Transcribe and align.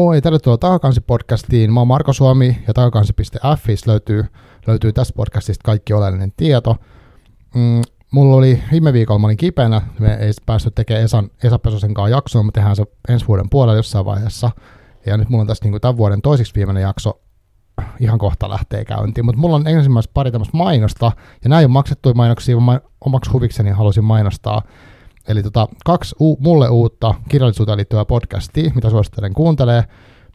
Moi, 0.00 0.20
tervetuloa 0.20 0.56
Takakansi-podcastiin. 0.56 1.70
Mä 1.70 1.80
oon 1.80 1.88
Marko 1.88 2.12
Suomi 2.12 2.58
ja 2.66 2.74
takakansi.fi 2.74 3.76
löytyy, 3.86 4.24
löytyy 4.66 4.92
tästä 4.92 5.14
podcastista 5.16 5.62
kaikki 5.64 5.92
oleellinen 5.92 6.32
tieto. 6.36 6.76
Mm, 7.54 7.82
mulla 8.10 8.36
oli 8.36 8.62
viime 8.72 8.92
viikolla, 8.92 9.18
mä 9.18 9.26
olin 9.26 9.36
kipeänä, 9.36 9.80
me 9.98 10.14
ei 10.14 10.32
päästy 10.46 10.70
tekemään 10.70 11.04
Esan, 11.04 11.30
Esa 11.42 11.58
Pesosen 11.58 11.94
kanssa 11.94 12.08
jaksoa, 12.08 12.42
mutta 12.42 12.60
tehdään 12.60 12.76
se 12.76 12.84
ensi 13.08 13.26
vuoden 13.28 13.50
puolella 13.50 13.76
jossain 13.76 14.04
vaiheessa. 14.04 14.50
Ja 15.06 15.16
nyt 15.16 15.28
mulla 15.28 15.40
on 15.40 15.46
tässä 15.46 15.64
niin 15.64 15.80
tämän 15.80 15.96
vuoden 15.96 16.22
toisiksi 16.22 16.54
viimeinen 16.54 16.82
jakso. 16.82 17.20
Ihan 18.00 18.18
kohta 18.18 18.50
lähtee 18.50 18.84
käyntiin, 18.84 19.24
mutta 19.24 19.40
mulla 19.40 19.56
on 19.56 19.66
ensimmäistä 19.66 20.10
pari 20.14 20.30
tämmöistä 20.30 20.56
mainosta, 20.56 21.12
ja 21.44 21.58
ei 21.58 21.64
ole 21.64 21.72
maksettuja 21.72 22.14
mainoksia, 22.14 22.56
vaan 22.66 22.80
omaksi 23.00 23.30
huvikseni 23.30 23.70
halusin 23.70 24.04
mainostaa 24.04 24.62
Eli 25.28 25.42
tota, 25.42 25.68
kaksi 25.84 26.14
u- 26.20 26.36
mulle 26.40 26.68
uutta 26.68 27.14
kirjallisuuteen 27.28 27.76
liittyvää 27.76 28.04
podcastia, 28.04 28.70
mitä 28.74 28.90
suosittelen 28.90 29.34
kuuntelee. 29.34 29.84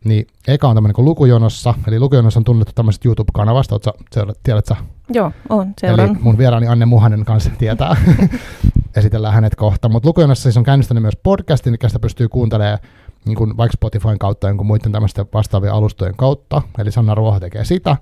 Niin 0.05 0.27
eka 0.48 0.67
on 0.67 0.75
tämmöinen 0.75 0.95
kuin 0.95 1.05
Lukujonossa, 1.05 1.73
eli 1.88 1.99
Lukujonossa 1.99 2.39
on 2.39 2.44
tunnettu 2.44 2.71
tämmöisestä 2.75 3.08
YouTube-kanavasta, 3.08 3.75
ootko 3.75 3.91
seurat, 4.11 4.39
tiedätkö 4.44 4.75
Joo, 5.13 5.31
on, 5.49 5.73
seuran. 5.81 6.09
Eli 6.09 6.17
mun 6.21 6.38
vieraani 6.38 6.67
Anne 6.67 6.85
Muhanen 6.85 7.25
kanssa 7.25 7.49
tietää, 7.58 7.95
esitellään 8.98 9.34
hänet 9.34 9.55
kohta. 9.55 9.89
Mutta 9.89 10.09
Lukujonossa 10.09 10.44
siis 10.44 10.58
on 10.58 10.63
käynnistänyt 10.63 11.02
myös 11.02 11.17
podcastin, 11.23 11.72
mikä 11.72 11.89
sitä 11.89 11.99
pystyy 11.99 12.30
kuuntelemaan 12.30 12.80
niin 13.25 13.36
kuin 13.36 13.58
vaikka 13.58 13.73
Spotifyn 13.73 14.20
kautta 14.20 14.47
jonkun 14.47 14.67
muiden 14.67 14.91
tämmöisten 14.91 15.25
vastaavien 15.33 15.73
alustojen 15.73 16.16
kautta, 16.16 16.61
eli 16.77 16.92
Sanna 16.92 17.16
Ruoho 17.16 17.39
tekee 17.39 17.66
sitä. 17.66 17.97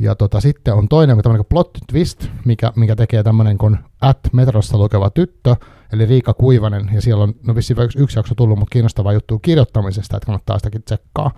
Ja 0.00 0.14
tota, 0.14 0.40
sitten 0.40 0.74
on 0.74 0.88
toinen 0.88 1.16
tämmöinen 1.16 1.44
kuin 1.44 1.48
Plot 1.48 1.78
Twist, 1.92 2.26
mikä, 2.44 2.72
mikä 2.76 2.96
tekee 2.96 3.22
tämmöinen 3.22 3.58
kuin 3.58 3.78
At 4.00 4.18
Metrossa 4.32 4.78
lukeva 4.78 5.10
tyttö, 5.10 5.56
eli 5.92 6.06
Riika 6.06 6.34
Kuivanen, 6.34 6.90
ja 6.94 7.02
siellä 7.02 7.22
on 7.22 7.34
no 7.46 7.54
vissiin 7.54 7.80
yksi, 7.80 7.98
yksi 7.98 8.18
jakso 8.18 8.34
tullut, 8.34 8.58
mutta 8.58 8.72
kiinnostava 8.72 9.12
juttu 9.12 9.38
kirjoittamisesta, 9.38 10.16
että 10.16 10.26
kannattaa 10.26 10.58
sitäkin 10.58 10.82
tsekkaa. 10.82 11.30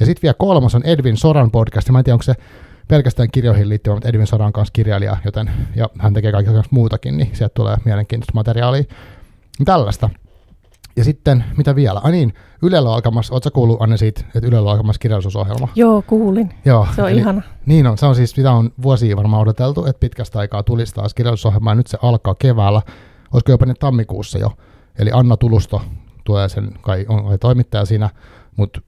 Ja 0.00 0.06
sitten 0.06 0.22
vielä 0.22 0.34
kolmas 0.38 0.74
on 0.74 0.82
Edwin 0.84 1.16
Soran 1.16 1.50
podcast, 1.50 1.88
ja 1.88 1.92
mä 1.92 1.98
en 1.98 2.04
tiedä, 2.04 2.14
onko 2.14 2.22
se 2.22 2.34
pelkästään 2.88 3.28
kirjoihin 3.32 3.68
liittyvä, 3.68 3.96
mutta 3.96 4.08
Edwin 4.08 4.26
Soran 4.26 4.52
kanssa 4.52 4.72
kirjailija, 4.72 5.16
joten, 5.24 5.50
ja 5.76 5.88
hän 5.98 6.14
tekee 6.14 6.32
kaikkea 6.32 6.62
muutakin, 6.70 7.16
niin 7.16 7.30
sieltä 7.32 7.54
tulee 7.54 7.76
mielenkiintoista 7.84 8.32
materiaalia. 8.34 8.84
Tällaista. 9.64 10.10
Ja 10.96 11.04
sitten, 11.04 11.44
mitä 11.56 11.74
vielä? 11.74 12.00
Ai 12.04 12.12
niin, 12.12 12.34
Ylellä 12.62 12.88
on 12.88 12.94
alkamassa, 12.94 13.34
ootko 13.34 13.50
kuullut 13.50 13.82
Anne 13.82 13.96
siitä, 13.96 14.20
että 14.34 14.48
Ylellä 14.48 14.70
on 14.70 14.72
alkamassa 14.72 14.98
kirjallisuusohjelma? 14.98 15.68
Joo, 15.74 16.02
kuulin. 16.02 16.50
Joo, 16.64 16.86
se 16.96 17.02
on 17.02 17.10
eli, 17.10 17.20
ihana. 17.20 17.42
Niin 17.66 17.86
on, 17.86 17.98
se 17.98 18.06
on 18.06 18.14
siis, 18.14 18.36
mitä 18.36 18.52
on 18.52 18.70
vuosia 18.82 19.16
varmaan 19.16 19.42
odoteltu, 19.42 19.84
että 19.84 20.00
pitkästä 20.00 20.38
aikaa 20.38 20.62
tulisi 20.62 20.94
taas 20.94 21.14
kirjallisuusohjelma, 21.14 21.70
ja 21.70 21.74
nyt 21.74 21.86
se 21.86 21.98
alkaa 22.02 22.34
keväällä, 22.34 22.82
olisiko 23.32 23.52
jopa 23.52 23.66
nyt 23.66 23.78
tammikuussa 23.78 24.38
jo. 24.38 24.52
Eli 24.98 25.10
Anna 25.12 25.36
Tulusto 25.36 25.82
tulee 26.24 26.48
sen, 26.48 26.70
kai 26.80 27.06
on 27.08 27.24
kai 27.24 27.38
toimittaja 27.38 27.84
siinä, 27.84 28.10
mutta 28.56 28.80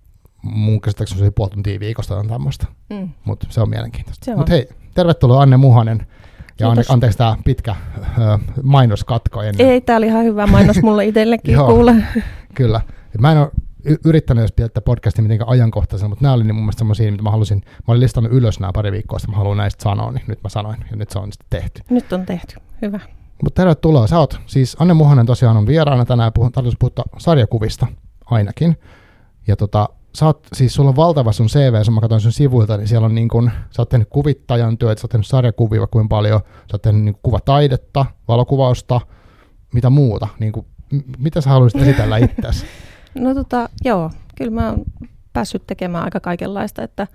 mun 0.42 0.80
käsittääkseni 0.80 1.20
se 1.20 1.30
puoli 1.30 1.50
tuntia 1.50 1.80
viikosta 1.80 2.16
on 2.16 2.28
tämmöistä. 2.28 2.66
Mm. 2.90 3.08
Mutta 3.24 3.46
se 3.50 3.60
on 3.60 3.70
mielenkiintoista. 3.70 4.36
Mutta 4.36 4.52
hei, 4.52 4.68
tervetuloa 4.94 5.42
Anne 5.42 5.56
Muhanen. 5.56 6.06
Ja 6.60 6.66
Kiitos. 6.66 6.90
anteeksi 6.90 7.18
tämä 7.18 7.36
pitkä 7.44 7.76
ö, 8.18 8.38
mainoskatko 8.62 9.42
ennen. 9.42 9.66
Ei, 9.68 9.80
tämä 9.80 9.96
oli 9.96 10.06
ihan 10.06 10.24
hyvä 10.24 10.46
mainos 10.46 10.82
mulle 10.82 11.06
itsellekin 11.06 11.56
kuule. 11.66 11.94
Kyllä. 12.54 12.80
Mä 13.18 13.32
en 13.32 13.38
ole 13.38 13.50
yrittänyt 14.04 14.42
edes 14.42 14.52
pidättää 14.52 14.80
podcastin 14.80 15.24
mitenkään 15.24 15.48
ajankohtaisen, 15.50 16.08
mutta 16.08 16.22
nämä 16.22 16.34
oli 16.34 16.44
niin 16.44 16.54
mun 16.54 16.64
mielestä 16.64 16.78
semmoisia, 16.78 17.10
mitä 17.10 17.22
mä 17.22 17.30
halusin, 17.30 17.62
mä 17.66 17.84
olin 17.86 18.00
listannut 18.00 18.32
ylös 18.32 18.60
nämä 18.60 18.72
pari 18.74 18.92
viikkoa 18.92 19.18
sitten, 19.18 19.32
mä 19.34 19.38
haluan 19.38 19.56
näistä 19.56 19.82
sanoa, 19.82 20.12
niin 20.12 20.24
nyt 20.28 20.42
mä 20.42 20.48
sanoin, 20.48 20.76
ja 20.90 20.96
nyt 20.96 21.10
se 21.10 21.18
on 21.18 21.32
sitten 21.32 21.60
tehty. 21.60 21.82
Nyt 21.90 22.12
on 22.12 22.26
tehty, 22.26 22.56
hyvä. 22.82 23.00
Mutta 23.42 23.60
tervetuloa, 23.60 24.06
sä 24.06 24.18
oot, 24.18 24.40
siis 24.46 24.76
Anne 24.78 24.94
Muhanen 24.94 25.26
tosiaan 25.26 25.56
on 25.56 25.66
vieraana 25.66 26.04
tänään, 26.04 26.32
puhun, 26.32 26.52
tarkoitus 26.52 26.78
puhua 26.78 27.18
sarjakuvista 27.18 27.86
ainakin, 28.26 28.76
ja 29.46 29.56
tota, 29.56 29.88
sä 30.14 30.26
oot, 30.26 30.46
siis 30.52 30.74
sulla 30.74 30.88
on 30.88 30.96
valtava 30.96 31.32
sun 31.32 31.46
CV, 31.46 31.74
jos 31.74 31.90
mä 31.90 32.00
katson 32.00 32.20
sun 32.20 32.32
sivuilta, 32.32 32.76
niin 32.76 32.88
siellä 32.88 33.04
on 33.04 33.14
niin 33.14 33.28
kun, 33.28 33.50
sä 33.70 33.82
oot 33.82 33.88
tehnyt 33.88 34.08
kuvittajan 34.10 34.78
työt, 34.78 34.98
sä 34.98 35.04
oot 35.04 35.10
tehnyt 35.10 35.26
sarjakuvia 35.26 35.86
kuin 35.86 36.08
paljon, 36.08 36.40
sä 36.44 36.74
oot 36.74 36.82
tehnyt 36.82 37.02
niin 37.02 37.16
kuvataidetta, 37.22 38.06
valokuvausta, 38.28 39.00
mitä 39.72 39.90
muuta, 39.90 40.28
niin 40.38 40.52
kuin, 40.52 40.66
mitä 41.18 41.40
sä 41.40 41.50
haluaisit 41.50 41.82
esitellä 41.82 42.16
itseäsi? 42.16 42.66
No 43.14 43.34
tota, 43.34 43.68
joo, 43.84 44.10
kyllä 44.36 44.50
mä 44.50 44.68
oon 44.68 44.84
päässyt 45.32 45.62
tekemään 45.66 46.04
aika 46.04 46.20
kaikenlaista, 46.20 46.82
että 46.82 47.06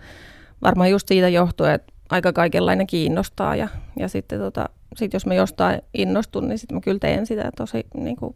varmaan 0.62 0.92
just 0.92 1.08
siitä 1.08 1.30
johtuu, 1.30 1.66
että 1.66 1.94
aika 2.12 2.34
kaikenlainen 2.34 2.88
kiinnostaa 2.88 3.56
ja, 3.56 3.68
ja 4.00 4.08
sitten 4.08 4.40
tota, 4.40 4.70
sit 4.96 5.14
jos 5.14 5.26
mä 5.26 5.34
jostain 5.34 5.82
innostun, 5.94 6.48
niin 6.48 6.58
sitten 6.58 6.78
mä 6.78 6.82
kyllä 6.82 7.00
teen 7.00 7.26
sitä 7.26 7.52
tosi 7.58 7.86
niin 7.94 8.16
kuin, 8.16 8.36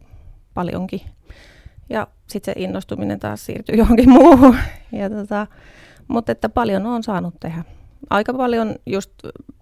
paljonkin. 0.54 1.00
Ja 1.88 2.06
sitten 2.26 2.54
se 2.54 2.60
innostuminen 2.60 3.20
taas 3.20 3.46
siirtyy 3.46 3.76
johonkin 3.82 4.10
muuhun. 4.10 4.56
Ja 4.92 5.10
tota, 5.10 5.46
mutta 6.08 6.32
että 6.32 6.48
paljon 6.48 6.86
on 6.86 7.02
saanut 7.02 7.34
tehdä. 7.40 7.64
Aika 8.10 8.34
paljon 8.34 8.74
just 8.86 9.12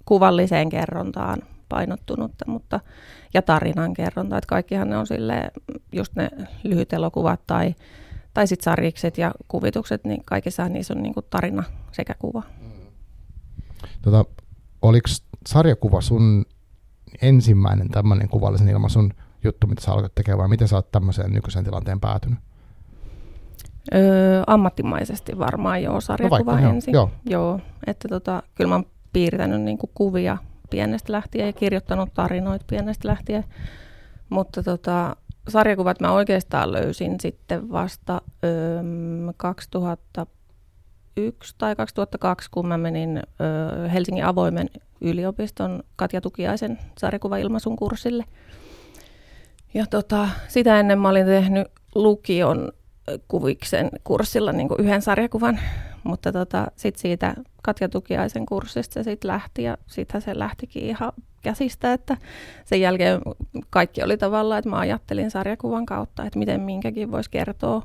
kuvalliseen 0.05 0.69
kerrontaan 0.69 1.43
painottunutta, 1.69 2.45
mutta 2.49 2.81
ja 3.35 3.43
tarinan 3.43 3.95
kerronta. 3.95 4.39
Että 4.39 4.49
kaikkihan 4.49 4.91
ne 4.91 4.97
on 4.97 5.07
sille 5.07 5.51
just 5.93 6.15
ne 6.17 6.31
lyhyt 6.63 6.93
elokuvat 6.93 7.41
tai, 7.47 7.75
tai 8.35 8.47
sitten 8.47 8.65
sarjikset 8.65 9.19
ja 9.19 9.33
kuvitukset, 9.49 10.05
niin 10.05 10.23
kaikissa 10.25 10.69
niissä 10.69 10.95
on 10.95 11.03
niinku 11.03 11.23
tarina 11.23 11.65
sekä 11.93 12.15
kuva. 12.19 12.43
Tota, 14.05 14.25
oliko 14.83 15.09
sarjakuva 15.47 16.01
sun 16.01 16.45
ensimmäinen 17.23 17.89
tämmöinen 17.89 18.29
kuvallisen 18.29 18.69
ilmaisun 18.69 19.15
juttu, 19.45 19.67
mitä 19.67 19.83
sä 19.83 19.93
aloitat 19.93 20.15
tekemään, 20.15 20.39
vai 20.39 20.49
miten 20.49 20.69
sä 20.69 20.77
oot 20.77 20.93
tämmöiseen 20.93 21.33
nykyiseen 21.33 21.65
tilanteen 21.65 22.01
päätynyt? 22.01 22.39
Öö, 23.95 24.43
ammattimaisesti 24.47 25.39
varmaan 25.39 25.83
joo, 25.83 26.01
sarjakuva 26.01 26.61
no 26.61 26.71
ensin. 26.71 26.95
Joo. 26.95 27.11
joo. 27.27 27.61
että 27.87 28.09
tota, 28.09 28.43
kyllä 28.55 28.69
mä 28.69 28.75
oon 28.75 28.87
piirtänyt 29.13 29.63
niinku 29.63 29.91
kuvia 29.95 30.37
pienestä 30.71 31.13
lähtien 31.13 31.47
ja 31.47 31.53
kirjoittanut 31.53 32.15
tarinoita 32.15 32.65
pienestä 32.69 33.09
lähtien. 33.09 33.45
Mutta 34.29 34.63
tota, 34.63 35.17
sarjakuvat 35.49 36.01
mä 36.01 36.13
oikeastaan 36.13 36.73
löysin 36.73 37.21
sitten 37.21 37.71
vasta 37.71 38.23
öö, 38.45 38.83
2001 41.15 41.55
tai 41.59 41.77
2002, 41.77 42.49
kun 42.51 42.69
mä 42.69 42.79
menin 42.79 43.23
Helsingin 43.93 44.25
avoimen 44.25 44.71
yliopiston 45.01 45.83
Katja 45.97 46.21
Tukiaisen 46.21 46.79
sarjakuvailmaisun 46.99 47.77
kurssille. 47.77 48.25
Ja 49.75 49.87
tota, 49.87 50.29
sitä 50.49 50.81
ennen 50.81 50.99
mä 50.99 51.09
olin 51.09 51.27
tehnyt 51.27 51.67
lukion 51.95 52.73
kuviksen 53.29 53.91
kurssilla 54.05 54.53
niin 54.53 54.69
yhden 54.79 55.03
sarjakuvan, 55.03 55.61
mutta 56.05 56.33
tota, 56.33 56.67
sitten 56.77 57.01
siitä 57.01 57.35
Katja 57.63 57.89
Tukiaisen 57.89 58.47
kurssista 58.47 58.95
se 58.95 59.03
sitten 59.03 59.29
lähti 59.29 59.63
ja 59.63 59.79
sitten 59.87 60.23
se 60.23 60.39
lähtikin 60.39 60.85
ihan 60.85 61.13
käsistä, 61.43 61.93
että 61.93 62.17
sen 62.65 62.81
jälkeen 62.81 63.21
kaikki 63.71 64.03
oli 64.03 64.17
tavallaan, 64.17 64.59
että 64.59 64.71
mä 64.71 64.79
ajattelin 64.79 65.31
sarjakuvan 65.31 65.87
kautta, 65.87 66.25
että 66.25 66.39
miten 66.39 66.61
minkäkin 66.61 67.11
voisi 67.13 67.31
kertoa 67.31 67.83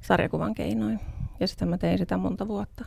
sarjakuvan 0.00 0.54
keinoin. 0.54 1.00
Ja 1.40 1.48
sitten 1.48 1.68
mä 1.68 1.78
tein 1.78 1.98
sitä 1.98 2.16
monta 2.16 2.48
vuotta. 2.48 2.84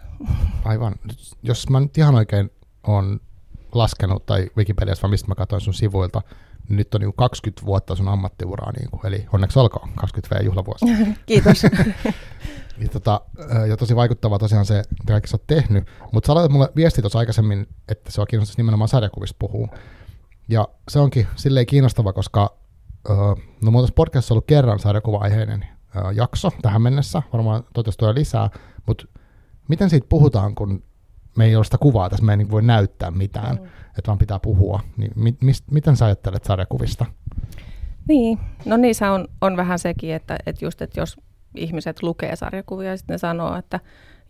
Aivan. 0.65 0.95
Jos 1.43 1.69
mä 1.69 1.79
nyt 1.79 1.97
ihan 1.97 2.15
oikein 2.15 2.51
on 2.83 3.19
laskenut, 3.71 4.25
tai 4.25 4.49
Wikipediassa, 4.57 5.07
mistä 5.07 5.27
mä 5.27 5.35
katsoin 5.35 5.61
sun 5.61 5.73
sivuilta, 5.73 6.21
niin 6.69 6.77
nyt 6.77 6.95
on 6.95 7.01
niin 7.01 7.13
20 7.13 7.65
vuotta 7.65 7.95
sun 7.95 8.07
ammattiuraa, 8.07 8.71
niin 8.71 8.89
kuin, 8.91 9.05
eli 9.05 9.25
onneksi 9.33 9.59
olkoon 9.59 9.89
20 9.95 10.35
V 10.35 10.45
juhlavuosi. 10.45 10.85
Kiitos. 11.25 11.63
ja, 12.81 12.89
tota, 12.91 13.21
ja 13.69 13.77
tosi 13.77 13.95
vaikuttavaa 13.95 14.39
tosiaan 14.39 14.65
se, 14.65 14.83
mitä 14.89 15.13
kaikki 15.13 15.29
sä 15.29 15.35
oot 15.35 15.47
tehnyt, 15.47 15.87
mutta 16.11 16.27
sä 16.27 16.33
aloitat 16.33 16.51
mulle 16.51 16.69
viesti 16.75 17.01
tuossa 17.01 17.19
aikaisemmin, 17.19 17.67
että 17.87 18.11
se 18.11 18.21
on 18.21 18.27
kiinnostaisi 18.29 18.59
nimenomaan 18.59 18.87
sarjakuvista 18.87 19.35
puhua. 19.39 19.67
Ja 20.47 20.67
se 20.89 20.99
onkin 20.99 21.27
silleen 21.35 21.65
kiinnostava, 21.65 22.13
koska 22.13 22.57
no 23.61 23.71
mulla 23.71 23.87
podcastissa 23.95 24.33
on 24.33 24.35
ollut 24.35 24.47
kerran 24.47 24.79
sarjakuva-aiheinen 24.79 25.65
jakso 26.15 26.51
tähän 26.61 26.81
mennessä, 26.81 27.21
varmaan 27.33 27.63
toivottavasti 27.63 27.99
tulee 27.99 28.15
lisää, 28.15 28.49
mutta 28.87 29.05
miten 29.67 29.89
siitä 29.89 30.07
puhutaan, 30.09 30.55
kun 30.55 30.83
me 31.37 31.45
ei 31.45 31.55
ole 31.55 31.63
sitä 31.63 31.77
kuvaa 31.77 32.09
tässä, 32.09 32.25
me 32.25 32.33
ei 32.33 32.37
niin 32.37 32.51
voi 32.51 32.61
näyttää 32.61 33.11
mitään, 33.11 33.55
mm. 33.55 33.65
että 33.97 34.07
vaan 34.07 34.17
pitää 34.17 34.39
puhua. 34.39 34.79
Niin 34.97 35.11
mi, 35.15 35.37
mist, 35.41 35.63
miten 35.71 35.95
sä 35.95 36.05
ajattelet 36.05 36.43
sarjakuvista? 36.43 37.05
Niin, 38.07 38.39
no 38.65 38.77
niissä 38.77 39.11
on, 39.11 39.27
on 39.41 39.57
vähän 39.57 39.79
sekin, 39.79 40.13
että, 40.13 40.37
että 40.45 40.65
just, 40.65 40.81
että 40.81 40.99
jos 40.99 41.17
ihmiset 41.55 42.03
lukee 42.03 42.35
sarjakuvia 42.35 42.89
ja 42.89 42.97
sitten 42.97 43.13
ne 43.13 43.17
sanoo, 43.17 43.55
että 43.55 43.79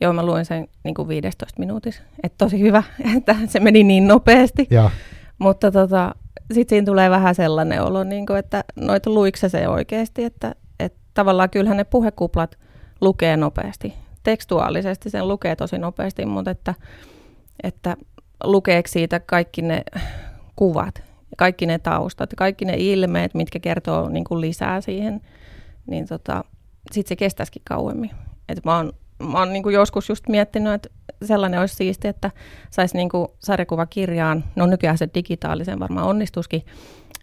joo, 0.02 0.14
mä 0.14 0.26
luin 0.26 0.46
sen 0.46 0.68
niin 0.84 0.96
kuin 0.96 1.08
15 1.08 1.60
minuutissa, 1.60 2.04
että 2.24 2.38
tosi 2.38 2.60
hyvä, 2.60 2.84
että 3.18 3.36
se 3.48 3.60
meni 3.60 3.84
niin 3.84 4.08
nopeasti. 4.08 4.68
Ja. 4.70 4.90
Mutta 5.40 5.72
tota, 5.72 6.16
sitten 6.54 6.70
siinä 6.70 6.86
tulee 6.86 7.10
vähän 7.10 7.36
sellainen 7.36 7.84
olo, 7.84 8.04
niin 8.04 8.26
kuin, 8.26 8.40
että 8.40 8.64
noita 8.76 9.10
luikse 9.10 9.50
se 9.50 9.68
oikeasti, 9.68 10.24
että 10.24 10.56
tavallaan 11.20 11.50
kyllähän 11.50 11.78
ne 11.78 11.84
puhekuplat 11.84 12.58
lukee 13.02 13.38
nopeasti 13.38 13.94
tekstuaalisesti 14.24 15.10
sen 15.10 15.28
lukee 15.28 15.56
tosi 15.56 15.78
nopeasti, 15.78 16.26
mutta 16.26 16.52
että, 16.52 16.74
että 17.64 17.98
lukeeko 18.44 18.88
siitä 18.88 19.20
kaikki 19.20 19.62
ne 19.62 19.84
kuvat, 20.56 21.04
kaikki 21.38 21.66
ne 21.66 21.80
taustat, 21.80 22.30
kaikki 22.38 22.66
ne 22.66 22.74
ilmeet, 22.78 23.34
mitkä 23.34 23.60
kertoo 23.60 24.10
niin 24.10 24.24
kuin 24.24 24.42
lisää 24.42 24.82
siihen, 24.82 25.22
niin 25.88 26.08
tota, 26.08 26.44
sitten 26.92 27.10
se 27.10 27.16
kestäisikin 27.16 27.62
kauemmin. 27.66 28.12
Et 28.50 28.66
mä 28.66 28.78
oon 28.78 28.94
mä 29.32 29.40
oon 29.40 29.54
niin 29.54 29.64
kuin 29.64 29.76
joskus 29.76 30.10
just 30.10 30.28
miettinyt, 30.28 30.74
että 30.74 30.90
sellainen 31.24 31.60
olisi 31.60 31.76
siisti, 31.76 32.08
että 32.08 32.32
saisi 32.72 32.98
niin 32.98 33.10
kuin 33.10 33.28
sarjakuvakirjaan, 33.40 34.44
no 34.56 34.66
nykyään 34.66 34.98
se 34.98 35.10
digitaalisen 35.14 35.80
varmaan 35.80 36.08
onnistuskin, 36.08 36.66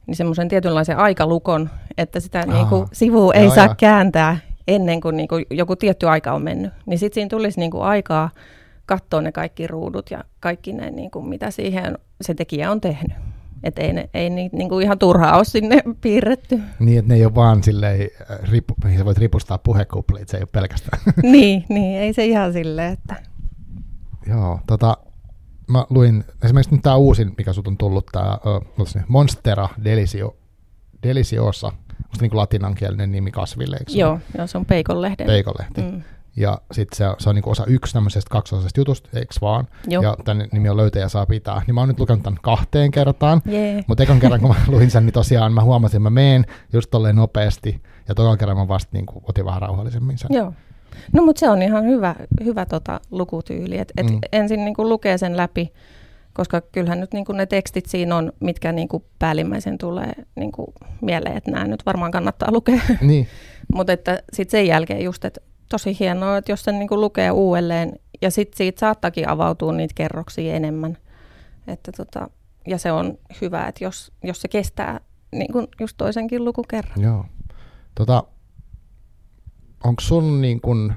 niin 0.06 0.16
semmoisen 0.16 0.48
tietynlaisen 0.48 0.96
aikalukon, 0.96 1.70
että 1.98 2.20
sitä 2.20 2.38
Aha. 2.38 2.52
niin 2.52 2.66
kuin 2.66 2.86
sivua 2.92 3.34
ei 3.34 3.44
joo, 3.44 3.54
saa 3.54 3.66
joo. 3.66 3.74
kääntää 3.78 4.38
ennen 4.68 5.00
kuin, 5.00 5.16
niin 5.16 5.28
kuin 5.28 5.46
joku 5.50 5.76
tietty 5.76 6.08
aika 6.08 6.32
on 6.32 6.42
mennyt. 6.42 6.72
Niin 6.86 6.98
sitten 6.98 7.14
siinä 7.14 7.28
tulisi 7.28 7.60
niin 7.60 7.70
kuin 7.70 7.82
aikaa 7.82 8.30
katsoa 8.86 9.20
ne 9.20 9.32
kaikki 9.32 9.66
ruudut 9.66 10.10
ja 10.10 10.24
kaikki 10.40 10.72
ne, 10.72 10.90
niin 10.90 11.10
kuin 11.10 11.28
mitä 11.28 11.50
siihen 11.50 11.98
se 12.20 12.34
tekijä 12.34 12.70
on 12.70 12.80
tehnyt. 12.80 13.12
Että 13.62 13.82
ei, 13.82 13.92
ne, 13.92 14.10
ei 14.14 14.30
niitä 14.30 14.56
niin 14.56 14.68
kuin 14.68 14.84
ihan 14.84 14.98
turhaa 14.98 15.36
ole 15.36 15.44
sinne 15.44 15.82
piirretty. 16.02 16.60
Niin, 16.78 16.98
että 16.98 17.08
ne 17.08 17.14
ei 17.14 17.24
ole 17.24 17.34
vaan 17.34 17.62
silleen, 17.62 18.08
äh, 18.30 18.38
ripu, 18.50 18.74
voit 19.04 19.18
ripustaa 19.18 19.58
puhekuplit, 19.58 20.28
se 20.28 20.36
ei 20.36 20.42
ole 20.42 20.48
pelkästään. 20.52 21.02
niin, 21.22 21.64
niin, 21.68 22.00
ei 22.00 22.12
se 22.12 22.24
ihan 22.24 22.52
silleen, 22.52 22.92
että... 22.92 23.16
Joo, 24.28 24.60
tota, 24.66 24.96
mä 25.68 25.84
luin, 25.90 26.24
esimerkiksi 26.44 26.74
nyt 26.74 26.82
tämä 26.82 26.96
uusin, 26.96 27.34
mikä 27.38 27.52
sut 27.52 27.68
on 27.68 27.76
tullut, 27.76 28.06
tämä 28.12 28.38
uh, 28.78 28.86
Monstera 29.08 29.68
Delisio, 29.84 30.36
Deliciosa, 31.02 31.66
onko 31.66 32.16
niin 32.20 32.30
kuin 32.30 32.38
latinankielinen 32.38 33.12
nimi 33.12 33.30
kasville, 33.30 33.76
eikö 33.76 33.92
Joo, 33.94 34.18
joo, 34.38 34.46
se 34.46 34.58
on 34.58 34.64
peikonlehti. 34.64 35.24
Peikonlehti. 35.24 35.82
Mm. 35.82 36.02
Ja 36.36 36.58
sitten 36.72 36.96
se, 36.96 37.04
se 37.18 37.28
on 37.28 37.34
niin 37.34 37.48
osa 37.48 37.64
yksi 37.66 37.92
tämmöisestä 37.92 38.30
kaksosaisesta 38.30 38.80
jutusta, 38.80 39.10
eikö 39.14 39.34
vaan? 39.40 39.68
Joo. 39.88 40.02
Ja 40.02 40.16
tämän 40.24 40.48
nimi 40.52 40.68
on 40.68 40.76
Löytäjä 40.76 41.08
saa 41.08 41.26
pitää. 41.26 41.62
Niin 41.66 41.74
mä 41.74 41.80
oon 41.80 41.88
nyt 41.88 42.00
lukenut 42.00 42.22
tämän 42.22 42.38
kahteen 42.42 42.90
kertaan. 42.90 43.42
Yeah. 43.48 43.84
Mutta 43.86 44.02
ekan 44.02 44.20
kerran, 44.20 44.40
kun 44.40 44.48
mä 44.48 44.56
luin 44.74 44.90
sen, 44.90 45.06
niin 45.06 45.12
tosiaan 45.12 45.52
mä 45.52 45.62
huomasin, 45.62 45.96
että 45.96 46.00
mä 46.00 46.10
meen 46.10 46.46
just 46.72 46.90
tolleen 46.90 47.16
nopeasti. 47.16 47.82
Ja 48.08 48.14
toinen 48.14 48.38
kerran 48.38 48.56
mä 48.56 48.68
vasta 48.68 48.90
niin 48.92 49.06
kuin, 49.06 49.24
otin 49.28 49.44
vähän 49.44 49.62
rauhallisemmin 49.62 50.18
sen. 50.18 50.28
Joo. 50.32 50.52
No 51.12 51.22
mutta 51.22 51.40
se 51.40 51.50
on 51.50 51.62
ihan 51.62 51.84
hyvä, 51.84 52.14
hyvä 52.44 52.66
tota, 52.66 53.00
lukutyyli, 53.10 53.78
että 53.78 53.94
et 53.96 54.10
mm. 54.10 54.18
ensin 54.32 54.64
niin 54.64 54.74
kuin 54.74 54.88
lukee 54.88 55.18
sen 55.18 55.36
läpi, 55.36 55.72
koska 56.32 56.60
kyllähän 56.60 57.00
nyt 57.00 57.12
niin 57.12 57.24
kuin 57.24 57.36
ne 57.36 57.46
tekstit 57.46 57.86
siinä 57.86 58.16
on, 58.16 58.32
mitkä 58.40 58.72
niin 58.72 58.88
kuin 58.88 59.04
päällimmäisen 59.18 59.78
tulee 59.78 60.12
niin 60.34 60.52
kuin 60.52 60.66
mieleen, 61.00 61.36
että 61.36 61.50
nämä 61.50 61.64
nyt 61.64 61.86
varmaan 61.86 62.12
kannattaa 62.12 62.52
lukea. 62.52 62.80
Niin. 63.00 63.28
mutta 63.74 63.92
että 63.92 64.22
sitten 64.32 64.58
sen 64.58 64.66
jälkeen 64.66 65.04
just, 65.04 65.24
että 65.24 65.40
tosi 65.68 65.96
hienoa, 66.00 66.36
että 66.36 66.52
jos 66.52 66.62
sen 66.62 66.78
niin 66.78 66.88
kuin 66.88 67.00
lukee 67.00 67.30
uudelleen 67.30 67.92
ja 68.22 68.30
sitten 68.30 68.56
siitä 68.56 68.80
saattakin 68.80 69.28
avautua 69.28 69.72
niitä 69.72 69.94
kerroksia 69.94 70.54
enemmän. 70.54 70.98
Että 71.66 71.92
tota, 71.92 72.30
ja 72.66 72.78
se 72.78 72.92
on 72.92 73.18
hyvä, 73.40 73.66
että 73.66 73.84
jos, 73.84 74.12
jos 74.24 74.40
se 74.40 74.48
kestää 74.48 75.00
niin 75.32 75.52
kuin 75.52 75.66
just 75.80 75.96
toisenkin 75.96 76.44
lukukerran. 76.44 77.02
Joo. 77.02 77.24
Tota, 77.94 78.24
onko 79.84 80.00
sun 80.00 80.40
niin 80.40 80.60
kun 80.60 80.92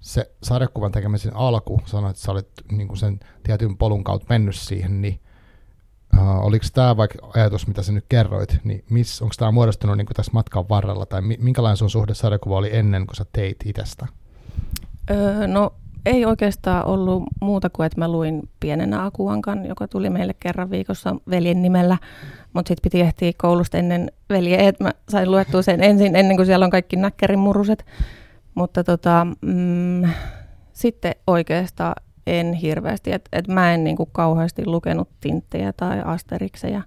se 0.00 0.30
sarjakuvan 0.42 0.92
tekemisen 0.92 1.36
alku, 1.36 1.80
sanoit, 1.84 2.10
että 2.10 2.22
sä 2.22 2.32
olet 2.32 2.48
niin 2.72 2.88
kun 2.88 2.96
sen 2.96 3.20
tietyn 3.42 3.76
polun 3.76 4.04
kautta 4.04 4.26
mennyt 4.28 4.54
siihen, 4.54 5.00
niin 5.02 5.20
uh, 6.18 6.44
oliko 6.44 6.66
tämä 6.74 6.96
vaikka 6.96 7.18
ajatus, 7.34 7.66
mitä 7.66 7.82
sä 7.82 7.92
nyt 7.92 8.04
kerroit, 8.08 8.58
niin 8.64 8.84
onko 9.22 9.34
tämä 9.38 9.50
muodostunut 9.50 9.96
niin 9.96 10.06
tässä 10.06 10.32
matkan 10.32 10.68
varrella, 10.68 11.06
tai 11.06 11.22
minkälainen 11.22 11.76
sun 11.76 11.90
suhde 11.90 12.14
sarjakuva 12.14 12.56
oli 12.56 12.76
ennen 12.76 13.06
kuin 13.06 13.16
sä 13.16 13.26
teit 13.32 13.56
itsestä? 13.64 14.06
Öö, 15.10 15.46
no 15.46 15.74
ei 16.06 16.26
oikeastaan 16.26 16.86
ollut 16.86 17.22
muuta 17.40 17.70
kuin, 17.70 17.86
että 17.86 18.00
mä 18.00 18.08
luin 18.08 18.48
pienenä 18.60 19.04
Akuankan, 19.04 19.66
joka 19.66 19.88
tuli 19.88 20.10
meille 20.10 20.34
kerran 20.40 20.70
viikossa 20.70 21.16
veljen 21.30 21.62
nimellä, 21.62 21.98
mutta 22.52 22.68
sitten 22.68 22.82
piti 22.82 23.00
ehtiä 23.00 23.32
koulusta 23.36 23.78
ennen 23.78 24.12
veljeä, 24.30 24.68
että 24.68 24.84
mä 24.84 24.92
sain 25.08 25.30
luettua 25.30 25.62
sen 25.62 25.82
ensin, 25.82 26.16
ennen 26.16 26.36
kuin 26.36 26.46
siellä 26.46 26.64
on 26.64 26.70
kaikki 26.70 26.96
näkkärin 26.96 27.38
muruset. 27.38 27.86
Mutta 28.54 28.84
tota, 28.84 29.26
mm, 29.40 30.02
sitten 30.72 31.14
oikeastaan 31.26 31.94
en 32.26 32.52
hirveästi, 32.52 33.12
että 33.12 33.28
et 33.32 33.48
mä 33.48 33.74
en 33.74 33.84
niinku 33.84 34.06
kauheasti 34.06 34.66
lukenut 34.66 35.08
tinttejä 35.20 35.72
tai 35.72 36.02
asterikseja. 36.04 36.82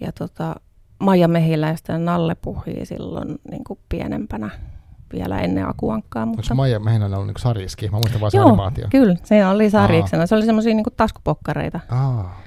Ja 0.00 0.12
tota, 0.12 0.56
Maija 0.98 1.28
Mehiläistä 1.28 1.92
ja 1.92 1.98
Nalle 1.98 2.34
puhii 2.34 2.86
silloin 2.86 3.38
niinku 3.50 3.78
pienempänä 3.88 4.50
vielä 5.12 5.40
ennen 5.40 5.68
Akuankkaa. 5.68 6.26
Mutta... 6.26 6.42
Onko 6.44 6.54
Maija 6.54 6.80
Mehiläinen 6.80 7.14
ollut 7.14 7.26
niinku 7.26 7.40
sarjiski? 7.40 7.88
Mä 7.90 7.96
muistan 7.96 8.20
vaan 8.20 8.30
se 8.30 8.36
Joo, 8.36 8.46
animaatio. 8.46 8.86
kyllä, 8.90 9.16
se 9.24 9.46
oli 9.46 9.70
sarjiksena. 9.70 10.22
Aa. 10.22 10.26
Se 10.26 10.34
oli 10.34 10.46
semmoisia 10.46 10.74
niinku 10.74 10.90
taskupokkareita. 10.90 11.80
Aa. 11.88 12.40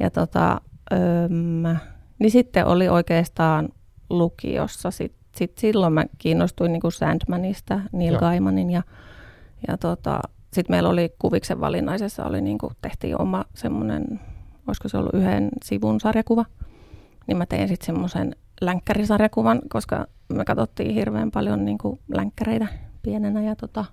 Ja 0.00 0.10
tota, 0.10 0.60
öm, 0.92 1.76
niin 2.18 2.30
sitten 2.30 2.66
oli 2.66 2.88
oikeastaan 2.88 3.68
lukiossa 4.10 4.90
sit 4.90 5.18
sit 5.38 5.58
silloin 5.58 5.92
mä 5.92 6.04
kiinnostuin 6.18 6.72
niin 6.72 6.80
kuin 6.80 6.92
Sandmanista, 6.92 7.80
Neil 7.92 8.12
Joo. 8.12 8.20
Gaimanin 8.20 8.70
ja, 8.70 8.82
ja 9.68 9.76
tota, 9.78 10.20
sitten 10.52 10.74
meillä 10.74 10.88
oli 10.88 11.14
kuviksen 11.18 11.60
valinnaisessa, 11.60 12.24
oli 12.24 12.40
niin 12.40 12.58
kuin, 12.58 12.72
tehtiin 12.82 13.20
oma 13.20 13.44
semmoinen, 13.54 14.20
olisiko 14.66 14.88
se 14.88 14.98
ollut 14.98 15.14
yhden 15.14 15.48
sivun 15.64 16.00
sarjakuva, 16.00 16.44
niin 17.26 17.36
mä 17.36 17.46
tein 17.46 17.68
sitten 17.68 17.86
semmoisen 17.86 18.36
länkkärisarjakuvan, 18.60 19.60
koska 19.68 20.06
me 20.28 20.44
katsottiin 20.44 20.94
hirveän 20.94 21.30
paljon 21.30 21.64
niin 21.64 21.78
kuin 21.78 22.00
länkkäreitä 22.08 22.66
pienenä 23.02 23.42
ja 23.42 23.56
tota, 23.56 23.84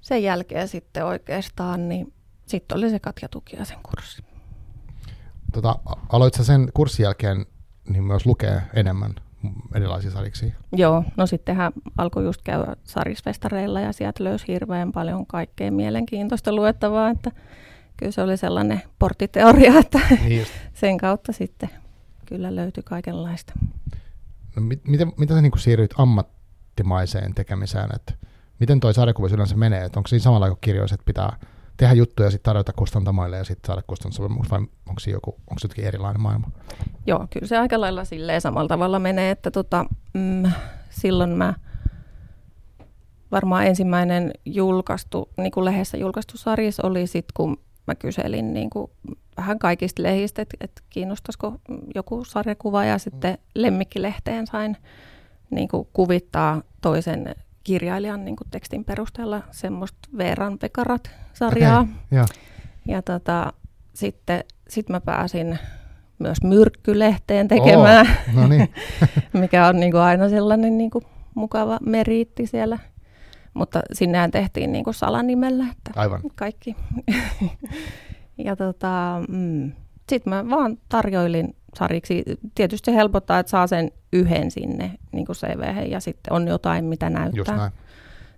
sen 0.00 0.22
jälkeen 0.22 0.68
sitten 0.68 1.04
oikeastaan, 1.04 1.88
niin 1.88 2.12
sitten 2.46 2.78
oli 2.78 2.90
se 2.90 2.98
Katja 2.98 3.28
Tukiaisen 3.28 3.78
kurssi. 3.82 4.22
Tota, 5.52 5.78
aloitko 6.08 6.42
sen 6.42 6.68
kurssin 6.74 7.04
jälkeen 7.04 7.46
niin 7.88 8.04
myös 8.04 8.26
lukea 8.26 8.60
enemmän 8.74 9.14
erilaisia 9.74 10.10
sariksi? 10.10 10.54
Joo, 10.72 11.04
no 11.16 11.26
sittenhän 11.26 11.72
alkoi 11.98 12.24
just 12.24 12.42
käydä 12.44 12.76
sarisfestareilla 12.84 13.80
ja 13.80 13.92
sieltä 13.92 14.24
löysi 14.24 14.48
hirveän 14.48 14.92
paljon 14.92 15.26
kaikkea 15.26 15.72
mielenkiintoista 15.72 16.52
luettavaa, 16.52 17.10
että 17.10 17.30
kyllä 17.96 18.12
se 18.12 18.22
oli 18.22 18.36
sellainen 18.36 18.82
porttiteoria, 18.98 19.78
että 19.78 20.00
niin 20.24 20.46
sen 20.74 20.98
kautta 20.98 21.32
sitten 21.32 21.70
kyllä 22.26 22.56
löytyi 22.56 22.82
kaikenlaista. 22.82 23.52
No, 24.56 24.62
mit, 24.62 24.84
miten, 24.88 25.12
miten 25.16 25.36
sä 25.36 25.42
niin 25.42 25.58
siirryit 25.58 25.94
ammattimaiseen 25.98 27.34
tekemiseen, 27.34 27.90
että 27.94 28.12
miten 28.60 28.80
toi 28.80 28.94
sarjakuva 28.94 29.28
yleensä 29.32 29.56
menee, 29.56 29.84
että 29.84 29.98
onko 29.98 30.08
siinä 30.08 30.22
samalla 30.22 30.48
kuin 30.48 30.58
kirjoissa, 30.60 30.94
että 30.94 31.04
pitää 31.04 31.38
tehdä 31.76 31.94
juttuja 31.94 32.26
ja 32.26 32.30
sitten 32.30 32.50
tarjota 32.50 32.72
kustantamoille 32.72 33.36
ja 33.36 33.44
sitten 33.44 33.66
saada 33.66 33.82
kustannusopimus, 33.86 34.50
vai 34.50 34.60
onko 34.60 35.00
se 35.00 35.10
joku, 35.10 35.30
onko 35.30 35.58
se 35.58 35.68
erilainen 35.82 36.20
maailma? 36.20 36.50
Joo, 37.06 37.26
kyllä 37.30 37.46
se 37.46 37.58
aika 37.58 37.80
lailla 37.80 38.04
silleen 38.04 38.40
samalla 38.40 38.68
tavalla 38.68 38.98
menee, 38.98 39.30
että 39.30 39.50
tota, 39.50 39.86
mm, 40.14 40.50
silloin 40.90 41.30
mä 41.30 41.54
varmaan 43.32 43.66
ensimmäinen 43.66 44.30
julkaistu, 44.44 45.28
niin 45.36 45.50
kuin 45.50 45.64
lehdessä 45.64 45.96
julkaistu 45.96 46.36
sarjis 46.36 46.80
oli 46.80 47.06
sitten, 47.06 47.32
kun 47.34 47.56
mä 47.86 47.94
kyselin 47.94 48.54
niin 48.54 48.70
kuin 48.70 48.90
vähän 49.36 49.58
kaikista 49.58 50.02
lehdistä, 50.02 50.42
että, 50.42 50.56
että 50.60 50.82
kiinnostaisiko 50.90 51.54
joku 51.94 52.24
sarjakuva 52.24 52.84
ja 52.84 52.98
sitten 52.98 53.38
Lemmikkilehteen 53.54 54.46
sain 54.46 54.76
niin 55.50 55.68
kuin 55.68 55.88
kuvittaa 55.92 56.62
toisen 56.80 57.34
kirjailijan 57.64 58.24
niin 58.24 58.36
kuin 58.36 58.48
tekstin 58.50 58.84
perusteella 58.84 59.42
semmoista 59.50 60.08
Veeran 60.18 60.58
Pekarat-sarjaa. 60.58 61.80
Okay, 61.80 61.94
yeah. 62.12 62.28
Ja 62.86 63.02
tota, 63.02 63.52
sitten 63.94 64.44
sit 64.68 64.88
mä 64.88 65.00
pääsin 65.00 65.58
myös 66.18 66.38
Myrkkylehteen 66.44 67.48
tekemään, 67.48 68.06
oh, 68.06 68.34
no 68.34 68.48
niin. 68.48 68.68
mikä 69.32 69.66
on 69.66 69.80
niin 69.80 69.92
kuin 69.92 70.00
aina 70.00 70.28
sellainen 70.28 70.78
niin 70.78 70.90
kuin 70.90 71.04
mukava 71.34 71.78
meriitti 71.86 72.46
siellä. 72.46 72.78
Mutta 73.54 73.80
sinnehän 73.92 74.30
tehtiin 74.30 74.72
niin 74.72 74.84
kuin 74.84 74.94
salanimellä, 74.94 75.66
että 75.70 76.00
Aivan. 76.00 76.20
kaikki. 76.34 76.76
ja 78.38 78.56
tota, 78.56 79.22
mm, 79.28 79.72
sitten 80.08 80.34
mä 80.34 80.50
vaan 80.50 80.78
tarjoilin 80.88 81.56
sarjiksi. 81.74 82.24
Tietysti 82.54 82.90
se 82.90 82.96
helpottaa, 82.96 83.38
että 83.38 83.50
saa 83.50 83.66
sen 83.66 83.90
yhden 84.12 84.50
sinne 84.50 84.98
niin 85.12 85.26
kuin 85.26 85.36
CV 85.36 85.90
ja 85.90 86.00
sitten 86.00 86.32
on 86.32 86.48
jotain, 86.48 86.84
mitä 86.84 87.10
näyttää. 87.10 87.38
Just 87.38 87.50
näin. 87.50 87.72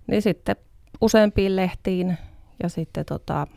Niin 0.07 0.21
sitten 0.21 0.55
useampiin 1.01 1.55
lehtiin 1.55 2.17
ja 2.63 2.69
sitten 2.69 3.05
tota, 3.05 3.47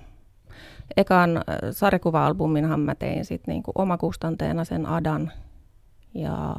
ekan 0.96 1.36
äh, 1.36 1.44
sarjakuva-albuminhan 1.70 2.80
mä 2.80 2.94
tein 2.94 3.24
sitten 3.24 3.52
niin 3.52 3.62
kuin 3.62 3.72
omakustanteena 3.74 4.64
sen 4.64 4.86
Adan 4.86 5.32
ja 6.14 6.56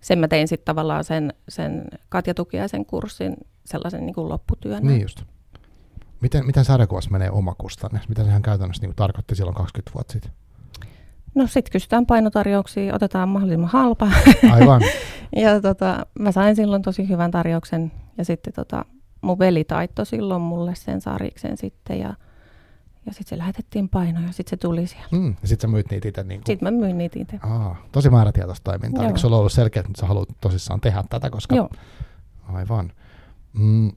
sen 0.00 0.18
mä 0.18 0.28
tein 0.28 0.48
sitten 0.48 0.64
tavallaan 0.64 1.04
sen, 1.04 1.34
sen 1.48 1.84
Katja 2.08 2.34
Tukiaisen 2.34 2.86
kurssin 2.86 3.36
sellaisen 3.64 4.06
niin 4.06 4.14
kuin 4.14 4.28
lopputyön. 4.28 4.82
Niin 4.82 5.02
just. 5.02 5.22
Miten, 6.20 6.46
miten 6.46 6.64
sarjakuvassa 6.64 7.10
menee 7.10 7.30
omakustanne? 7.30 8.00
Mitä 8.08 8.24
sehän 8.24 8.42
käytännössä 8.42 8.86
niin 8.86 8.96
tarkoitti 8.96 9.34
silloin 9.34 9.56
20 9.56 9.94
vuotta 9.94 10.12
sitten? 10.12 10.32
No 11.34 11.46
sitten 11.46 11.72
kysytään 11.72 12.06
painotarjouksia, 12.06 12.94
otetaan 12.94 13.28
mahdollisimman 13.28 13.70
halpa. 13.70 14.08
Aivan. 14.50 14.82
ja 15.42 15.60
tota, 15.60 16.06
mä 16.18 16.32
sain 16.32 16.56
silloin 16.56 16.82
tosi 16.82 17.08
hyvän 17.08 17.30
tarjouksen 17.30 17.92
ja 18.18 18.24
sitten 18.24 18.52
tota, 18.52 18.84
mun 19.20 19.38
veli 19.38 19.64
taittoi 19.64 20.06
silloin 20.06 20.42
mulle 20.42 20.74
sen 20.74 21.00
sariksen 21.00 21.56
sitten 21.56 21.98
ja, 21.98 22.14
ja 23.06 23.12
sitten 23.12 23.28
se 23.28 23.38
lähetettiin 23.38 23.88
painoja 23.88 24.26
ja 24.26 24.32
sitten 24.32 24.50
se 24.50 24.56
tuli 24.56 24.86
siellä. 24.86 25.08
Mm, 25.10 25.36
ja 25.42 25.48
sitten 25.48 25.70
sä 25.70 25.72
myyt 25.72 25.90
niitä 25.90 26.08
itse? 26.08 26.22
Niin 26.22 26.40
kuin... 26.40 26.46
Sitten 26.46 26.74
mä 26.74 26.80
myin 26.80 26.98
niitä 26.98 27.18
itse. 27.20 27.38
Aa, 27.42 27.76
tosi 27.92 28.10
määrätietoista 28.10 28.70
toimintaa. 28.70 29.06
Eikö 29.06 29.18
sulla 29.18 29.36
ollut 29.36 29.52
selkeä, 29.52 29.80
että 29.80 30.00
sä 30.00 30.06
haluat 30.06 30.28
tosissaan 30.40 30.80
tehdä 30.80 31.04
tätä? 31.10 31.30
Koska... 31.30 31.54
Joo. 31.54 31.70
Aivan. 32.52 32.92
Mm, 33.52 33.92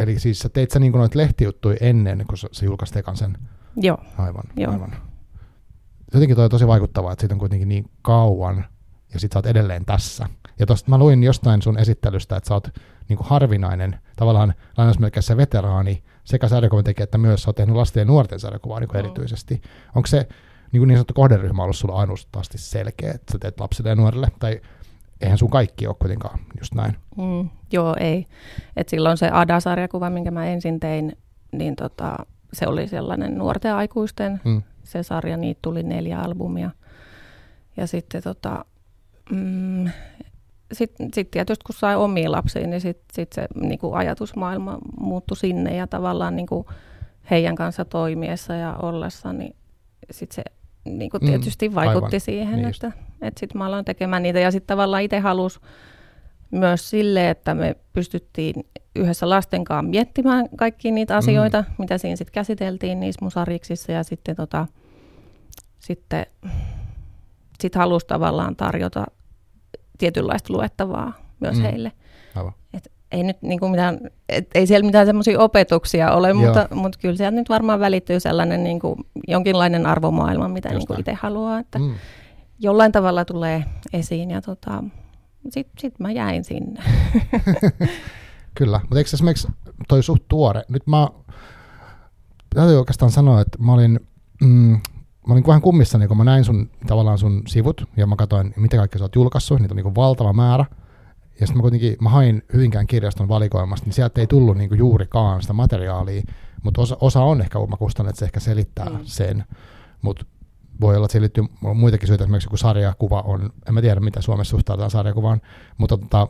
eli 0.00 0.18
siis 0.18 0.38
sä 0.38 0.48
teit 0.48 0.70
sä 0.70 0.78
niin 0.78 0.92
noita 0.92 1.18
lehtijuttuja 1.18 1.76
ennen, 1.80 2.24
kun 2.28 2.38
sä 2.38 2.66
julkaisit 2.66 2.96
ekan 2.96 3.16
sen? 3.16 3.38
Joo. 3.76 3.98
Aivan, 4.18 4.44
Joo. 4.56 4.72
aivan. 4.72 4.92
Jotenkin 6.14 6.36
toi 6.36 6.44
on 6.44 6.50
tosi 6.50 6.66
vaikuttavaa, 6.66 7.12
että 7.12 7.20
siitä 7.20 7.34
on 7.34 7.38
kuitenkin 7.38 7.68
niin 7.68 7.90
kauan, 8.02 8.64
ja 9.12 9.20
sit 9.20 9.32
sä 9.32 9.38
oot 9.38 9.46
edelleen 9.46 9.84
tässä. 9.84 10.26
Ja 10.58 10.66
tosta 10.66 10.90
mä 10.90 10.98
luin 10.98 11.22
jostain 11.22 11.62
sun 11.62 11.78
esittelystä, 11.78 12.36
että 12.36 12.48
sä 12.48 12.54
oot 12.54 12.68
niin 13.08 13.16
kuin 13.16 13.26
harvinainen, 13.28 13.98
tavallaan 14.16 14.54
lainausmerkeissä 14.76 15.36
veteraani, 15.36 16.02
sekä 16.24 16.48
sarjakuvan 16.48 16.84
tekijä, 16.84 17.04
että 17.04 17.18
myös 17.18 17.42
sä 17.42 17.48
oot 17.48 17.56
tehnyt 17.56 17.76
lasten 17.76 18.00
ja 18.00 18.04
nuorten 18.04 18.40
sarjakuvaa 18.40 18.80
niin 18.80 18.90
Mm. 18.92 18.98
erityisesti. 18.98 19.62
Onko 19.94 20.06
se 20.06 20.28
niin, 20.72 20.88
niin 20.88 20.96
sanottu 20.96 21.14
kohderyhmä 21.14 21.62
ollut 21.62 21.76
sulla 21.76 21.94
ainoastaan 21.94 22.44
selkeä, 22.56 23.12
että 23.12 23.32
sä 23.32 23.38
teet 23.38 23.60
lapsille 23.60 23.88
ja 23.90 23.96
nuorille, 23.96 24.28
tai 24.38 24.60
eihän 25.20 25.38
sun 25.38 25.50
kaikki 25.50 25.86
ole 25.86 25.96
kuitenkaan 25.98 26.38
just 26.60 26.74
näin. 26.74 26.96
Mm, 27.16 27.48
joo, 27.72 27.96
ei. 28.00 28.26
Et 28.76 28.88
silloin 28.88 29.16
se 29.16 29.28
Ada-sarjakuva, 29.32 30.10
minkä 30.10 30.30
mä 30.30 30.46
ensin 30.46 30.80
tein, 30.80 31.16
niin 31.52 31.76
tota, 31.76 32.16
se 32.52 32.66
oli 32.66 32.88
sellainen 32.88 33.38
nuorten 33.38 33.74
aikuisten 33.74 34.40
Mm. 34.44 34.62
se 34.82 35.02
sarja, 35.02 35.36
niitä 35.36 35.58
tuli 35.62 35.82
neljä 35.82 36.18
albumia. 36.20 36.70
Ja 37.76 37.86
sitten 37.86 38.22
tota, 38.22 38.64
mm, 39.30 39.90
sitten 40.72 41.08
sit 41.14 41.30
tietysti 41.30 41.62
kun 41.66 41.74
sai 41.74 41.96
omia 41.96 42.32
lapsia, 42.32 42.66
niin 42.66 42.80
sitten 42.80 43.04
sit 43.14 43.32
se 43.32 43.46
niinku 43.54 43.92
ajatusmaailma 43.94 44.78
muuttui 45.00 45.36
sinne 45.36 45.76
ja 45.76 45.86
tavallaan 45.86 46.36
niinku 46.36 46.66
heidän 47.30 47.54
kanssa 47.56 47.84
toimiessa 47.84 48.54
ja 48.54 48.76
ollessa, 48.82 49.32
niin 49.32 49.56
sitten 50.10 50.34
se 50.34 50.42
niinku 50.84 51.18
Mm, 51.22 51.26
tietysti 51.26 51.74
vaikutti 51.74 52.06
aivan. 52.06 52.20
siihen, 52.20 52.56
Niin 52.56 52.68
että, 52.68 52.92
että 53.22 53.40
sitten 53.40 53.58
mä 53.58 53.66
aloin 53.66 53.84
tekemään 53.84 54.22
niitä 54.22 54.40
ja 54.40 54.50
sitten 54.50 54.66
tavallaan 54.66 55.02
itse 55.02 55.18
halusi 55.18 55.60
myös 56.50 56.90
sille, 56.90 57.30
että 57.30 57.54
me 57.54 57.76
pystyttiin 57.92 58.66
yhdessä 58.96 59.28
lasten 59.28 59.64
kanssa 59.64 59.90
miettimään 59.90 60.48
kaikkia 60.56 60.92
niitä 60.92 61.16
asioita, 61.16 61.64
mm. 61.68 61.74
mitä 61.78 61.98
siinä 61.98 62.16
sitten 62.16 62.32
käsiteltiin 62.34 63.00
niissä 63.00 63.18
mun 63.22 63.30
sarjiksissa 63.30 63.92
ja 63.92 64.02
sitten 64.02 64.36
tota, 64.36 64.66
sitten 65.78 66.26
sit 67.60 67.74
halusi 67.74 68.06
tavallaan 68.06 68.56
tarjota 68.56 69.06
tietynlaista 69.98 70.52
luettavaa 70.52 71.12
myös 71.40 71.54
Mm. 71.56 71.60
mm. 71.62 71.62
heille. 71.70 71.92
Aivan. 72.34 72.52
Et 72.74 72.92
ei 73.12 73.22
nyt 73.22 73.42
niinku 73.42 73.68
mitään, 73.68 74.00
et 74.28 74.48
ei 74.54 74.66
siellä 74.66 74.86
mitään 74.86 75.06
semmoisia 75.06 75.40
opetuksia 75.40 76.12
ole, 76.12 76.28
Joo. 76.28 76.36
mutta, 76.40 76.68
mutta 76.74 76.98
kyllä 77.02 77.16
sieltä 77.16 77.36
nyt 77.36 77.48
varmaan 77.48 77.80
välittyy 77.80 78.20
sellainen 78.20 78.64
niinku, 78.64 78.96
jonkinlainen 79.28 79.86
arvomaailma, 79.86 80.48
mitä 80.48 80.68
Just 80.68 80.78
niinku 80.78 81.00
itse 81.00 81.12
haluaa, 81.12 81.58
että 81.58 81.78
Mm. 81.78 81.94
jollain 82.58 82.92
tavalla 82.92 83.24
tulee 83.24 83.64
esiin 83.92 84.30
ja 84.30 84.42
tota, 84.42 84.84
sitten 85.48 85.80
sit 85.80 85.98
mä 85.98 86.10
jäin 86.10 86.44
sinne. 86.44 86.82
Kyllä, 88.54 88.80
mutta 88.82 88.98
eikö 88.98 89.10
esimerkiksi 89.12 89.48
toi 89.88 90.02
suht 90.02 90.22
tuore, 90.28 90.62
nyt 90.68 90.86
mä 90.86 91.08
täytyy 92.54 92.78
oikeastaan 92.78 93.10
sanoa, 93.10 93.40
että 93.40 93.58
mä 93.58 93.72
olin, 93.72 94.00
mm, 94.40 94.80
mä 95.26 95.32
olin 95.34 95.46
vähän 95.46 95.62
kummissani, 95.62 96.08
kun 96.08 96.16
mä 96.16 96.24
näin 96.24 96.44
sun, 96.44 96.70
tavallaan 96.86 97.18
sun 97.18 97.42
sivut, 97.48 97.84
ja 97.96 98.06
mä 98.06 98.16
katsoin, 98.16 98.54
mitä 98.56 98.76
kaikkea 98.76 98.98
sä 98.98 99.04
oot 99.04 99.14
julkaissut, 99.14 99.60
niitä 99.60 99.74
on 99.74 99.76
niin 99.76 99.94
valtava 99.94 100.32
määrä, 100.32 100.64
ja 101.40 101.46
sitten 101.46 101.56
mä 101.56 101.62
kuitenkin, 101.62 101.96
mä 102.00 102.08
hain 102.08 102.42
Hyvinkään 102.52 102.86
kirjaston 102.86 103.28
valikoimasta, 103.28 103.86
niin 103.86 103.94
sieltä 103.94 104.20
ei 104.20 104.26
tullut 104.26 104.56
niin 104.56 104.78
juurikaan 104.78 105.42
sitä 105.42 105.52
materiaalia, 105.52 106.22
mutta 106.62 106.80
osa, 106.80 106.96
osa 107.00 107.22
on 107.22 107.40
ehkä 107.40 107.58
omakustanne, 107.58 108.10
että 108.10 108.18
se 108.18 108.24
ehkä 108.24 108.40
selittää 108.40 108.86
mm. 108.86 108.92
Mm. 108.92 109.00
sen, 109.04 109.44
mutta 110.02 110.26
voi 110.80 110.96
olla, 110.96 111.04
että 111.04 111.12
siihen 111.12 111.22
liittyy 111.22 111.44
muitakin 111.74 112.08
syitä, 112.08 112.24
esimerkiksi 112.24 112.46
joku 112.46 112.56
sarjakuva 112.56 113.20
on, 113.20 113.50
en 113.68 113.74
mä 113.74 113.80
tiedä, 113.80 114.00
mitä 114.00 114.20
Suomessa 114.20 114.50
suhtaudutaan 114.50 114.90
sarjakuvaan, 114.90 115.40
mutta 115.78 115.98
tota, 115.98 116.28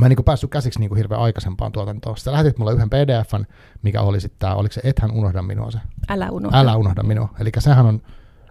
mä 0.00 0.06
en 0.06 0.10
niin 0.10 0.24
päässyt 0.24 0.50
käsiksi 0.50 0.80
niin 0.80 0.96
hirveän 0.96 1.20
aikaisempaan 1.20 1.72
tuotantoon. 1.72 2.16
Sitten 2.16 2.32
lähetit 2.32 2.58
mulle 2.58 2.72
yhden 2.72 2.90
pdfn, 2.90 3.44
mikä 3.82 4.00
oli 4.00 4.20
sitten 4.20 4.38
tämä, 4.38 4.54
oliko 4.54 4.72
se 4.72 4.80
Ethän 4.84 5.10
unohda 5.10 5.42
minua 5.42 5.70
se? 5.70 5.78
Älä 6.08 6.30
unohda. 6.30 6.58
Älä 6.58 6.76
unohda 6.76 7.02
minua. 7.02 7.28
Eli 7.40 7.50
sehän 7.58 7.86
on 7.86 8.02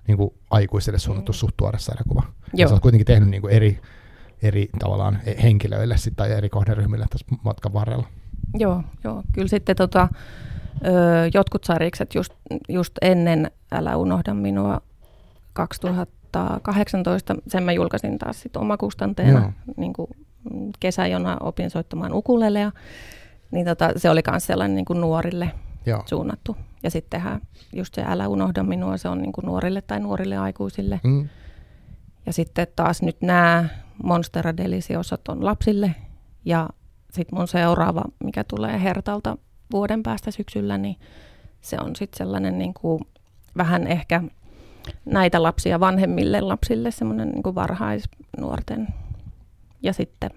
niin 0.07 0.17
kuin 0.17 0.33
aikuisille 0.49 0.99
suunnattu 0.99 1.33
suht 1.33 1.57
tuore 1.57 1.79
sarjakuva. 1.79 2.23
Ja 2.25 2.49
Joo. 2.53 2.69
sä 2.69 2.75
oot 2.75 2.81
kuitenkin 2.81 3.05
tehnyt 3.05 3.29
niin 3.29 3.41
kuin 3.41 3.53
eri, 3.53 3.81
eri 4.41 4.69
tavallaan 4.79 5.19
henkilöille 5.43 5.97
sit, 5.97 6.15
tai 6.15 6.31
eri 6.31 6.49
kohderyhmille 6.49 7.05
tässä 7.09 7.25
matkan 7.43 7.73
varrella. 7.73 8.07
Joo, 8.53 8.83
joo. 9.03 9.23
Kyllä 9.33 9.47
sitten 9.47 9.75
tota, 9.75 10.07
ö, 10.85 10.89
jotkut 11.33 11.63
sarjikset 11.63 12.15
just, 12.15 12.33
just 12.69 12.93
ennen 13.01 13.51
Älä 13.71 13.97
unohda 13.97 14.33
minua 14.33 14.81
2018, 15.57 17.35
sen 17.47 17.63
mä 17.63 17.71
julkaisin 17.71 18.17
taas 18.17 18.41
sitten 18.41 18.61
omakustanteena 18.61 19.39
Joo. 19.39 19.51
niin 19.77 19.93
kuin 19.93 20.09
kesäjona 20.79 21.37
opin 21.39 21.69
soittamaan 21.69 22.13
ukulelea. 22.13 22.71
Niin 23.51 23.65
tota, 23.65 23.91
se 23.95 24.09
oli 24.09 24.21
myös 24.31 24.45
sellainen 24.45 24.75
niin 24.75 24.85
kuin 24.85 25.01
nuorille 25.01 25.51
Joo. 25.85 26.03
suunnattu. 26.05 26.57
Ja 26.83 26.91
sittenhän 26.91 27.41
just 27.73 27.93
se 27.93 28.03
Älä 28.07 28.27
unohda 28.27 28.63
minua, 28.63 28.97
se 28.97 29.09
on 29.09 29.21
niin 29.21 29.31
kuin 29.31 29.45
nuorille 29.45 29.81
tai 29.81 29.99
nuorille 29.99 30.37
aikuisille. 30.37 30.99
Mm. 31.03 31.29
Ja 32.25 32.33
sitten 32.33 32.67
taas 32.75 33.01
nyt 33.01 33.21
nämä 33.21 33.65
Monstera 34.03 34.57
Deliciosat 34.57 35.27
on 35.27 35.45
lapsille. 35.45 35.95
Ja 36.45 36.69
sitten 37.11 37.39
mun 37.39 37.47
seuraava, 37.47 38.03
mikä 38.23 38.43
tulee 38.43 38.83
Hertalta 38.83 39.37
vuoden 39.71 40.03
päästä 40.03 40.31
syksyllä, 40.31 40.77
niin 40.77 40.95
se 41.61 41.77
on 41.81 41.95
sitten 41.95 42.17
sellainen 42.17 42.57
niin 42.57 42.73
kuin 42.73 43.01
vähän 43.57 43.87
ehkä 43.87 44.23
näitä 45.05 45.43
lapsia 45.43 45.79
vanhemmille 45.79 46.41
lapsille, 46.41 46.91
semmoinen 46.91 47.29
niin 47.29 47.55
varhaisnuorten. 47.55 48.87
Ja 49.83 49.93
sitten, 49.93 50.29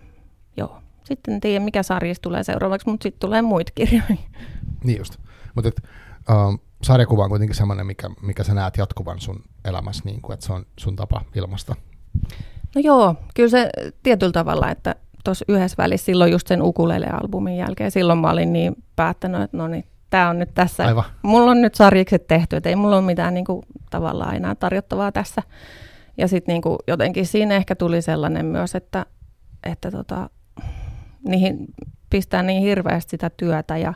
joo, 0.56 0.78
sitten 1.04 1.34
en 1.34 1.40
tiedä 1.40 1.64
mikä 1.64 1.82
sarjista 1.82 2.22
tulee 2.22 2.44
seuraavaksi, 2.44 2.88
mutta 2.88 3.02
sitten 3.02 3.20
tulee 3.20 3.42
muita 3.42 3.72
kirjoja. 3.74 4.16
Niin 4.84 4.98
just. 4.98 5.16
Mutta 5.54 5.70
uh, 6.30 6.60
sarjakuva 6.82 7.24
on 7.24 7.30
kuitenkin 7.30 7.56
semmoinen, 7.56 7.86
mikä, 7.86 8.10
mikä 8.22 8.44
sä 8.44 8.54
näet 8.54 8.76
jatkuvan 8.76 9.20
sun 9.20 9.44
elämässä, 9.64 10.02
niin 10.04 10.22
kuin, 10.22 10.34
että 10.34 10.46
se 10.46 10.52
on 10.52 10.66
sun 10.76 10.96
tapa 10.96 11.24
ilmasta. 11.34 11.74
No 12.74 12.80
joo, 12.84 13.14
kyllä 13.34 13.48
se 13.48 13.70
tietyllä 14.02 14.32
tavalla, 14.32 14.70
että 14.70 14.94
tuossa 15.24 15.44
yhdessä 15.48 15.74
välissä 15.78 16.04
silloin 16.04 16.32
just 16.32 16.46
sen 16.46 16.62
ukulele-albumin 16.62 17.56
jälkeen, 17.56 17.90
silloin 17.90 18.18
mä 18.18 18.30
olin 18.30 18.52
niin 18.52 18.76
päättänyt, 18.96 19.42
että 19.42 19.56
no 19.56 19.68
niin, 19.68 19.84
tämä 20.10 20.30
on 20.30 20.38
nyt 20.38 20.54
tässä. 20.54 20.84
Aivan. 20.84 21.04
Mulla 21.22 21.50
on 21.50 21.60
nyt 21.62 21.74
sarjikset 21.74 22.26
tehty, 22.26 22.56
että 22.56 22.68
ei 22.68 22.76
mulla 22.76 22.96
ole 22.96 23.04
mitään 23.06 23.34
niin 23.34 23.44
kuin, 23.44 23.62
tavallaan 23.90 24.36
enää 24.36 24.54
tarjottavaa 24.54 25.12
tässä. 25.12 25.42
Ja 26.16 26.28
sitten 26.28 26.52
niin 26.52 26.76
jotenkin 26.86 27.26
siinä 27.26 27.56
ehkä 27.56 27.74
tuli 27.76 28.02
sellainen 28.02 28.46
myös, 28.46 28.74
että, 28.74 29.06
että 29.62 29.90
tota, 29.90 30.30
niihin 31.28 31.58
pistää 32.10 32.42
niin 32.42 32.62
hirveästi 32.62 33.10
sitä 33.10 33.30
työtä 33.36 33.76
ja, 33.76 33.94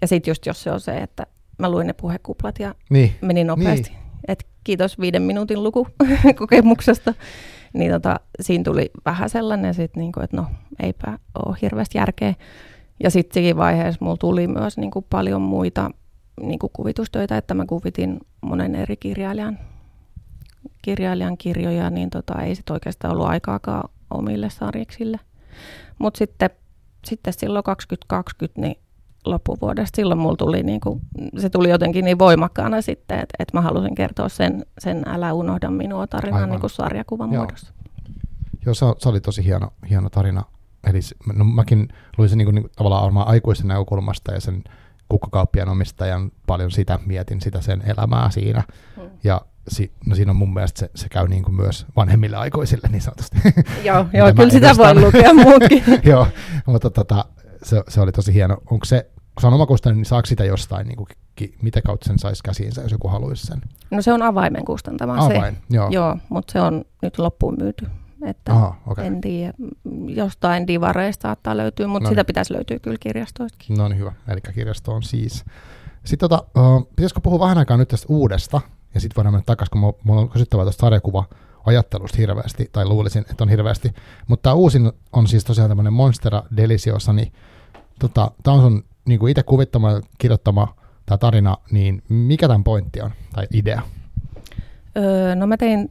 ja 0.00 0.08
sitten 0.08 0.30
just 0.30 0.46
jos 0.46 0.62
se 0.62 0.70
on 0.70 0.80
se, 0.80 0.96
että 0.96 1.26
mä 1.58 1.70
luin 1.70 1.86
ne 1.86 1.92
puhekuplat 1.92 2.58
ja 2.58 2.74
Niin. 2.90 3.14
meni 3.20 3.44
nopeasti. 3.44 3.90
Niin. 3.90 4.00
Et 4.28 4.46
kiitos 4.64 5.00
viiden 5.00 5.22
minuutin 5.22 5.62
lukukokemuksesta. 5.62 7.14
Niin 7.72 7.92
tota, 7.92 8.20
siinä 8.40 8.64
tuli 8.64 8.90
vähän 9.04 9.30
sellainen, 9.30 9.74
sit 9.74 9.96
niinku, 9.96 10.20
että 10.20 10.36
no 10.36 10.46
eipä 10.82 11.18
ole 11.46 11.56
hirveästi 11.62 11.98
järkeä. 11.98 12.34
Ja 13.02 13.10
sitten 13.10 13.42
siinä 13.42 13.56
vaiheessa 13.56 14.04
mulla 14.04 14.16
tuli 14.16 14.46
myös 14.46 14.76
niinku 14.76 15.02
paljon 15.10 15.42
muita 15.42 15.90
niinku 16.40 16.68
kuvitustöitä, 16.68 17.36
että 17.36 17.54
mä 17.54 17.66
kuvitin 17.66 18.20
monen 18.40 18.74
eri 18.74 18.96
kirjailijan, 18.96 19.58
kirjailijan 20.82 21.38
kirjoja, 21.38 21.90
niin 21.90 22.10
tota, 22.10 22.42
ei 22.42 22.54
sit 22.54 22.70
oikeastaan 22.70 23.14
ollut 23.14 23.26
aikaakaan 23.26 23.88
omille 24.10 24.50
sarjiksille. 24.50 25.20
Mutta 25.98 26.18
sitten, 26.18 26.50
sitten 27.04 27.32
silloin 27.32 27.64
2020, 27.64 28.60
niin 28.60 28.76
loppuvuodesta. 29.24 29.96
Silloin 29.96 30.18
mulla 30.18 30.36
tuli, 30.36 30.62
niin 30.62 30.80
kuin, 30.80 31.00
se 31.38 31.50
tuli 31.50 31.70
jotenkin 31.70 32.04
niin 32.04 32.18
voimakkaana 32.18 32.82
sitten, 32.82 33.18
että, 33.18 33.34
että 33.38 33.56
mä 33.56 33.60
halusin 33.60 33.94
kertoa 33.94 34.28
sen, 34.28 34.66
sen 34.78 35.08
Älä 35.08 35.32
unohda 35.32 35.70
minua 35.70 36.06
tarinan 36.06 36.50
niin 36.50 36.60
kuin 36.60 36.70
sarjakuvan 36.70 37.32
Joo. 37.32 37.42
muodossa. 37.42 37.72
Joo, 38.66 38.74
se, 38.74 38.86
se 38.98 39.08
oli 39.08 39.20
tosi 39.20 39.44
hieno, 39.44 39.72
hieno 39.90 40.10
tarina. 40.10 40.44
Eli 40.90 41.00
no, 41.34 41.44
mäkin 41.44 41.88
luin 42.18 42.28
sen 42.28 42.38
niin 42.38 42.46
kuin, 42.46 42.54
niin 42.54 42.70
tavallaan 42.76 43.02
varmaan 43.02 43.28
aikuisen 43.28 43.68
näkökulmasta 43.68 44.32
ja 44.32 44.40
sen 44.40 44.64
kukkakauppien 45.08 45.68
omistajan 45.68 46.32
paljon 46.46 46.70
sitä, 46.70 46.98
mietin 47.06 47.40
sitä 47.40 47.60
sen 47.60 47.82
elämää 47.86 48.30
siinä. 48.30 48.62
Mm. 48.96 49.02
Ja 49.24 49.40
si, 49.68 49.92
no 50.06 50.14
siinä 50.14 50.30
on 50.30 50.36
mun 50.36 50.54
mielestä 50.54 50.80
se, 50.80 50.90
se 50.94 51.08
käy 51.08 51.28
niin 51.28 51.42
kuin 51.42 51.54
myös 51.54 51.86
vanhemmille 51.96 52.36
aikuisille 52.36 52.88
niin 52.90 53.02
sanotusti. 53.02 53.36
Joo, 53.84 54.06
joo 54.12 54.34
kyllä 54.34 54.50
sitä 54.50 54.76
voi 54.76 55.00
lukea 55.00 55.34
muutkin. 55.34 55.84
Joo, 56.10 56.26
mutta 56.66 56.90
tota, 56.90 57.24
se, 57.62 57.82
se, 57.88 58.00
oli 58.00 58.12
tosi 58.12 58.34
hieno. 58.34 58.56
Onko 58.70 58.84
se, 58.84 59.10
kun 59.16 59.40
se 59.40 59.46
on 59.46 59.54
omakustanne, 59.54 59.96
niin 59.96 60.04
saako 60.04 60.26
sitä 60.26 60.44
jostain, 60.44 60.86
niin 60.86 60.96
kuin, 60.96 61.06
ki, 61.36 61.54
mitä 61.62 61.82
kautta 61.82 62.06
sen 62.06 62.18
saisi 62.18 62.42
käsiinsä, 62.42 62.82
jos 62.82 62.92
joku 62.92 63.08
haluaisi 63.08 63.46
sen? 63.46 63.60
No 63.90 64.02
se 64.02 64.12
on 64.12 64.22
avaimen 64.22 64.64
kustantama 64.64 65.16
Avain, 65.18 65.54
se. 65.54 65.60
joo. 65.70 65.88
Joo, 65.90 66.16
mutta 66.28 66.52
se 66.52 66.60
on 66.60 66.84
nyt 67.02 67.18
loppuun 67.18 67.56
myyty. 67.58 67.86
Että 68.24 68.52
Aha. 68.52 68.74
Okay. 68.86 69.06
En 69.06 69.20
tiedä, 69.20 69.52
jostain 70.06 70.66
divareista 70.66 71.22
saattaa 71.22 71.56
löytyä, 71.56 71.86
mutta 71.86 72.04
No 72.04 72.10
sitä 72.10 72.20
niin. 72.20 72.26
pitäisi 72.26 72.54
löytyä 72.54 72.78
kyllä 72.78 72.96
kirjastoistakin. 73.00 73.76
No 73.76 73.88
niin, 73.88 73.98
hyvä. 73.98 74.12
Eli 74.28 74.40
kirjasto 74.54 74.92
on 74.92 75.02
siis. 75.02 75.44
Sitten 76.04 76.28
tota, 76.28 76.44
uh, 76.58 76.88
pitäisikö 76.96 77.20
puhua 77.20 77.40
vähän 77.40 77.58
aikaa 77.58 77.76
nyt 77.76 77.88
tästä 77.88 78.06
uudesta, 78.10 78.60
ja 78.94 79.00
sitten 79.00 79.16
voidaan 79.16 79.34
mennä 79.34 79.44
takaisin, 79.46 79.70
kun 79.72 79.90
mu- 79.90 80.00
mulla 80.04 80.20
on 80.20 80.28
kysyttävää 80.28 80.64
tuosta 80.64 80.80
sarjakuva 80.80 81.24
ajattelusta 81.66 82.16
hirveästi, 82.16 82.68
tai 82.72 82.84
luulisin, 82.84 83.24
että 83.30 83.44
on 83.44 83.50
hirveästi. 83.50 83.92
Mutta 84.28 84.42
tämä 84.42 84.54
uusin 84.54 84.92
on 85.12 85.26
siis 85.26 85.44
tosiaan 85.44 85.70
tämmöinen 85.70 85.92
Monstera 85.92 86.42
Deliciosa, 86.56 87.12
niin 87.12 87.32
tota, 87.98 88.30
tämä 88.42 88.54
on 88.54 88.62
sun 88.62 88.84
niin 89.08 89.18
kuin 89.18 89.30
itse 89.30 89.42
kuvittama, 89.42 90.00
kirjoittama 90.18 90.74
tämä 91.06 91.18
tarina, 91.18 91.56
niin 91.70 92.02
mikä 92.08 92.48
tämän 92.48 92.64
pointti 92.64 93.00
on, 93.00 93.10
tai 93.34 93.46
idea? 93.52 93.82
Öö, 94.96 95.34
no 95.34 95.46
mä 95.46 95.56
tein, 95.56 95.90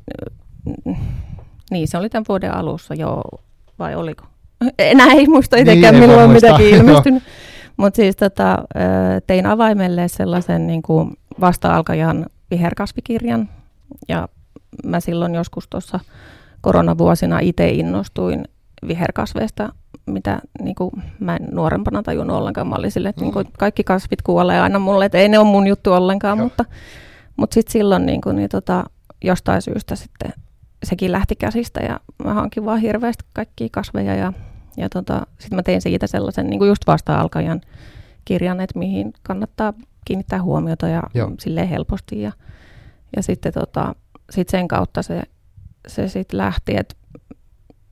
niin 1.72 1.88
se 1.88 1.98
oli 1.98 2.10
tämän 2.10 2.26
vuoden 2.30 2.54
alussa, 2.54 2.94
joo, 2.94 3.24
vai 3.80 3.96
oliko? 3.96 4.26
Enää 4.80 5.12
ei 5.12 5.28
muista 5.28 5.58
itsekään, 5.58 5.94
niin, 5.94 6.04
milloin 6.04 6.30
on 6.30 6.36
mitäkin 6.36 6.70
ilmestynyt. 6.76 7.24
Mutta 7.78 7.96
siis 7.96 8.16
tota, 8.16 8.58
tein 9.28 9.46
avaimelle 9.46 10.08
sellaisen 10.08 10.68
niin 10.68 10.82
kuin 10.82 11.18
vasta-alkajan 11.42 12.26
viherkasvikirjan, 12.52 13.50
ja 14.10 14.28
mä 14.86 15.00
silloin 15.00 15.36
joskus 15.36 15.68
tuossa 15.68 16.00
koronavuosina 16.62 17.40
itse 17.40 17.70
innostuin 17.70 18.46
viherkasveista, 18.88 19.70
mitä 20.06 20.40
niin 20.62 20.76
kuin, 20.76 20.92
mä 21.20 21.36
en 21.36 21.48
nuorempana 21.52 22.04
tajunnut 22.04 22.38
ollenkaan. 22.38 22.68
Mä 22.68 22.76
olin 22.76 22.92
sille, 22.92 23.10
että 23.10 23.22
mm. 23.22 23.26
niin 23.26 23.34
kuin, 23.34 23.48
kaikki 23.58 23.84
kasvit 23.84 24.22
kuolee 24.22 24.62
aina 24.62 24.80
mulle, 24.80 25.06
että 25.06 25.18
ei 25.18 25.30
ne 25.30 25.40
ole 25.40 25.48
mun 25.48 25.68
juttu 25.68 25.94
ollenkaan, 25.94 26.38
Joo. 26.38 26.46
mutta, 26.46 26.66
mutta 27.38 27.54
sitten 27.54 27.72
silloin 27.72 28.06
niin 28.06 28.22
kuin, 28.22 28.36
niin, 28.36 28.50
tota, 28.50 28.84
jostain 29.24 29.62
syystä 29.62 29.96
sitten 29.96 30.34
sekin 30.86 31.12
lähti 31.12 31.36
käsistä 31.36 31.80
ja 31.80 32.00
mä 32.24 32.34
hankin 32.34 32.66
vaan 32.66 32.80
hirveästi 32.80 33.26
kaikkia 33.34 33.68
kasveja 33.72 34.16
ja, 34.16 34.34
ja 34.78 34.90
tota, 34.90 35.28
sitten 35.40 35.56
mä 35.56 35.64
tein 35.64 35.82
siitä 35.82 36.08
sellaisen 36.08 36.48
niin 36.48 36.60
kuin 36.60 36.68
just 36.68 36.88
vasta-alkajan 36.88 37.62
kirjan, 38.26 38.60
että 38.60 38.80
mihin 38.80 39.14
kannattaa 39.24 39.74
kiinnittää 40.06 40.44
huomiota 40.44 40.88
ja 40.88 41.04
Joo. 41.14 41.32
silleen 41.40 41.68
helposti 41.68 42.22
ja, 42.22 42.32
ja 43.16 43.24
sitten 43.24 43.54
tota, 43.54 43.96
sit 44.30 44.50
sen 44.50 44.68
kautta 44.68 45.02
se, 45.02 45.24
se 45.88 46.08
sitten 46.08 46.38
lähti, 46.38 46.78
että 46.78 46.96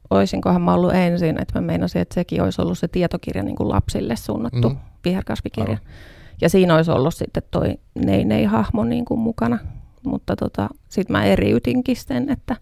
olisinkohan 0.09 0.61
mä 0.61 0.73
ollut 0.73 0.93
ensin, 0.93 1.41
että 1.41 1.59
mä 1.59 1.65
meinasin, 1.65 2.01
että 2.01 2.15
sekin 2.15 2.41
olisi 2.41 2.61
ollut 2.61 2.77
se 2.77 2.87
tietokirja 2.87 3.43
niin 3.43 3.55
kuin 3.55 3.69
lapsille 3.69 4.15
suunnattu 4.15 4.69
mm. 4.69 4.77
viherkasvikirja. 5.05 5.77
Aivan. 5.77 5.93
Ja 6.41 6.49
siinä 6.49 6.75
olisi 6.75 6.91
ollut 6.91 7.13
sitten 7.13 7.43
toi 7.51 7.77
Nei-Nei-hahmo 8.05 8.83
niin 8.83 9.05
kuin 9.05 9.19
mukana. 9.19 9.59
Mutta 10.05 10.35
tota, 10.35 10.69
sitten 10.89 11.13
mä 11.13 11.23
eriytinkin 11.23 11.95
sen, 11.95 12.29
että, 12.29 12.55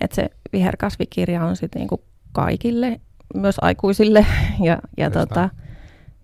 että 0.00 0.14
se 0.14 0.30
viherkasvikirja 0.52 1.44
on 1.44 1.56
sitten 1.56 1.80
niin 1.80 1.88
kuin 1.88 2.00
kaikille, 2.32 3.00
myös 3.34 3.56
aikuisille. 3.60 4.26
Ja, 4.64 4.78
ja, 4.96 5.10
tota, 5.10 5.50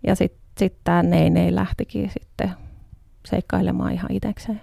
ja 0.06 0.14
sitten 0.14 0.40
sit 0.58 0.76
tämä 0.84 1.02
Nei-Nei 1.02 1.54
lähtikin 1.54 2.10
sitten 2.10 2.52
seikkailemaan 3.26 3.92
ihan 3.92 4.12
itsekseen. 4.12 4.60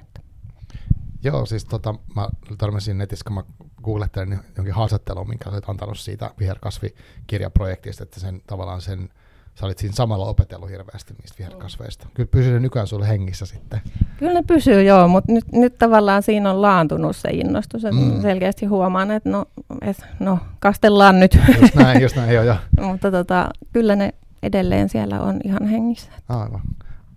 Joo, 1.23 1.45
siis 1.45 1.65
tota, 1.65 1.95
mä 2.15 2.29
törmäsin 2.57 2.97
netissä, 2.97 3.23
kun 3.23 3.33
mä 3.33 3.43
googlettelin 3.83 4.39
jonkin 4.57 4.73
haastattelun, 4.73 5.29
minkä 5.29 5.49
olet 5.49 5.69
antanut 5.69 5.99
siitä 5.99 6.31
viherkasvikirjaprojektista, 6.39 8.03
että 8.03 8.19
sen 8.19 8.41
tavallaan 8.47 8.81
sen, 8.81 9.09
sä 9.55 9.65
olit 9.65 9.77
siinä 9.77 9.95
samalla 9.95 10.25
opetellut 10.25 10.69
hirveästi 10.69 11.13
niistä 11.13 11.37
viherkasveista. 11.39 12.07
Kyllä 12.13 12.29
pysyy 12.31 12.53
ne 12.53 12.59
nykyään 12.59 12.87
sulle 12.87 13.07
hengissä 13.07 13.45
sitten. 13.45 13.81
Kyllä 14.17 14.33
ne 14.33 14.43
pysyy, 14.47 14.83
joo, 14.83 15.07
mutta 15.07 15.31
nyt, 15.31 15.51
nyt 15.51 15.77
tavallaan 15.77 16.23
siinä 16.23 16.51
on 16.51 16.61
laantunut 16.61 17.15
se 17.15 17.29
innostus, 17.31 17.85
että 17.85 18.01
mm. 18.01 18.21
selkeästi 18.21 18.65
huomaan, 18.65 19.11
että 19.11 19.29
no, 19.29 19.45
et, 19.81 20.05
no 20.19 20.39
kastellaan 20.59 21.19
nyt. 21.19 21.39
Just 21.61 21.75
näin, 21.75 22.01
just 22.01 22.15
näin, 22.15 22.33
joo, 22.33 22.43
joo. 22.43 22.57
mutta 22.89 23.11
tota, 23.11 23.49
kyllä 23.73 23.95
ne 23.95 24.13
edelleen 24.43 24.89
siellä 24.89 25.21
on 25.21 25.39
ihan 25.43 25.65
hengissä. 25.67 26.11
Aivan. 26.29 26.61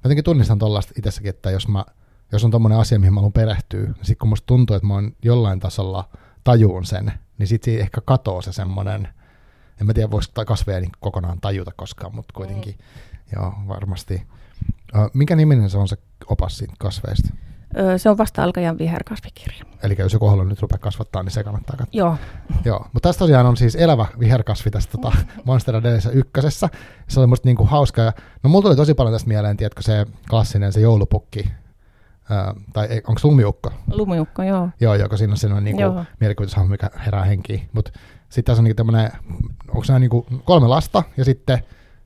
Jotenkin 0.05 0.25
tunnistan 0.25 0.59
tuollaista 0.59 0.93
itsessäkin, 0.99 1.31
että 1.31 1.51
jos 1.51 1.69
mä 1.69 1.85
jos 2.33 2.45
on 2.45 2.51
tommonen 2.51 2.79
asia, 2.79 2.99
mihin 2.99 3.15
mä 3.15 3.21
haluan 3.21 3.33
perehtyä, 3.33 3.83
niin 3.83 3.95
sitten 3.95 4.19
kun 4.19 4.29
musta 4.29 4.47
tuntuu, 4.47 4.77
että 4.77 4.87
mä 4.87 4.95
oon 4.95 5.13
jollain 5.23 5.61
tasolla 5.61 6.09
tajuun 6.45 6.85
sen, 6.85 7.13
niin 7.39 7.47
sitten 7.47 7.79
ehkä 7.79 8.01
katoo 8.01 8.43
se 8.43 8.53
semmoinen, 8.53 9.09
en 9.81 9.87
mä 9.87 9.95
tiedä 9.95 10.11
voisiko 10.11 10.45
kasveja 10.45 10.81
niin 10.81 10.93
kokonaan 11.01 11.41
tajuta 11.41 11.73
koskaan, 11.77 12.15
mutta 12.15 12.35
kuitenkin, 12.35 12.75
mm. 12.75 13.41
joo, 13.41 13.55
varmasti. 13.69 14.23
Minkä 15.15 15.37
niminen 15.37 15.71
se 15.71 15.79
on 15.79 15.89
se 15.89 15.97
opas 16.27 16.59
siitä 16.59 16.75
kasveista? 16.79 17.29
se 17.97 18.11
on 18.11 18.19
vasta 18.19 18.43
alkajan 18.43 18.79
viherkasvikirja. 18.79 19.65
Eli 19.83 19.97
jos 19.99 20.13
joku 20.13 20.27
haluaa 20.27 20.45
nyt 20.45 20.63
rupea 20.63 20.79
kasvattaa, 20.79 21.23
niin 21.23 21.33
se 21.33 21.45
kannattaa 21.45 21.77
katsoa. 21.77 21.99
Joo. 21.99 22.17
Joo. 22.65 22.87
Mutta 22.93 23.09
tässä 23.09 23.19
tosiaan 23.19 23.47
on 23.47 23.57
siis 23.57 23.75
elävä 23.77 24.07
viherkasvi 24.19 24.71
tässä 24.71 24.91
tota, 24.91 25.13
Monster 25.45 25.77
Adelissä 25.77 26.11
ykkösessä. 26.11 26.69
Se 27.09 27.21
oli 27.21 27.27
musta 27.27 27.49
niinku 27.49 27.65
hauska. 27.65 28.03
Ja, 28.03 28.13
no 28.43 28.51
mulla 28.51 28.63
tuli 28.63 28.77
tosi 28.77 28.95
paljon 28.95 29.15
tästä 29.15 29.29
mieleen, 29.29 29.57
tiedätkö, 29.57 29.83
se 29.83 30.07
klassinen, 30.31 30.73
se 30.73 30.81
joulupukki, 30.81 31.51
Uh, 32.31 32.63
tai 32.73 32.89
onko 33.07 33.21
lumiukko? 33.25 33.73
Lumiukko, 33.93 34.43
joo. 34.43 34.69
Joo, 34.81 34.95
joka 34.95 35.17
siinä 35.17 35.33
on 35.33 35.37
sellainen 35.37 35.77
niinku 35.77 36.01
mielikuvitushahmo, 36.21 36.71
mikä 36.71 36.91
herää 37.07 37.25
henkiin. 37.25 37.69
Mutta 37.73 37.91
sitten 38.37 38.45
tässä 38.45 38.61
on 38.61 38.65
niinku 38.65 38.77
tämmöinen, 38.77 39.11
onko 39.69 39.85
nämä 39.89 39.99
niinku 39.99 40.27
kolme 40.45 40.69
lasta, 40.69 41.03
ja 41.17 41.25
sitten 41.25 41.59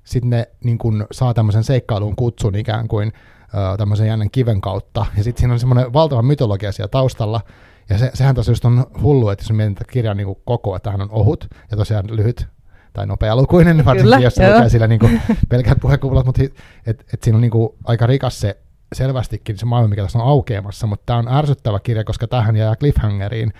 sit 0.04 0.24
ne 0.24 0.48
niinku 0.64 0.92
saa 1.12 1.34
tämmöisen 1.34 1.64
seikkailuun 1.64 2.16
kutsun 2.16 2.54
ikään 2.54 2.88
kuin 2.88 3.08
uh, 3.08 3.78
tämmöisen 3.78 4.06
jännän 4.06 4.30
kiven 4.30 4.60
kautta. 4.60 5.06
Ja 5.16 5.24
sitten 5.24 5.40
siinä 5.40 5.52
on 5.52 5.60
semmoinen 5.60 5.92
valtava 5.92 6.22
mytologia 6.22 6.72
siellä 6.72 6.88
taustalla. 6.88 7.40
Ja 7.88 7.98
se, 7.98 8.10
sehän 8.14 8.34
tosiaan 8.34 8.52
just 8.52 8.64
on 8.64 8.86
hullu, 9.02 9.28
että 9.28 9.42
jos 9.42 9.52
mietit 9.52 9.86
kirjan 9.90 10.16
niinku 10.16 10.34
koko, 10.44 10.76
että 10.76 10.90
tämähän 10.90 11.08
on 11.10 11.20
ohut 11.20 11.48
ja 11.70 11.76
tosiaan 11.76 12.16
lyhyt 12.16 12.46
tai 12.92 13.06
nopealukuinen, 13.06 13.84
varsinkin 13.84 14.02
Kyllä, 14.02 14.18
jos 14.18 14.34
se 14.34 14.52
lukee 14.54 14.68
sillä 14.68 14.86
niinku 14.86 15.08
pelkät 15.48 15.80
puhekuvat, 15.80 16.26
mutta 16.26 16.42
et, 16.86 17.04
et 17.14 17.22
siinä 17.22 17.36
on 17.36 17.40
niinku 17.40 17.76
aika 17.84 18.06
rikas 18.06 18.40
se 18.40 18.56
selvästikin 18.92 19.58
se 19.58 19.66
maailma, 19.66 19.88
mikä 19.88 20.02
tässä 20.02 20.18
on 20.18 20.28
aukeamassa, 20.28 20.86
mutta 20.86 21.06
tämä 21.06 21.18
on 21.18 21.28
ärsyttävä 21.28 21.80
kirja, 21.80 22.04
koska 22.04 22.26
tähän 22.26 22.56
jää 22.56 22.76
cliffhangeriin, 22.76 23.52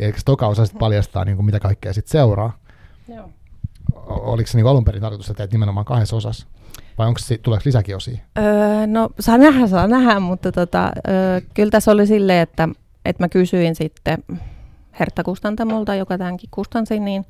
eli 0.00 0.12
toka 0.24 0.46
osa 0.46 0.66
sitten 0.66 0.78
paljastaa, 0.78 1.24
niin 1.24 1.36
kuin 1.36 1.46
mitä 1.46 1.60
kaikkea 1.60 1.92
sitten 1.92 2.12
seuraa. 2.12 2.58
Joo. 3.08 3.30
Oliko 4.06 4.46
se 4.46 4.58
niin 4.58 4.66
alun 4.66 4.84
perin 4.84 5.02
tarkoitus, 5.02 5.30
että 5.30 5.38
teet 5.38 5.52
nimenomaan 5.52 5.84
kahdessa 5.86 6.16
osassa? 6.16 6.46
Vai 6.98 7.06
onko 7.06 7.18
se, 7.18 7.38
tuleeko 7.38 7.62
lisäkin 7.66 7.96
osia? 7.96 8.18
Öö, 8.38 8.86
no 8.86 9.10
saa 9.20 9.38
nähdä, 9.38 9.66
saa 9.66 9.86
nähdä, 9.86 10.20
mutta 10.20 10.52
tota, 10.52 10.92
öö, 11.08 11.40
kyllä 11.54 11.70
tässä 11.70 11.90
oli 11.90 12.06
silleen, 12.06 12.42
että, 12.42 12.68
että 13.04 13.24
mä 13.24 13.28
kysyin 13.28 13.74
sitten 13.74 14.24
Hertta 15.00 15.24
Kustantamolta, 15.24 15.94
joka 15.94 16.18
tämänkin 16.18 16.48
kustansi, 16.50 17.00
niin 17.00 17.26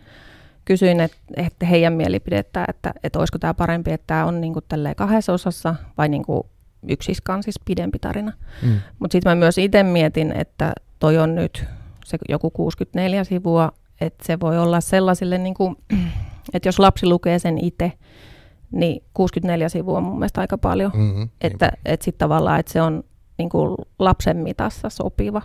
kysyin 0.64 1.00
että, 1.00 1.16
että 1.36 1.66
heidän 1.66 1.92
mielipidettä, 1.92 2.64
että, 2.68 2.94
että 3.02 3.18
olisiko 3.18 3.38
tämä 3.38 3.54
parempi, 3.54 3.92
että 3.92 4.06
tämä 4.06 4.24
on 4.24 4.40
niin 4.40 4.52
kuin 4.52 4.64
kahdessa 4.96 5.32
osassa 5.32 5.74
vai 5.98 6.08
niin 6.08 6.24
kuin 6.24 6.42
yksiskaan 6.88 7.42
siis 7.42 7.60
pidempi 7.64 7.98
tarina. 7.98 8.32
Mm. 8.62 8.80
Mutta 8.98 9.12
sitten 9.12 9.30
mä 9.30 9.34
myös 9.34 9.58
itse 9.58 9.82
mietin, 9.82 10.32
että 10.36 10.72
toi 10.98 11.18
on 11.18 11.34
nyt 11.34 11.64
se 12.04 12.18
joku 12.28 12.50
64 12.50 13.24
sivua, 13.24 13.72
että 14.00 14.26
se 14.26 14.40
voi 14.40 14.58
olla 14.58 14.80
sellaisille, 14.80 15.38
niin 15.48 15.54
kuin, 15.54 15.76
että 16.54 16.68
jos 16.68 16.78
lapsi 16.78 17.06
lukee 17.06 17.38
sen 17.38 17.58
itse, 17.64 17.92
niin 18.72 19.02
64 19.14 19.68
sivua 19.68 19.98
on 19.98 20.04
mun 20.04 20.18
mielestä 20.18 20.40
aika 20.40 20.58
paljon. 20.58 20.92
Mm-hmm, 20.94 21.28
että 21.40 21.72
että 21.84 22.04
sitten 22.04 22.18
tavallaan, 22.18 22.60
että 22.60 22.72
se 22.72 22.82
on 22.82 23.04
niin 23.38 23.48
kuin 23.48 23.76
lapsen 23.98 24.36
mitassa 24.36 24.88
sopiva. 24.90 25.42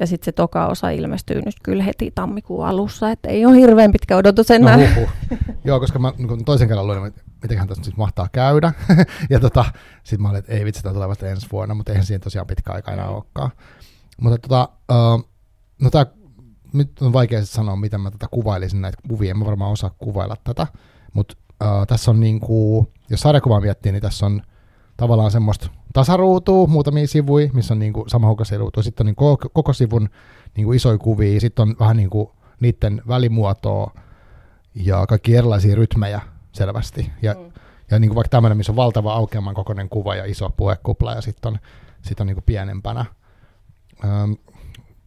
Ja 0.00 0.06
sitten 0.06 0.24
se 0.24 0.32
toka 0.32 0.66
osa 0.66 0.90
ilmestyy 0.90 1.42
nyt 1.44 1.54
kyllä 1.62 1.82
heti 1.82 2.12
tammikuun 2.14 2.66
alussa, 2.66 3.10
että 3.10 3.28
ei 3.28 3.46
ole 3.46 3.56
hirveän 3.56 3.92
pitkä 3.92 4.16
odotus 4.16 4.50
enää. 4.50 4.76
No, 4.76 4.84
Joo, 5.64 5.80
koska 5.80 5.98
mä 5.98 6.12
niin 6.18 6.44
toisen 6.44 6.68
kerran 6.68 6.86
luin, 6.86 7.06
että 7.06 7.22
mitenköhän 7.42 7.68
tässä 7.68 7.82
nyt 7.86 7.96
mahtaa 7.96 8.28
käydä. 8.32 8.72
ja 9.30 9.40
tota, 9.40 9.64
sitten 10.04 10.22
mä 10.22 10.28
olin, 10.28 10.38
että 10.38 10.52
ei 10.52 10.64
vitsi, 10.64 10.82
tämä 10.82 10.92
tulee 10.92 11.08
vasta 11.08 11.28
ensi 11.28 11.46
vuonna, 11.52 11.74
mutta 11.74 11.92
eihän 11.92 12.06
siihen 12.06 12.20
tosiaan 12.20 12.46
pitkä 12.46 12.72
aika 12.72 12.92
enää 12.92 13.08
olekaan. 13.08 13.50
Mutta 14.20 14.38
tota, 14.38 14.68
uh, 14.92 15.28
no 15.82 15.90
tää, 15.90 16.06
nyt 16.72 17.02
on 17.02 17.12
vaikea 17.12 17.46
sanoa, 17.46 17.76
miten 17.76 18.00
mä 18.00 18.10
tätä 18.10 18.26
kuvailisin 18.30 18.80
näitä 18.80 18.98
kuvia, 19.08 19.30
en 19.30 19.38
mä 19.38 19.44
varmaan 19.44 19.72
osaa 19.72 19.90
kuvailla 19.98 20.36
tätä, 20.44 20.66
mutta 21.12 21.36
uh, 21.64 21.86
tässä 21.86 22.10
on 22.10 22.20
niinku, 22.20 22.86
jos 23.10 23.20
sarjakuvaa 23.20 23.60
miettii, 23.60 23.92
niin 23.92 24.02
tässä 24.02 24.26
on 24.26 24.42
tavallaan 24.96 25.30
semmoista 25.30 25.70
tasaruutua, 25.92 26.66
muutamia 26.66 27.06
sivuja, 27.06 27.50
missä 27.52 27.74
on 27.74 27.78
niinku 27.78 28.04
sama 28.08 28.36
ruutu. 28.58 28.82
Sitten 28.82 29.04
on 29.04 29.06
niinku 29.06 29.38
koko 29.52 29.72
sivun 29.72 30.08
niinku 30.56 30.72
isoja 30.72 30.98
kuvia, 30.98 31.40
sitten 31.40 31.62
on 31.62 31.76
vähän 31.80 31.96
niinku 31.96 32.32
niiden 32.60 33.02
välimuotoa 33.08 33.94
ja 34.74 35.06
kaikki 35.06 35.36
erilaisia 35.36 35.76
rytmejä 35.76 36.20
selvästi. 36.52 37.12
Ja, 37.22 37.34
mm. 37.34 37.52
ja 37.90 37.98
niinku 37.98 38.14
vaikka 38.14 38.28
tämmöinen, 38.28 38.56
missä 38.56 38.72
on 38.72 38.76
valtava 38.76 39.12
aukeaman 39.12 39.54
kokoinen 39.54 39.88
kuva 39.88 40.16
ja 40.16 40.24
iso 40.24 40.50
puhekupla 40.50 41.12
ja 41.12 41.20
sitten 41.20 41.52
on, 41.52 41.58
sit 42.02 42.20
on 42.20 42.26
niinku 42.26 42.42
pienempänä. 42.46 43.04
Öm, 44.04 44.36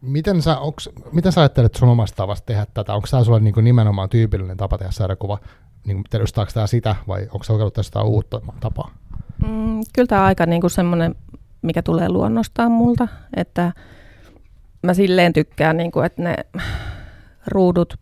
miten 0.02 0.42
sä, 0.42 0.58
onks, 0.58 0.90
miten 1.12 1.32
sä 1.32 1.40
ajattelet 1.40 1.74
sun 1.74 1.88
omasta 1.88 2.16
tavasta 2.16 2.46
tehdä 2.46 2.66
tätä? 2.74 2.94
Onko 2.94 3.08
tämä 3.10 3.24
sulle 3.24 3.40
niinku 3.40 3.60
nimenomaan 3.60 4.08
tyypillinen 4.08 4.56
tapa 4.56 4.78
tehdä 4.78 4.92
sarjakuva? 4.92 5.38
Niin, 5.86 6.04
edustaako 6.14 6.50
tämä 6.54 6.66
sitä 6.66 6.96
vai 7.08 7.22
onko 7.22 7.44
se 7.44 7.52
kokeillut 7.52 7.74
tästä 7.74 8.02
uutta 8.02 8.40
tapaa? 8.60 8.90
Mm, 9.46 9.80
kyllä 9.92 10.06
tämä 10.06 10.24
aika 10.24 10.46
niinku 10.46 10.68
semmoinen, 10.68 11.14
mikä 11.62 11.82
tulee 11.82 12.08
luonnostaan 12.08 12.72
multa, 12.72 13.08
että 13.36 13.72
mä 14.82 14.94
silleen 14.94 15.32
tykkään, 15.32 15.76
niinku, 15.76 16.00
että 16.00 16.22
ne 16.22 16.36
ruudut 17.46 17.98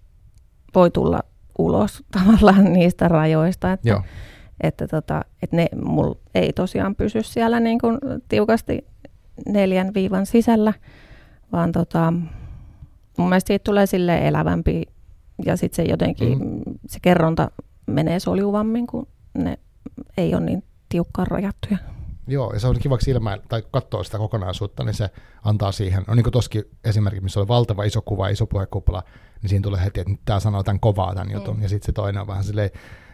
voi 0.74 0.90
tulla 0.90 1.20
ulos 1.58 2.02
tavallaan 2.18 2.72
niistä 2.72 3.08
rajoista, 3.08 3.72
että, 3.72 3.88
Joo. 3.88 4.02
että, 4.60 4.88
tota, 4.88 5.24
että 5.42 5.56
ne 5.56 5.68
mul 5.84 6.14
ei 6.34 6.52
tosiaan 6.52 6.94
pysy 6.94 7.22
siellä 7.22 7.60
niin 7.60 7.78
kuin 7.78 7.98
tiukasti 8.28 8.86
neljän 9.48 9.94
viivan 9.94 10.26
sisällä, 10.26 10.72
vaan 11.52 11.72
tota, 11.72 12.12
mun 13.18 13.28
mielestä 13.28 13.48
siitä 13.48 13.64
tulee 13.64 13.86
sille 13.86 14.28
elävämpi 14.28 14.82
ja 15.44 15.56
sitten 15.56 15.76
se 15.76 15.90
jotenkin, 15.90 16.38
mm. 16.38 16.62
se 16.86 16.98
kerronta 17.02 17.50
menee 17.86 18.20
soljuvammin, 18.20 18.86
kun 18.86 19.06
ne 19.34 19.58
ei 20.16 20.34
ole 20.34 20.44
niin 20.44 20.64
tiukkaan 20.88 21.26
rajattuja. 21.26 21.78
Joo, 22.26 22.52
ja 22.52 22.60
se 22.60 22.66
on 22.66 22.78
kiva 22.78 22.98
silmä, 23.00 23.38
tai 23.48 23.62
katsoa 23.70 24.04
sitä 24.04 24.18
kokonaisuutta, 24.18 24.84
niin 24.84 24.94
se 24.94 25.10
antaa 25.44 25.72
siihen, 25.72 26.04
no 26.06 26.14
niin 26.14 26.24
kuin 26.24 26.32
toskin 26.32 26.64
esimerkiksi, 26.84 27.22
missä 27.22 27.40
oli 27.40 27.48
valtava 27.48 27.84
iso 27.84 28.02
kuva, 28.02 28.28
iso 28.28 28.46
puhekupla, 28.46 29.02
niin 29.42 29.50
siinä 29.50 29.62
tulee 29.62 29.84
heti, 29.84 30.00
että 30.00 30.10
nyt 30.10 30.20
tämä 30.24 30.40
sanoo 30.40 30.62
tämän 30.62 30.80
kovaa 30.80 31.14
tämän 31.14 31.30
jutun, 31.30 31.56
mm. 31.56 31.62
ja 31.62 31.68
sitten 31.68 31.86
se 31.86 31.92
toinen 31.92 32.20
on 32.20 32.26
vähän 32.26 32.44
silleen, 32.44 32.70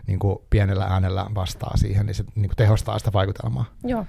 niin 0.06 0.18
kuin 0.18 0.38
pienellä 0.50 0.84
äänellä 0.84 1.26
vastaa 1.34 1.76
siihen, 1.76 2.06
niin 2.06 2.14
se 2.14 2.24
niin 2.34 2.48
kuin 2.48 2.56
tehostaa 2.56 2.98
sitä 2.98 3.12
vaikutelmaa. 3.12 3.64
Joo, 3.84 4.06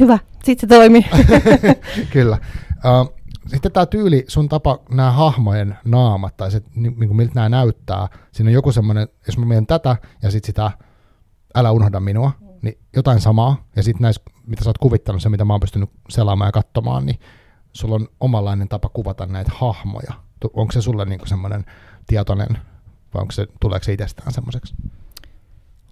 hyvä, 0.00 0.18
sitten 0.44 0.60
se 0.70 0.74
toimii. 0.76 1.06
Kyllä. 2.12 2.38
Uh, 2.76 3.19
sitten 3.50 3.72
tämä 3.72 3.86
tyyli, 3.86 4.24
sun 4.28 4.48
tapa, 4.48 4.78
nämä 4.90 5.10
hahmojen 5.10 5.78
naamat, 5.84 6.36
tai 6.36 6.50
se, 6.50 6.62
niin, 6.74 6.96
kuin 6.96 7.16
miltä 7.16 7.32
nämä 7.34 7.48
näyttää, 7.48 8.08
siinä 8.32 8.48
on 8.48 8.54
joku 8.54 8.72
semmoinen, 8.72 9.08
jos 9.26 9.38
mä 9.38 9.46
menen 9.46 9.66
tätä, 9.66 9.96
ja 10.22 10.30
sitten 10.30 10.46
sitä, 10.46 10.70
älä 11.54 11.70
unohda 11.70 12.00
minua, 12.00 12.32
niin 12.62 12.78
jotain 12.96 13.20
samaa, 13.20 13.64
ja 13.76 13.82
sitten 13.82 14.02
näissä, 14.02 14.22
mitä 14.46 14.64
sä 14.64 14.70
oot 14.70 14.78
kuvittanut, 14.78 15.22
se 15.22 15.28
mitä 15.28 15.44
mä 15.44 15.52
oon 15.52 15.60
pystynyt 15.60 15.90
selaamaan 16.08 16.48
ja 16.48 16.52
katsomaan, 16.52 17.06
niin 17.06 17.18
sulla 17.72 17.94
on 17.94 18.08
omanlainen 18.20 18.68
tapa 18.68 18.88
kuvata 18.88 19.26
näitä 19.26 19.50
hahmoja. 19.54 20.12
Onko 20.52 20.72
se 20.72 20.82
sulle 20.82 21.04
niin 21.04 21.20
semmoinen 21.26 21.64
tietoinen, 22.06 22.58
vai 23.14 23.20
onko 23.20 23.32
se, 23.32 23.46
tuleeko 23.60 23.84
se 23.84 23.92
itsestään 23.92 24.32
semmoiseksi? 24.32 24.74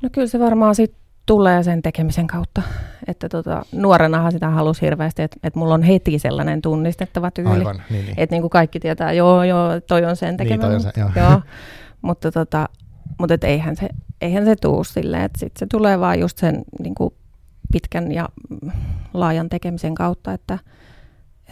No 0.02 0.08
kyllä 0.12 0.26
se 0.26 0.38
varmaan 0.38 0.74
sitten 0.74 1.07
tulee 1.28 1.62
sen 1.62 1.82
tekemisen 1.82 2.26
kautta. 2.26 2.62
Että 3.06 3.28
tota, 3.28 3.62
nuorenahan 3.72 4.32
sitä 4.32 4.50
halusi 4.50 4.82
hirveästi, 4.82 5.22
että, 5.22 5.36
että 5.42 5.58
mulla 5.58 5.74
on 5.74 5.82
heti 5.82 6.18
sellainen 6.18 6.62
tunnistettava 6.62 7.30
tyyli. 7.30 7.50
Aivan, 7.50 7.82
niin, 7.90 8.04
niin. 8.04 8.14
Että 8.16 8.34
niin 8.34 8.42
kuin 8.42 8.50
kaikki 8.50 8.80
tietää, 8.80 9.12
joo, 9.12 9.44
joo, 9.44 9.80
toi 9.80 10.04
on 10.04 10.16
sen 10.16 10.36
tekemä. 10.36 10.56
Niin, 10.56 10.66
toi 10.66 10.74
on 10.74 10.80
se, 10.80 10.92
joo. 10.96 11.10
joo. 11.16 11.40
mutta 12.02 12.32
tota, 12.32 12.68
mutta 13.18 13.34
et 13.34 13.44
eihän 13.44 13.76
se, 13.76 13.88
eihän 14.20 14.44
se 14.44 14.56
tuu 14.56 14.84
silleen, 14.84 15.22
että 15.22 15.38
sit 15.38 15.56
se 15.56 15.66
tulee 15.66 16.00
vaan 16.00 16.20
just 16.20 16.38
sen 16.38 16.62
niin 16.82 16.94
kuin 16.94 17.14
pitkän 17.72 18.12
ja 18.12 18.28
laajan 19.14 19.48
tekemisen 19.48 19.94
kautta, 19.94 20.32
että 20.32 20.58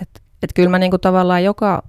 et, 0.03 0.09
et 0.43 0.51
kyllä 0.55 0.69
mä 0.69 0.79
niin 0.79 0.91
kuin 0.91 1.01
tavallaan 1.01 1.45
joka 1.45 1.83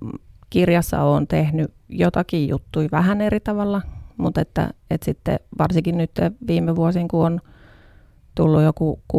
kirjassa 0.49 1.03
on 1.03 1.27
tehnyt 1.27 1.73
jotakin 1.89 2.47
juttuja 2.47 2.89
vähän 2.91 3.21
eri 3.21 3.39
tavalla, 3.39 3.81
mutta 4.17 4.41
että, 4.41 4.69
että 4.89 5.05
sitten 5.05 5.39
varsinkin 5.59 5.97
nyt 5.97 6.11
viime 6.47 6.75
vuosin, 6.75 7.07
kun 7.07 7.25
on 7.25 7.41
tullut 8.37 8.63
joku 8.63 9.01
6-7 9.13 9.17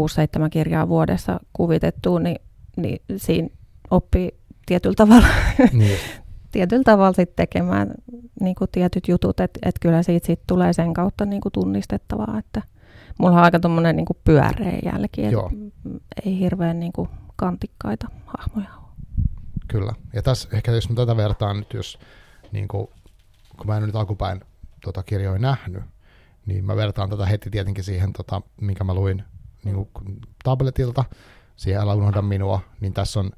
kirjaa 0.50 0.88
vuodessa 0.88 1.40
kuvitettua, 1.52 2.20
niin, 2.20 2.36
niin 2.76 3.02
siinä 3.16 3.48
oppii 3.90 4.30
tietyllä 4.66 4.94
tavalla, 4.94 5.26
niin. 5.72 5.98
tietyllä 6.52 6.84
tavalla 6.84 7.12
sit 7.12 7.36
tekemään 7.36 7.94
niin 8.40 8.54
kuin 8.54 8.70
tietyt 8.72 9.08
jutut, 9.08 9.40
että 9.40 9.58
et 9.62 9.74
kyllä 9.80 10.02
siitä 10.02 10.26
sit 10.26 10.40
tulee 10.46 10.72
sen 10.72 10.94
kautta 10.94 11.26
niin 11.26 11.40
kuin 11.40 11.52
tunnistettavaa, 11.52 12.38
että 12.38 12.62
mulla 13.18 13.36
on 13.36 13.44
aika 13.44 13.60
tuommoinen 13.60 13.96
niin 13.96 14.06
pyöreä 14.24 14.78
jälki, 14.84 15.24
että 15.24 15.50
ei 16.24 16.38
hirveän 16.38 16.80
niin 16.80 16.92
kuin 16.92 17.08
kantikkaita 17.36 18.08
hahmoja 18.26 18.68
ole. 18.76 18.88
Kyllä, 19.68 19.92
ja 20.12 20.22
tässä 20.22 20.48
ehkä 20.52 20.72
jos 20.72 20.88
mä 20.88 20.94
tätä 20.94 21.16
vertaan 21.16 21.56
nyt, 21.56 21.74
jos 21.74 21.98
niin 22.52 22.68
kuin, 22.68 22.88
kun 23.56 23.66
mä 23.66 23.76
en 23.76 23.82
nyt 23.82 23.96
alkupäin 23.96 24.40
tota 24.84 25.02
kirjoja 25.02 25.38
nähnyt, 25.38 25.82
niin 26.48 26.64
mä 26.64 26.76
vertaan 26.76 27.10
tätä 27.10 27.26
heti 27.26 27.50
tietenkin 27.50 27.84
siihen, 27.84 28.12
tota, 28.12 28.42
minkä 28.60 28.84
mä 28.84 28.94
luin 28.94 29.22
niin 29.64 29.74
kuin 29.74 29.88
tabletilta, 30.44 31.04
siihen 31.56 31.82
älä 31.82 31.94
unohda 31.94 32.22
minua, 32.22 32.60
niin 32.80 32.92
tässä 32.92 33.20
on, 33.20 33.30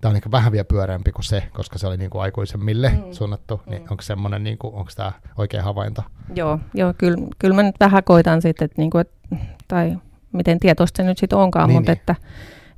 tämä 0.00 0.10
on 0.10 0.16
ehkä 0.16 0.30
vähän 0.30 0.52
vielä 0.52 0.64
pyöreämpi 0.64 1.12
kuin 1.12 1.24
se, 1.24 1.42
koska 1.52 1.78
se 1.78 1.86
oli 1.86 1.96
niin 1.96 2.10
kuin 2.10 2.22
aikuisemmille 2.22 2.88
mm. 2.88 3.12
suunnattu, 3.12 3.60
niin 3.66 3.82
mm. 3.82 3.88
onko 3.90 4.02
semmoinen, 4.02 4.44
niin 4.44 4.58
kuin, 4.58 4.74
onko 4.74 4.90
tämä 4.96 5.12
oikea 5.36 5.62
havainto? 5.62 6.02
Joo, 6.34 6.58
joo 6.74 6.94
kyllä, 6.98 7.18
kyllä 7.38 7.54
mä 7.54 7.62
nyt 7.62 7.76
vähän 7.80 8.04
koitan 8.04 8.42
sitten, 8.42 8.64
että, 8.64 8.80
niin 8.80 8.90
kuin, 8.90 9.00
että 9.00 9.36
tai 9.68 9.96
miten 10.32 10.60
tietoista 10.60 10.96
se 10.96 11.08
nyt 11.08 11.18
sitten 11.18 11.38
onkaan, 11.38 11.68
niin, 11.68 11.76
mutta 11.76 11.92
niin. 11.92 11.98
että, 11.98 12.14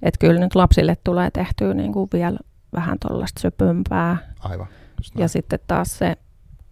että 0.02 0.18
kyllä 0.18 0.40
nyt 0.40 0.54
lapsille 0.54 0.96
tulee 1.04 1.30
tehtyä 1.30 1.74
niin 1.74 1.92
kuin 1.92 2.08
vielä 2.12 2.38
vähän 2.72 2.98
tuollaista 2.98 3.40
söpömpää. 3.40 4.16
Aivan. 4.40 4.66
Ja 5.18 5.28
sitten 5.28 5.58
taas 5.66 5.98
se 5.98 6.16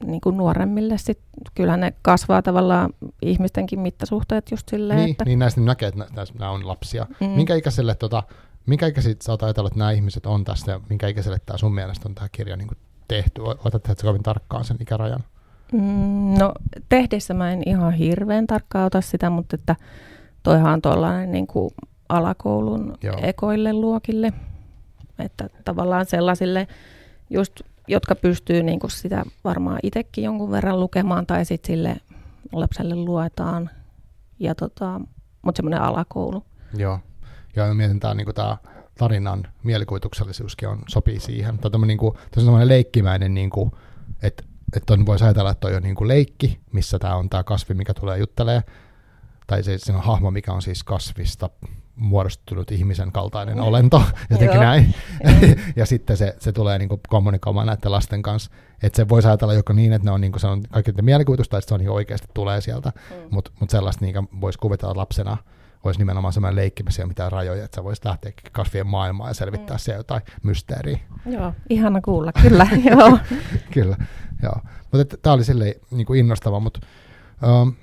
niin 0.06 0.20
kuin 0.20 0.36
nuoremmille 0.36 0.98
sit, 0.98 1.18
kyllä 1.54 1.76
ne 1.76 1.92
kasvaa 2.02 2.42
tavallaan 2.42 2.90
ihmistenkin 3.22 3.80
mittasuhteet 3.80 4.50
just 4.50 4.68
silleen, 4.68 4.98
niin, 4.98 5.10
että... 5.10 5.24
Niin, 5.24 5.38
näistä 5.38 5.60
näkee, 5.60 5.88
että 5.88 6.04
nämä 6.38 6.50
on 6.50 6.68
lapsia. 6.68 7.06
Mm. 7.20 7.26
Minkä 7.26 7.54
ikäiselle, 7.54 7.94
tota, 7.94 8.22
minkä 8.66 8.86
ikäiset 8.86 9.22
sä 9.22 9.32
oot 9.32 9.42
ajatellut, 9.42 9.72
että 9.72 9.78
nämä 9.78 9.90
ihmiset 9.90 10.26
on 10.26 10.44
tästä, 10.44 10.70
ja 10.70 10.80
minkä 10.88 11.08
ikäiselle 11.08 11.38
tämä 11.46 11.58
sun 11.58 11.74
mielestä 11.74 12.08
on 12.08 12.14
tämä 12.14 12.28
kirja 12.32 12.56
niin 12.56 12.68
kuin 12.68 12.78
tehty? 13.08 13.40
Otat 13.42 13.90
että 13.90 14.06
kovin 14.06 14.22
tarkkaan 14.22 14.64
sen 14.64 14.76
ikärajan? 14.80 15.24
Mm, 15.72 16.38
no, 16.38 16.52
tehdessä 16.88 17.34
mä 17.34 17.52
en 17.52 17.62
ihan 17.66 17.92
hirveän 17.92 18.46
tarkkaan 18.46 18.86
ota 18.86 19.00
sitä, 19.00 19.30
mutta 19.30 19.56
että 19.56 19.76
toihan 20.42 20.72
on 20.72 20.82
tuollainen 20.82 21.32
niin 21.32 21.46
kuin 21.46 21.70
alakoulun 22.08 22.98
Joo. 23.02 23.18
ekoille 23.22 23.72
luokille, 23.72 24.32
että 25.18 25.48
tavallaan 25.64 26.06
sellaisille 26.06 26.68
just 27.30 27.60
jotka 27.88 28.14
pystyy 28.14 28.62
niin 28.62 28.80
kuin 28.80 28.90
sitä 28.90 29.24
varmaan 29.44 29.78
itsekin 29.82 30.24
jonkun 30.24 30.50
verran 30.50 30.80
lukemaan 30.80 31.26
tai 31.26 31.44
sitten 31.44 31.72
sille 31.72 31.96
lapselle 32.52 32.94
luetaan. 32.94 33.70
Ja 34.38 34.54
tota, 34.54 35.00
mutta 35.42 35.58
semmoinen 35.58 35.82
alakoulu. 35.82 36.44
Joo. 36.76 36.98
Ja 37.56 37.74
mietin 37.74 38.00
tämä 38.00 38.14
niin 38.14 38.34
tämä 38.34 38.56
tarinan 38.98 39.46
mielikuvituksellisuuskin 39.62 40.68
on, 40.68 40.78
sopii 40.88 41.20
siihen. 41.20 41.58
Tämä 41.58 41.82
on, 41.82 41.88
niin 41.88 41.98
kuin, 41.98 42.14
semmoinen 42.34 42.68
leikkimäinen, 42.68 43.34
niin 43.34 43.50
kuin, 43.50 43.70
että 44.22 44.44
että 44.76 44.92
on, 44.92 45.06
voisi 45.06 45.24
ajatella, 45.24 45.50
että 45.50 45.60
toi 45.60 45.74
on 45.74 45.82
niin 45.82 45.94
kuin 45.94 46.08
leikki, 46.08 46.60
missä 46.72 46.98
tämä 46.98 47.16
on 47.16 47.30
tämä 47.30 47.44
kasvi, 47.44 47.74
mikä 47.74 47.94
tulee 47.94 48.18
juttelee, 48.18 48.62
tai 49.46 49.62
se, 49.62 49.78
se 49.78 49.92
on 49.92 50.02
hahmo, 50.02 50.30
mikä 50.30 50.52
on 50.52 50.62
siis 50.62 50.84
kasvista 50.84 51.50
muodostunut 51.96 52.70
ihmisen 52.70 53.12
kaltainen 53.12 53.56
mm. 53.56 53.62
olento, 53.62 54.02
jotenkin 54.30 54.60
näin. 54.60 54.94
ja 55.76 55.86
sitten 55.86 56.16
se, 56.16 56.36
se 56.38 56.52
tulee 56.52 56.78
niin 56.78 56.88
kommunikoimaan 57.08 57.66
näiden 57.66 57.92
lasten 57.92 58.22
kanssa. 58.22 58.50
Että 58.82 58.96
se 58.96 59.08
voisi 59.08 59.28
ajatella 59.28 59.54
joko 59.54 59.72
niin, 59.72 59.92
että 59.92 60.04
ne 60.04 60.10
on, 60.10 60.20
niin 60.20 60.32
se 60.36 60.46
on 60.46 60.62
kaikki 60.70 60.92
mielikuvitus, 61.02 61.48
tai 61.48 61.62
se 61.62 61.74
on 61.74 61.80
niin 61.80 61.90
oikeasti 61.90 62.28
tulee 62.34 62.60
sieltä. 62.60 62.92
Mm. 63.10 63.16
Mutta 63.30 63.50
mut 63.60 63.70
sellaista 63.70 64.04
niin 64.04 64.28
voisi 64.40 64.58
kuvitella 64.58 64.96
lapsena, 64.96 65.36
olisi 65.84 66.00
nimenomaan 66.00 66.32
semmoinen 66.32 66.56
leikkimisiä 66.56 67.02
ja 67.02 67.06
mitään 67.06 67.32
rajoja, 67.32 67.64
että 67.64 67.74
sä 67.74 67.84
voisit 67.84 68.04
lähteä 68.04 68.32
kasvien 68.52 68.86
maailmaan 68.86 69.30
ja 69.30 69.34
selvittää 69.34 69.76
mm. 69.76 69.78
siellä 69.78 69.98
jotain 69.98 70.22
mysteeriä. 70.42 70.98
Joo, 71.26 71.52
ihana 71.68 72.00
kuulla, 72.00 72.32
kyllä. 72.42 72.66
joo. 72.90 73.18
kyllä, 73.70 73.96
joo. 74.42 74.56
Mutta 74.92 75.16
tämä 75.16 75.34
oli 75.34 75.44
silleen 75.44 75.74
niin 75.90 76.16
innostava, 76.16 76.60
mutta 76.60 76.80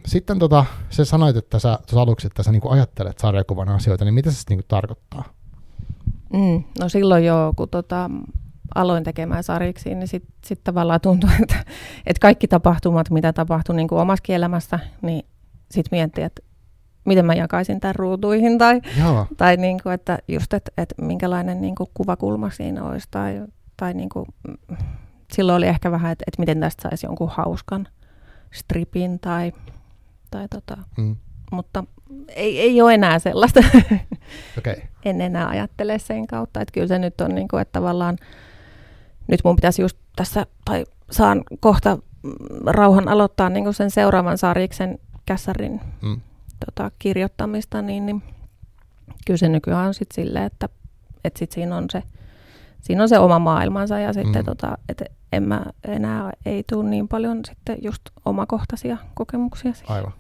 sitten 0.05 0.39
tota, 0.39 0.65
sä 0.89 1.05
sanoit, 1.05 1.37
että 1.37 1.59
sä 1.59 1.77
tuossa 1.77 2.01
aluksi, 2.01 2.27
että 2.27 2.43
sä 2.43 2.51
niinku 2.51 2.69
ajattelet 2.69 3.19
sarjakuvan 3.19 3.69
asioita, 3.69 4.05
niin 4.05 4.13
mitä 4.13 4.31
se 4.31 4.43
niinku 4.49 4.65
tarkoittaa? 4.67 5.23
Mm, 6.33 6.63
no 6.79 6.89
silloin 6.89 7.25
jo, 7.25 7.53
kun 7.55 7.69
tota, 7.69 8.09
aloin 8.75 9.03
tekemään 9.03 9.43
sarjiksi, 9.43 9.95
niin 9.95 10.07
sitten 10.07 10.33
sit 10.45 10.63
tavallaan 10.63 11.01
tuntui, 11.01 11.29
että, 11.41 11.55
että 12.05 12.19
kaikki 12.21 12.47
tapahtumat, 12.47 13.09
mitä 13.09 13.33
tapahtui 13.33 13.75
niin 13.75 13.87
kuin 13.87 14.01
omassa 14.01 14.33
elämässä, 14.33 14.79
niin 15.01 15.25
sitten 15.71 15.97
miettii, 15.97 16.23
että 16.23 16.41
miten 17.05 17.25
mä 17.25 17.33
jakaisin 17.33 17.79
tämän 17.79 17.95
ruutuihin, 17.95 18.57
tai, 18.57 18.81
tai 19.37 19.57
niin 19.57 19.79
kuin, 19.83 19.93
että 19.93 20.19
just, 20.27 20.53
että, 20.53 20.71
että 20.77 20.95
minkälainen 21.01 21.61
niin 21.61 21.75
kuin 21.75 21.89
kuvakulma 21.93 22.49
siinä 22.49 22.83
olisi, 22.83 23.07
tai, 23.11 23.41
tai 23.77 23.93
niin 23.93 24.09
kuin, 24.09 24.25
mm, 24.47 24.77
silloin 25.33 25.57
oli 25.57 25.67
ehkä 25.67 25.91
vähän, 25.91 26.11
että, 26.11 26.23
että 26.27 26.41
miten 26.41 26.59
tästä 26.59 26.81
saisi 26.81 27.05
jonkun 27.05 27.29
hauskan– 27.29 27.87
stripin 28.51 29.19
tai, 29.19 29.53
tai 30.31 30.47
tota, 30.47 30.77
mm. 30.97 31.15
mutta 31.51 31.83
ei, 32.27 32.59
ei 32.59 32.81
ole 32.81 32.93
enää 32.93 33.19
sellaista. 33.19 33.59
Okay. 34.57 34.75
en 35.05 35.21
enää 35.21 35.47
ajattele 35.47 35.99
sen 35.99 36.27
kautta, 36.27 36.61
että 36.61 36.71
kyllä 36.71 36.87
se 36.87 36.99
nyt 36.99 37.21
on 37.21 37.35
niin 37.35 37.47
kuin, 37.47 37.61
että 37.61 37.71
tavallaan 37.71 38.17
nyt 39.27 39.39
mun 39.43 39.55
pitäisi 39.55 39.81
just 39.81 39.97
tässä, 40.15 40.45
tai 40.65 40.85
saan 41.11 41.43
kohta 41.59 41.97
rauhan 42.65 43.07
aloittaa 43.07 43.49
niin 43.49 43.63
kuin 43.63 43.73
sen 43.73 43.91
seuraavan 43.91 44.37
sarjiksen 44.37 44.99
kässärin 45.25 45.81
mm. 46.01 46.21
tota, 46.65 46.91
kirjoittamista, 46.99 47.81
niin, 47.81 48.05
niin 48.05 48.23
kyllä 49.25 49.37
se 49.37 49.49
nykyään 49.49 49.87
on 49.87 49.93
sitten 49.93 50.15
silleen, 50.15 50.45
että, 50.45 50.69
että 51.23 51.39
sit 51.39 51.51
siinä 51.51 51.77
on 51.77 51.85
se 51.91 52.03
siinä 52.81 53.03
on 53.03 53.09
se 53.09 53.19
oma 53.19 53.39
maailmansa 53.39 53.99
ja 53.99 54.13
sitten 54.13 54.41
mm. 54.41 54.45
tota, 54.45 54.77
että 54.89 55.05
en 55.31 55.43
mä 55.43 55.65
enää 55.87 56.31
ei 56.45 56.63
tule 56.69 56.89
niin 56.89 57.07
paljon 57.07 57.39
sitten 57.45 57.77
just 57.81 58.01
omakohtaisia 58.25 58.97
kokemuksia. 59.13 59.73
Siihen. 59.73 59.95
Aivan. 59.95 60.13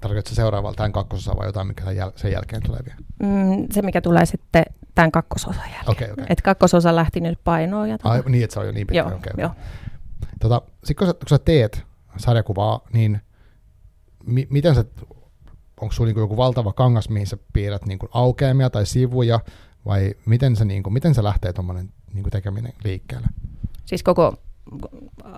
Tarkoitatko 0.00 0.34
seuraavalla 0.34 0.76
tämän 0.76 0.92
kakkososa 0.92 1.36
vai 1.36 1.46
jotain, 1.46 1.66
mikä 1.66 1.84
sen 2.16 2.32
jälkeen 2.32 2.62
tulee 2.62 2.80
vielä? 2.84 2.98
Mm, 3.22 3.66
se, 3.70 3.82
mikä 3.82 4.00
tulee 4.00 4.26
sitten 4.26 4.64
tämän 4.94 5.12
kakkososan 5.12 5.64
jälkeen. 5.64 5.90
Okay, 5.90 6.12
okay. 6.12 6.26
Että 6.28 6.42
kakkososa 6.42 6.96
lähti 6.96 7.20
nyt 7.20 7.38
painoon. 7.44 7.88
Ja 7.88 7.98
tota... 7.98 8.10
Ai, 8.10 8.22
niin, 8.28 8.44
että 8.44 8.54
se 8.54 8.60
on 8.60 8.66
jo 8.66 8.72
niin 8.72 8.86
pitkä. 8.86 8.98
Joo, 8.98 9.16
okay. 9.16 9.32
joo. 9.38 9.50
Tota, 10.40 10.62
sitten 10.84 11.06
kun, 11.06 11.14
kun 11.18 11.28
sä 11.28 11.38
teet 11.38 11.84
sarjakuvaa, 12.16 12.80
niin 12.92 13.20
mi- 14.26 14.46
miten 14.50 14.74
sä, 14.74 14.84
onko 15.80 15.92
sulla 15.92 16.10
niin 16.12 16.20
joku 16.20 16.36
valtava 16.36 16.72
kangas, 16.72 17.08
mihin 17.08 17.26
sä 17.26 17.36
piirrät 17.52 17.86
niin 17.86 17.98
aukeamia 18.10 18.70
tai 18.70 18.86
sivuja, 18.86 19.40
vai 19.86 20.14
miten 20.26 20.56
se, 20.56 20.64
niin 20.64 20.82
kuin, 20.82 20.92
miten 20.92 21.14
se 21.14 21.22
lähtee 21.22 21.52
tuommoinen 21.52 21.88
niin 22.14 22.30
tekeminen 22.30 22.72
liikkeelle? 22.84 23.26
Siis 23.84 24.02
koko 24.02 24.34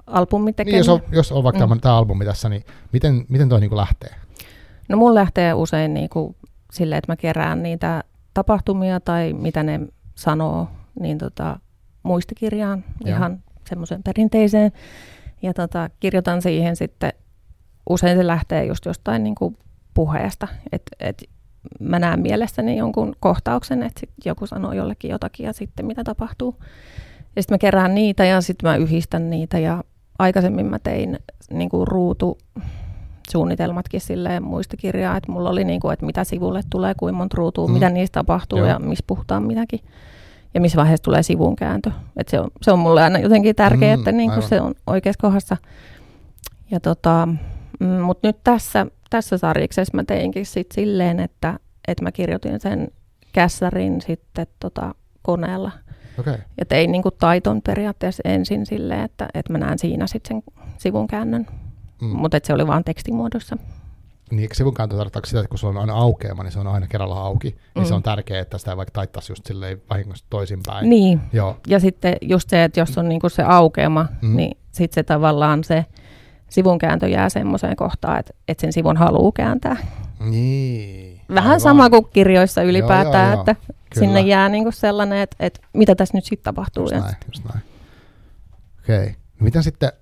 albumi 0.07 0.53
tekeminen? 0.53 0.81
Niin, 0.81 0.87
jos 0.87 0.89
on, 0.89 1.01
jos 1.13 1.33
on 1.33 1.45
vaikka 1.45 1.67
mm. 1.67 1.81
tämä 1.81 1.97
albumi 1.97 2.25
tässä, 2.25 2.49
niin 2.49 2.65
miten, 2.93 3.27
miten 3.29 3.49
toi 3.49 3.61
niin 3.61 3.71
kuin 3.71 3.77
lähtee? 3.77 4.15
No 4.89 4.97
mun 4.97 5.15
lähtee 5.15 5.55
usein 5.55 5.95
niin 5.95 6.09
kuin 6.09 6.37
silleen, 6.73 6.99
että 6.99 7.13
mä 7.13 7.17
kerään 7.17 7.63
niitä 7.63 8.05
tapahtumia 8.35 9.01
tai 9.01 9.33
mitä 9.33 9.63
ne 9.63 9.81
sanoo, 10.15 10.69
niin 11.01 11.19
tota, 11.19 11.61
muistikirjaan 12.03 12.85
Joo. 13.05 13.17
ihan 13.17 13.43
semmoisen 13.69 14.03
perinteiseen. 14.03 14.73
Ja 15.43 15.55
tota, 15.55 15.91
kirjoitan 16.01 16.43
siihen 16.43 16.77
sitten, 16.77 17.13
usein 17.91 18.19
se 18.19 18.27
lähtee 18.27 18.65
just 18.65 18.85
jostain 18.85 19.25
niin 19.25 19.35
kuin 19.35 19.59
puheesta, 19.95 20.49
että 20.73 20.97
et 21.01 21.25
mä 21.81 21.99
näen 21.99 22.21
mielestäni 22.21 22.77
jonkun 22.77 23.17
kohtauksen, 23.21 23.83
että 23.83 24.01
sit 24.01 24.11
joku 24.25 24.47
sanoo 24.47 24.73
jollekin 24.73 25.11
jotakin 25.11 25.47
ja 25.47 25.53
sitten 25.53 25.87
mitä 25.87 26.05
tapahtuu. 26.05 26.57
Ja 27.37 27.43
sitten 27.43 27.55
mä 27.55 27.59
kerään 27.59 27.95
niitä 27.95 28.25
ja 28.25 28.41
sitten 28.41 28.71
mä 28.71 28.77
yhdistän 28.77 29.31
niitä 29.31 29.59
ja 29.59 29.85
aikaisemmin 30.19 30.67
mä 30.67 30.79
tein 30.79 31.19
niin 31.51 31.69
kuin 31.69 31.89
ruutu 31.89 32.39
suunnitelmatkin 33.31 34.01
silleen 34.01 34.43
muistikirjaa, 34.43 35.17
että 35.17 35.33
mulla 35.33 35.51
oli 35.51 35.65
niin 35.65 35.81
kuin, 35.81 35.93
että 35.93 36.07
mitä 36.07 36.25
sivulle 36.25 36.61
tulee, 36.71 36.95
kuinka 36.95 37.17
monta 37.19 37.35
ruutua, 37.37 37.67
Mm. 37.67 37.73
mitä 37.73 37.91
niistä 37.91 38.15
tapahtuu 38.15 38.59
Joo. 38.59 38.69
ja 38.69 38.79
missä 38.79 39.05
puhutaan 39.07 39.43
mitäkin. 39.43 39.81
Ja 40.55 40.61
missä 40.61 40.77
vaiheessa 40.77 41.05
tulee 41.05 41.23
sivun 41.23 41.57
kääntö. 41.57 41.91
Et 42.17 42.29
se, 42.29 42.41
on, 42.41 42.51
se 42.63 42.73
on 42.73 42.79
mulle 42.79 43.03
aina 43.03 43.19
jotenkin 43.19 43.57
tärkeää, 43.57 43.97
Mm, 43.97 44.01
että 44.01 44.13
niin 44.13 44.31
kuin 44.31 44.35
aivan. 44.37 44.49
se 44.49 44.61
on 44.61 44.75
oikeassa 44.87 45.21
kohdassa. 45.21 45.57
Ja 46.71 46.81
tota, 46.81 47.29
mm, 47.81 47.87
mutta 47.87 48.29
nyt 48.29 48.37
tässä, 48.45 48.87
tässä 49.11 49.39
sarjiksessa 49.39 49.97
mä 49.97 50.05
teinkin 50.05 50.47
sit 50.47 50.73
silleen, 50.73 51.21
että, 51.21 51.59
että 51.89 52.05
mä 52.05 52.13
kirjoitin 52.13 52.61
sen 52.61 52.89
kässärin 53.33 54.01
sitten 54.01 54.47
tota 54.61 54.95
koneella. 55.23 55.71
Okay. 56.19 56.39
Ja 56.59 56.67
tein 56.67 56.93
niin 56.93 57.03
kuin 57.03 57.15
taiton 57.19 57.63
periaatteessa 57.63 58.23
ensin 58.25 58.67
silleen, 58.67 59.05
että, 59.05 59.29
että 59.35 59.53
mä 59.53 59.59
näen 59.59 59.79
siinä 59.79 60.07
sitten 60.07 60.43
sen 60.45 60.55
sivun 60.79 61.07
käännön. 61.07 61.47
Mm. 62.01 62.09
Mutta 62.09 62.41
se 62.45 62.53
oli 62.53 62.67
vaan 62.67 62.85
tekstimuodossa. 62.85 63.57
Niin, 64.31 64.41
eikö 64.43 64.55
sivun 64.55 64.75
kääntö 64.75 64.97
tarkoittaa 64.97 65.23
sitä, 65.27 65.41
että 65.41 65.49
kun 65.49 65.59
se 65.59 65.67
on 65.67 65.77
aina 65.77 65.95
aukeama, 65.95 66.43
niin 66.43 66.53
se 66.53 66.59
on 66.59 66.67
aina 66.67 66.87
kerralla 66.87 67.21
auki. 67.23 67.49
Niin 67.49 67.85
Mm. 67.85 67.89
se 67.89 67.95
on 67.95 68.03
tärkeää, 68.03 68.41
että 68.41 68.59
sitä 68.59 68.71
ei 68.71 68.77
vaikka 68.77 68.93
taittaisi 68.93 69.33
just 69.33 69.47
silleen 69.47 69.83
vahingossa 69.91 70.25
toisinpäin. 70.31 70.91
Niin. 70.91 71.21
Joo. 71.33 71.57
Ja 71.67 71.81
sitten 71.81 72.17
just 72.23 72.51
se, 72.51 72.65
että 72.65 72.81
jos 72.81 72.99
on 72.99 73.09
niinku 73.09 73.29
se 73.29 73.43
aukeama, 73.43 74.07
mm. 74.23 74.37
niin 74.37 74.59
sitten 74.71 74.95
se 74.95 75.03
tavallaan 75.03 75.65
se 75.65 75.85
sivun 76.49 76.79
kääntö 76.79 77.09
jää 77.09 77.29
semmoiseen 77.29 77.77
kohtaan, 77.77 78.19
että, 78.19 78.35
että 78.49 78.61
sen 78.61 78.73
sivun 78.73 78.97
haluaa 78.97 79.33
kääntää. 79.33 79.77
Niin. 80.21 81.21
Vähän 81.35 81.51
Aivan. 81.51 81.61
sama 81.61 81.91
kuin 81.91 82.07
kirjoissa 82.13 82.63
ylipäätään, 82.63 83.27
joo, 83.27 83.33
joo. 83.33 83.41
että 83.41 83.55
Kyllä. 83.55 83.79
sinne 83.95 84.21
jää 84.21 84.49
niinku 84.49 84.71
sellainen, 84.73 85.19
että, 85.19 85.37
että 85.41 85.61
mitä 85.73 85.95
tässä 85.95 86.17
nyt 86.17 86.25
sitten 86.25 86.45
tapahtuu. 86.45 86.83
Just 86.83 86.95
näin, 86.95 87.17
just 87.27 87.45
näin. 87.45 87.61
Okei. 88.79 89.03
Okay. 89.03 89.15
No 89.41 89.45
miten 89.45 89.63
sitten, 89.63 89.93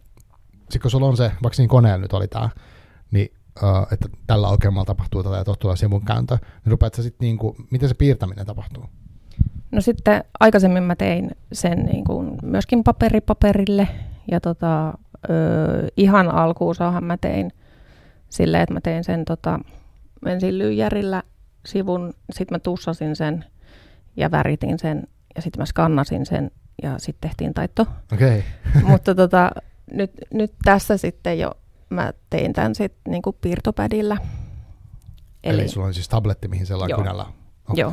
sit 0.70 0.82
kun 0.82 0.90
sulla 0.90 1.06
on 1.06 1.16
se, 1.16 1.32
vaikka 1.42 1.56
siinä 1.56 1.70
koneella 1.70 2.02
nyt 2.02 2.12
oli 2.12 2.28
tämä, 2.28 2.48
niin 3.10 3.32
uh, 3.62 3.86
että 3.92 4.08
tällä 4.26 4.48
aukeamalla 4.48 4.84
tapahtuu 4.84 5.22
tätä 5.22 5.36
ja 5.36 5.44
tuossa 5.44 5.60
tulee 5.60 5.76
sivun 5.76 6.04
kääntö, 6.04 6.38
niin 6.64 6.70
rupeat 6.70 6.94
sä 6.94 7.02
sitten 7.02 7.26
niinku, 7.26 7.56
miten 7.70 7.88
se 7.88 7.94
piirtäminen 7.94 8.46
tapahtuu? 8.46 8.84
No 9.72 9.80
sitten 9.80 10.24
aikaisemmin 10.40 10.82
mä 10.82 10.96
tein 10.96 11.30
sen 11.52 11.78
niin 11.78 12.04
kuin 12.04 12.38
myöskin 12.42 12.84
paperipaperille 12.84 13.88
ja 14.30 14.40
tota, 14.40 14.94
ö, 15.30 15.88
ihan 15.96 16.28
alkuusahan 16.28 17.04
mä 17.04 17.16
tein 17.16 17.52
silleen, 18.28 18.62
että 18.62 18.74
mä 18.74 18.80
tein 18.80 19.04
sen 19.04 19.24
tota, 19.24 19.60
ensin 20.26 20.58
lyijärillä 20.58 21.22
sivun, 21.66 22.14
sitten 22.32 22.54
mä 22.54 22.58
tussasin 22.58 23.16
sen 23.16 23.44
ja 24.16 24.30
väritin 24.30 24.78
sen 24.78 25.08
ja 25.36 25.42
sitten 25.42 25.62
mä 25.62 25.66
skannasin 25.66 26.26
sen 26.26 26.50
ja 26.82 26.94
sitten 26.98 27.30
tehtiin 27.30 27.54
taitto. 27.54 27.86
Okei. 28.12 28.44
Okay. 28.68 28.82
Mutta 28.90 29.14
tota, 29.14 29.50
nyt, 29.92 30.10
nyt 30.34 30.52
tässä 30.64 30.96
sitten 30.96 31.38
jo 31.38 31.54
mä 31.90 32.12
tein 32.30 32.52
tämän 32.52 32.74
sitten 32.74 33.10
niin 33.10 33.22
kuin 33.22 33.36
piirtopädillä. 33.40 34.16
Eli, 35.44 35.60
Eli 35.60 35.68
sulla 35.68 35.86
on 35.86 35.94
siis 35.94 36.08
tabletti, 36.08 36.48
mihin 36.48 36.66
Joo. 36.88 36.98
kynällä. 36.98 37.22
Okay. 37.22 37.76
Joo. 37.76 37.92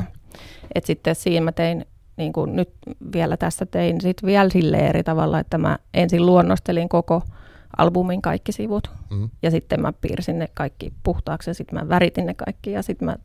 Et 0.74 0.84
sitten 0.84 1.14
siinä 1.14 1.44
mä 1.44 1.52
tein, 1.52 1.86
niin 2.16 2.32
kuin 2.32 2.56
nyt 2.56 2.70
vielä 3.12 3.36
tässä 3.36 3.66
tein 3.66 4.00
sit 4.00 4.22
vielä 4.24 4.50
sille 4.50 4.76
eri 4.76 5.02
tavalla, 5.02 5.38
että 5.38 5.58
mä 5.58 5.78
ensin 5.94 6.26
luonnostelin 6.26 6.88
koko 6.88 7.22
albumin 7.76 8.22
kaikki 8.22 8.52
sivut 8.52 8.90
Mm. 9.10 9.30
ja 9.42 9.50
sitten 9.50 9.80
mä 9.80 9.92
piirsin 10.00 10.38
ne 10.38 10.48
kaikki 10.54 10.92
puhtaaksi 11.02 11.50
ja 11.50 11.54
sitten 11.54 11.78
mä 11.78 11.88
väritin 11.88 12.26
ne 12.26 12.34
kaikki 12.34 12.72
ja 12.72 12.82
sitten 12.82 13.06
mä 13.06 13.16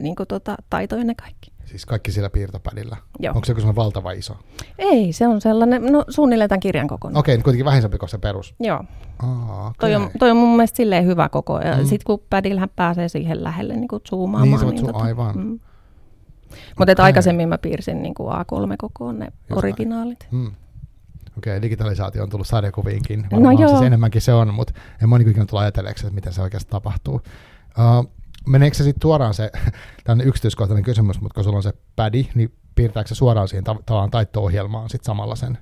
niin 0.00 0.16
kuin 0.16 0.26
tota, 0.26 0.56
taitoin 0.70 1.06
ne 1.06 1.14
kaikki. 1.14 1.52
Siis 1.64 1.86
kaikki 1.86 2.12
sillä 2.12 2.30
piirtopädillä. 2.30 2.96
Joo. 3.18 3.34
Onko 3.34 3.44
se 3.44 3.52
joku 3.58 3.76
valtava 3.76 4.10
iso? 4.12 4.32
Okei, 4.32 4.74
Ei, 4.78 5.12
se 5.12 5.28
on 5.28 5.40
sellainen, 5.40 5.92
no 5.92 6.04
suunnilleen 6.08 6.48
tämän 6.48 6.60
kirjan 6.60 6.88
kokoinen. 6.88 7.18
okay, 7.20 7.34
niin 7.34 7.42
kuitenkin 7.44 7.64
vähän 7.64 7.78
isompi 7.78 7.98
kuin 7.98 8.08
se 8.08 8.18
perus. 8.18 8.54
Joo, 8.60 8.84
Aa, 9.22 9.60
okay. 9.60 9.72
toi 9.80 9.94
on, 9.94 10.10
toi 10.18 10.30
on 10.30 10.36
mun 10.36 10.56
mielestä 10.56 10.76
silleen 10.76 11.04
hyvä 11.06 11.28
koko. 11.28 11.60
Ja 11.60 11.76
Mm. 11.76 11.80
sitten 11.84 12.04
kun 12.06 12.22
pädillähän 12.30 12.68
pääsee 12.76 13.08
siihen 13.08 13.44
lähelle 13.44 13.76
niin 13.76 13.88
kuin 13.88 14.02
zoomaamaan. 14.08 14.48
Niin, 14.50 14.58
sä 14.60 14.66
voit 14.66 14.80
zoom- 14.80 15.02
aivan. 15.02 15.36
Mm. 15.36 15.58
Mutta 16.78 17.02
aikaisemmin 17.02 17.48
mä 17.48 17.58
piirsin 17.58 18.02
niin 18.02 18.14
kuin 18.14 18.32
A3-kokoon 18.32 19.18
ne 19.18 19.24
näin. 19.24 19.58
originaalit. 19.58 20.26
Hmm. 20.30 20.46
Okei, 21.38 21.52
okay, 21.56 21.62
digitalisaatio 21.62 22.22
on 22.22 22.30
tullut 22.30 22.46
sarjakuviinkin. 22.46 23.22
No 23.22 23.28
Varmaan 23.32 23.58
joo. 23.58 23.68
siis 23.68 23.82
enemmänkin 23.82 24.20
se 24.20 24.32
on, 24.32 24.54
mutta 24.54 24.74
en 25.02 25.08
mä 25.08 25.14
ole 25.14 25.24
niin 25.24 25.30
ikinä 25.30 25.46
tullut 25.46 25.62
ajatelleeksi, 25.62 26.06
että 26.06 26.14
miten 26.14 26.32
se 26.32 26.42
oikeasti 26.42 26.70
tapahtuu. 26.70 27.14
Uh, 27.14 28.12
meneekö 28.46 28.76
se 28.76 28.84
sitten 28.84 29.02
suoraan 29.02 29.34
se, 29.34 29.50
tämä 30.04 30.22
yksityiskohtainen 30.22 30.84
kysymys, 30.84 31.20
mutta 31.20 31.34
kun 31.34 31.44
sulla 31.44 31.56
on 31.56 31.62
se 31.62 31.72
pädi, 31.96 32.28
niin 32.34 32.54
piirtääkö 32.74 33.08
se 33.08 33.14
suoraan 33.14 33.48
siihen 33.48 33.64
ta- 33.64 33.76
tavallaan 33.86 34.10
taitto-ohjelmaan 34.10 34.90
sit 34.90 35.04
samalla 35.04 35.36
sen 35.36 35.58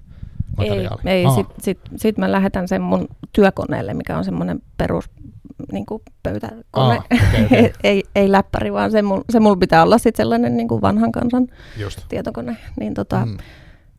Ei, 0.61 0.69
materiaalin? 0.71 1.09
ei 1.09 1.25
Aa, 1.27 1.35
sit, 1.61 1.81
sit, 1.97 2.19
mä 2.19 2.33
lähetän 2.33 2.69
sen 2.69 2.83
mun 2.83 3.09
työkoneelle, 3.33 3.95
mikä 3.95 4.19
on 4.19 4.25
semmoinen 4.25 4.63
perus 4.77 5.11
niin 5.73 5.87
kuin 5.87 6.03
pöytäkone. 6.23 6.65
Aa, 6.73 6.97
okei, 6.97 7.45
okei. 7.47 7.73
ei, 7.85 8.03
ei 8.15 8.33
läppäri, 8.33 8.73
vaan 8.73 8.91
se, 8.91 9.03
mul, 9.03 9.21
se 9.31 9.41
mulla 9.41 9.57
pitää 9.57 9.83
olla 9.83 9.99
sit 9.99 10.17
sellainen 10.17 10.57
niin 10.57 10.69
kuin 10.69 10.83
vanhan 10.83 11.13
kansan 11.13 11.47
Just. 11.77 12.01
tietokone. 12.09 12.57
Niin 12.81 12.95
tota, 12.95 13.25
Mm. 13.27 13.31
mm. 13.33 13.39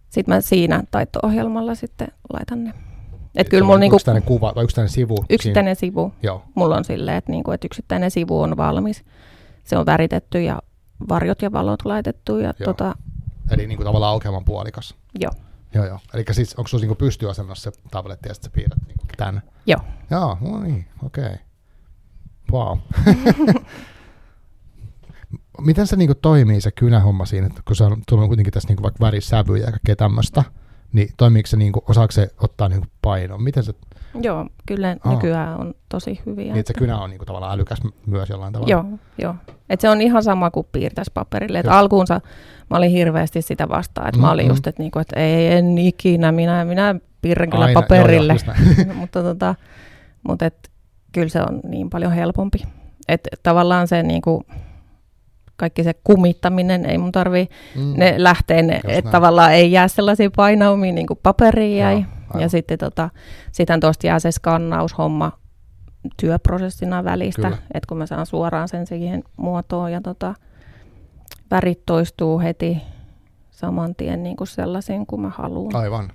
sit 0.09 0.27
mä 0.27 0.41
siinä 0.41 0.83
taitto-ohjelmalla 0.91 1.75
sitten 1.75 2.07
laitan 2.33 2.63
ne. 2.63 2.73
Et 3.35 3.49
kyllä 3.49 3.63
mulla 3.63 3.79
niinku 3.79 3.95
Yksittäinen 3.95 4.23
kuva 4.23 4.53
tai 4.53 4.63
yksittäinen 4.63 4.89
sivu. 4.89 5.17
yksittäinen 5.29 5.75
sivu, 5.75 6.01
Siinä. 6.09 6.17
Joo, 6.23 6.43
mulla 6.55 6.75
on 6.77 6.83
silleen, 6.85 7.17
että 7.17 7.31
niinku, 7.31 7.51
et 7.51 7.63
yksittäinen 7.63 8.11
sivu 8.11 8.41
on 8.41 8.57
valmis. 8.57 9.03
Se 9.63 9.77
on 9.77 9.85
väritetty 9.85 10.41
ja 10.43 10.61
varjot 11.09 11.41
ja 11.41 11.51
valot 11.51 11.85
laitettu. 11.85 12.37
Ja 12.37 12.53
Joo. 12.59 12.65
tota, 12.65 12.95
eli 13.51 13.67
niin 13.67 13.77
kuin 13.77 13.85
tavallaan 13.85 14.11
aukeaman 14.11 14.45
puolikas. 14.45 14.95
joo, 15.19 15.31
Joo, 15.77 15.85
joo. 15.85 15.99
Eli 16.13 16.25
siis 16.31 16.55
onko 16.55 16.67
sulla 16.67 16.85
niin 16.85 16.97
pystyasennossa 16.97 17.71
se 17.71 17.79
tabletti 17.91 18.29
ja 18.29 18.33
sitten 18.33 18.51
sä 18.51 18.55
piirrät 18.55 18.87
niin 18.87 18.97
tämän? 19.17 19.41
joo. 19.65 19.81
Joo, 20.11 20.37
no 20.41 20.59
niin, 20.59 20.85
okei. 21.03 21.25
Okay. 21.25 21.37
Wow. 22.51 22.77
Miten 25.61 25.87
se 25.87 25.95
niinku 25.95 26.15
toimii 26.15 26.61
se 26.61 26.71
kynähomma 26.71 27.25
siinä, 27.25 27.47
että 27.47 27.61
kun 27.65 27.75
se 27.75 27.83
on 27.83 28.27
kuitenkin 28.27 28.53
tässä 28.53 28.67
niinku 28.67 28.83
vaikka 28.83 29.05
värisävyjä 29.05 29.65
ja 29.65 29.71
kaikkea 29.71 29.95
tämmöistä, 29.95 30.43
niin 30.93 31.09
toimiiko 31.17 31.47
se, 31.47 31.57
niinku, 31.57 31.83
osaako 31.89 32.11
se 32.11 32.29
ottaa 32.41 32.69
niinku 32.69 32.87
painon? 33.01 33.43
Miten 33.43 33.63
se, 33.63 33.73
Joo, 34.21 34.47
kyllä 34.65 34.95
Aa. 35.03 35.13
nykyään 35.13 35.59
on 35.59 35.73
tosi 35.89 36.21
hyviä. 36.25 36.45
niin 36.45 36.57
että 36.57 36.73
se 36.73 36.79
kynä 36.79 36.97
on 36.97 37.09
niinku 37.09 37.25
tavallaan 37.25 37.53
älykäs 37.53 37.79
myös 38.05 38.29
jollain 38.29 38.53
tavalla? 38.53 38.71
Joo, 38.71 38.85
joo. 39.17 39.35
Et 39.69 39.81
se 39.81 39.89
on 39.89 40.01
ihan 40.01 40.23
sama 40.23 40.51
kuin 40.51 40.67
piirtäisi 40.71 41.11
paperille. 41.13 41.59
Et 41.59 41.67
alkuunsa 41.67 42.21
mä 42.69 42.77
olin 42.77 42.91
hirveästi 42.91 43.41
sitä 43.41 43.69
vastaan. 43.69 44.07
että 44.07 44.17
Mm, 44.17 44.21
mä 44.21 44.31
olin 44.31 44.45
mm. 44.45 44.49
just, 44.49 44.67
että 44.67 44.83
niinku, 44.83 44.99
et 44.99 45.13
ei, 45.15 45.47
en 45.47 45.77
ikinä, 45.77 46.31
minä, 46.31 46.65
minä 46.65 46.95
piirrän 47.21 47.49
kyllä 47.49 47.65
Aina, 47.65 47.81
paperille. 47.81 48.35
Joo, 48.45 48.55
joo, 48.85 48.93
mutta 49.01 49.23
tota, 49.23 49.55
mutta 50.27 50.45
et, 50.45 50.71
kyllä 51.11 51.29
se 51.29 51.41
on 51.41 51.59
niin 51.63 51.89
paljon 51.89 52.11
helpompi. 52.11 52.63
Et 53.07 53.27
tavallaan 53.43 53.87
se 53.87 54.03
niinku, 54.03 54.43
kaikki 55.57 55.83
se 55.83 55.93
kumittaminen, 56.03 56.85
ei 56.85 56.97
mun 56.97 57.11
tarvii, 57.11 57.47
Mm. 57.75 57.93
ne 57.97 58.13
lähtee, 58.17 58.61
ne, 58.61 58.81
että 58.87 59.11
tavallaan 59.11 59.53
ei 59.53 59.71
jää 59.71 59.87
sellaisia 59.87 60.29
painaumia 60.35 60.93
niin 60.93 61.07
kuin 61.07 61.19
paperiin 61.23 61.77
jäi. 61.77 61.95
Aivan. 61.95 62.41
ja 62.41 62.49
sitten 62.49 62.77
tota, 62.77 63.09
sitten 63.51 63.79
tuosta 63.79 64.07
jää 64.07 64.19
se 64.19 64.31
skannaushomma 64.31 65.31
työprosessina 66.21 67.03
välistä, 67.03 67.47
että 67.47 67.87
kun 67.87 67.97
mä 67.97 68.05
saan 68.05 68.25
suoraan 68.25 68.67
sen 68.67 68.87
siihen 68.87 69.23
muotoon 69.37 69.91
ja 69.91 70.01
tota, 70.01 70.33
värit 71.51 71.85
toistuu 71.85 72.39
heti 72.39 72.77
saman 73.51 73.95
tien 73.95 74.23
niin 74.23 74.35
kuin 74.37 74.47
sellaisiin 74.47 75.05
kuin 75.05 75.21
mä 75.21 75.29
haluan. 75.29 75.75
Aivan. 75.75 76.11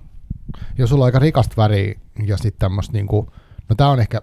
Jos 0.77 0.89
sulla 0.89 1.03
on 1.03 1.05
aika 1.05 1.19
rikasta 1.19 1.53
väriä 1.57 1.95
ja 2.25 2.37
sitten 2.37 2.59
tämmöistä, 2.59 2.93
niinku, 2.93 3.31
no 3.69 3.75
tää 3.75 3.89
on 3.89 3.99
ehkä, 3.99 4.21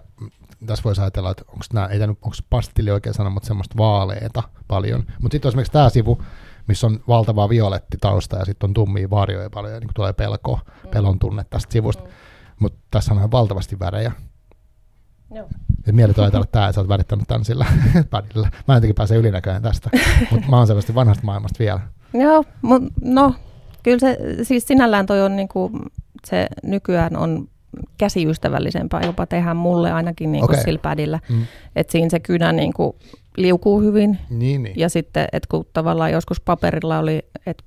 tässä 0.65 0.83
voisi 0.83 1.01
ajatella, 1.01 1.31
että 1.31 1.43
onko 1.47 1.65
nämä, 1.73 1.85
ei 1.85 2.01
onko 2.03 2.29
pastilli 2.49 2.91
oikein 2.91 3.13
sana, 3.13 3.29
mutta 3.29 3.47
semmoista 3.47 3.77
vaaleeta 3.77 4.43
paljon. 4.67 5.03
Mutta 5.21 5.35
sitten 5.35 5.49
esimerkiksi 5.49 5.71
tämä 5.71 5.89
sivu, 5.89 6.21
missä 6.67 6.87
on 6.87 6.99
valtava 7.07 7.49
violetti 7.49 7.97
tausta 8.01 8.37
ja 8.37 8.45
sitten 8.45 8.69
on 8.69 8.73
tummia 8.73 9.09
varjoja 9.09 9.49
paljon 9.49 9.73
ja 9.73 9.79
niin 9.79 9.89
tulee 9.95 10.13
pelko, 10.13 10.59
pelon 10.91 11.19
tunne 11.19 11.45
tästä 11.49 11.73
sivusta. 11.73 12.03
Mutta 12.59 12.79
tässä 12.91 13.13
on 13.13 13.17
ihan 13.17 13.31
valtavasti 13.31 13.79
värejä. 13.79 14.11
Joo. 15.33 15.47
Ja 15.87 15.93
mieletön 15.93 16.23
ajatella 16.23 16.45
tämä, 16.51 16.67
että 16.67 16.75
sä 16.75 16.81
oot 16.81 16.87
värittänyt 16.87 17.27
tämän 17.27 17.45
sillä 17.45 17.65
padilla. 18.09 18.47
Mä 18.67 18.73
en 18.73 18.77
jotenkin 18.77 18.95
pääse 18.95 19.15
ylinäköinen 19.15 19.61
tästä, 19.61 19.89
mutta 20.31 20.47
mä 20.49 20.57
oon 20.57 20.67
selvästi 20.67 20.95
vanhasta 20.95 21.25
maailmasta 21.25 21.59
vielä. 21.59 21.79
Joo, 22.13 22.43
mut, 22.61 22.83
no 23.01 23.35
kyllä 23.83 23.99
se, 23.99 24.17
siis 24.43 24.67
sinällään 24.67 25.05
toi 25.05 25.21
on 25.21 25.35
niinku, 25.35 25.71
se 26.25 26.47
nykyään 26.63 27.17
on 27.17 27.47
käsiystävällisempää 27.97 29.01
jopa 29.05 29.25
tehdä 29.25 29.53
mulle 29.53 29.91
ainakin 29.91 30.31
niinku 30.31 30.45
Okei. 30.45 30.63
sillä 30.63 30.79
padilla. 30.79 31.19
Mm. 31.29 31.45
Että 31.75 31.91
siinä 31.91 32.09
se 32.09 32.19
kynä 32.19 32.51
niinku 32.51 32.95
liukuu 33.37 33.81
hyvin. 33.81 34.17
Niin, 34.29 34.63
niin. 34.63 34.79
Ja 34.79 34.89
sitten, 34.89 35.27
että 35.31 35.47
kun 35.51 35.65
tavallaan 35.73 36.11
joskus 36.11 36.41
paperilla 36.41 36.99
oli, 36.99 37.25
että 37.45 37.63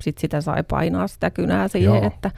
sit 0.00 0.18
sitä 0.18 0.40
sai 0.40 0.62
painaa 0.62 1.06
sitä 1.06 1.30
kynää 1.30 1.68
siihen, 1.68 1.94
Joo. 1.94 2.06
että, 2.06 2.30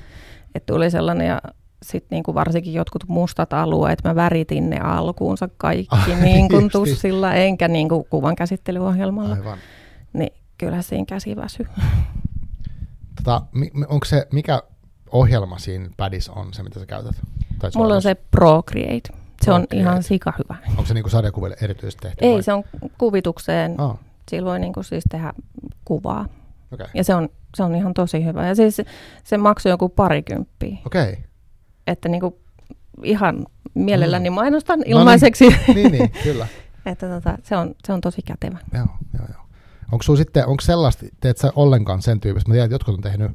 että 0.55 0.73
tuli 0.73 0.91
sellainen 0.91 1.27
ja 1.27 1.41
sitten 1.83 2.17
niin 2.17 2.23
kuin 2.23 2.35
varsinkin 2.35 2.75
jotkut 2.75 3.05
mustat 3.09 3.53
alueet, 3.53 4.05
mä 4.05 4.15
väritin 4.15 4.71
ne 4.71 4.79
alkuunsa 4.79 5.49
kaikki 5.57 6.13
Ai, 6.13 6.21
niin 6.25 6.49
kuin 6.49 6.63
justi. 6.63 6.79
tussilla, 6.79 7.35
enkä 7.35 7.69
niin 7.69 7.89
kuin 7.89 8.05
kuvan 8.11 8.37
käsittelyohjelmalla. 8.37 9.35
Aivan. 9.35 9.59
Niin 10.13 10.33
kyllä 10.59 10.83
siinä 10.83 11.05
käsi 11.09 11.37
väsy. 11.37 11.67
Tota, 13.17 13.43
onko 13.89 14.05
se, 14.05 14.27
mikä 14.33 14.63
ohjelma 15.19 15.59
siinä 15.59 15.89
padissa 15.97 16.33
on 16.33 16.55
se, 16.55 16.63
mitä 16.63 16.81
sä 16.81 16.87
käytät? 16.87 17.15
Tai 17.59 17.71
Mulla 17.75 17.95
on 17.95 18.03
se 18.03 18.15
Procreate. 18.15 19.09
Se 19.43 19.53
on 19.53 19.61
Procreate. 19.61 19.77
ihan 19.83 20.03
sika 20.03 20.33
hyvä. 20.39 20.57
Onko 20.71 20.85
se 20.85 20.95
niinku 20.95 21.11
sarjakuville 21.11 21.57
erityisesti 21.63 22.03
tehty? 22.03 22.25
Ei, 22.25 22.33
vai? 22.35 22.43
se 22.43 22.53
on 22.53 22.65
kuvitukseen. 22.99 23.75
Ah, 23.81 23.97
Sillä 24.31 24.51
voi 24.51 24.59
niin 24.61 24.73
kuin 24.73 24.85
siis 24.85 25.05
tehdä 25.11 25.33
kuvaa. 25.85 26.27
okei. 26.73 26.87
Ja 26.95 27.05
se 27.05 27.15
on, 27.15 27.29
se 27.57 27.63
on 27.63 27.75
ihan 27.75 27.95
tosi 27.95 28.25
hyvä. 28.25 28.47
Ja 28.47 28.55
siis 28.55 28.83
se 29.25 29.37
maksoi 29.37 29.71
joku 29.71 29.89
parikymppiä. 29.89 30.79
Okei. 30.87 31.19
Että 31.87 32.09
niin 32.09 32.21
kuin 32.21 32.35
ihan 33.03 33.47
mielelläni 33.75 34.31
Mm. 34.31 34.35
mainostan 34.35 34.79
niin. 34.81 34.91
ilmaiseksi. 34.91 35.49
niin, 35.75 35.93
niin, 35.93 36.11
kyllä. 36.23 36.47
että 36.87 37.09
tota, 37.09 37.39
se, 37.43 37.57
on, 37.57 37.75
se 37.87 37.93
on 37.93 38.01
tosi 38.01 38.23
kätevä. 38.23 38.59
Joo, 38.75 38.87
joo, 39.19 39.27
joo. 39.35 39.43
Onko 39.93 40.03
sulla 40.03 40.17
sitten, 40.17 40.47
onko 40.47 40.61
sellaista, 40.61 41.07
teet 41.21 41.39
sä 41.39 41.53
ollenkaan 41.57 42.03
sen 42.03 42.21
tyyppistä? 42.21 42.49
Mä 42.51 42.53
tiedän, 42.53 42.65
että 42.67 42.75
jotkut 42.75 42.95
on 42.95 43.01
tehnyt 43.01 43.31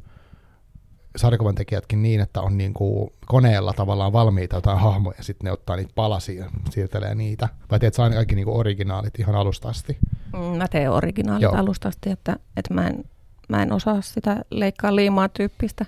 sarjakuvan 1.16 1.54
tekijätkin 1.54 2.02
niin, 2.02 2.20
että 2.20 2.40
on 2.40 2.58
niinku 2.58 3.12
koneella 3.26 3.72
tavallaan 3.72 4.12
valmiita 4.12 4.56
jotain 4.56 4.78
hahmoja, 4.78 5.14
ja 5.18 5.24
sitten 5.24 5.44
ne 5.44 5.52
ottaa 5.52 5.76
niitä 5.76 5.92
palasia 5.94 6.44
ja 6.44 6.50
siirtelee 6.70 7.14
niitä. 7.14 7.48
Vai 7.70 7.78
teet 7.78 7.94
sä 7.94 8.02
aina 8.02 8.16
kaikki 8.16 8.34
niinku 8.34 8.58
originaalit 8.58 9.18
ihan 9.18 9.34
alusta 9.34 9.68
asti? 9.68 9.98
Mm, 10.32 10.38
Mä 10.38 10.68
teen 10.68 10.90
originaalit 10.90 11.42
Joo. 11.42 11.56
alusta 11.56 11.88
asti, 11.88 12.10
että, 12.10 12.36
että 12.56 12.74
mä, 12.74 12.86
en, 12.86 13.04
mä 13.48 13.62
en 13.62 13.72
osaa 13.72 14.00
sitä 14.00 14.44
leikkaa 14.50 14.96
liimaa 14.96 15.28
tyyppistä 15.28 15.86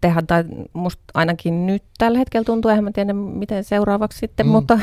tehdä. 0.00 0.22
Tai 0.26 0.44
musta 0.72 1.02
ainakin 1.14 1.66
nyt 1.66 1.82
tällä 1.98 2.18
hetkellä 2.18 2.44
tuntuu, 2.44 2.68
eihän 2.68 2.84
mä 2.84 2.90
tiedä 2.92 3.12
miten 3.12 3.64
seuraavaksi 3.64 4.18
sitten, 4.18 4.46
mm. 4.46 4.52
mutta, 4.52 4.78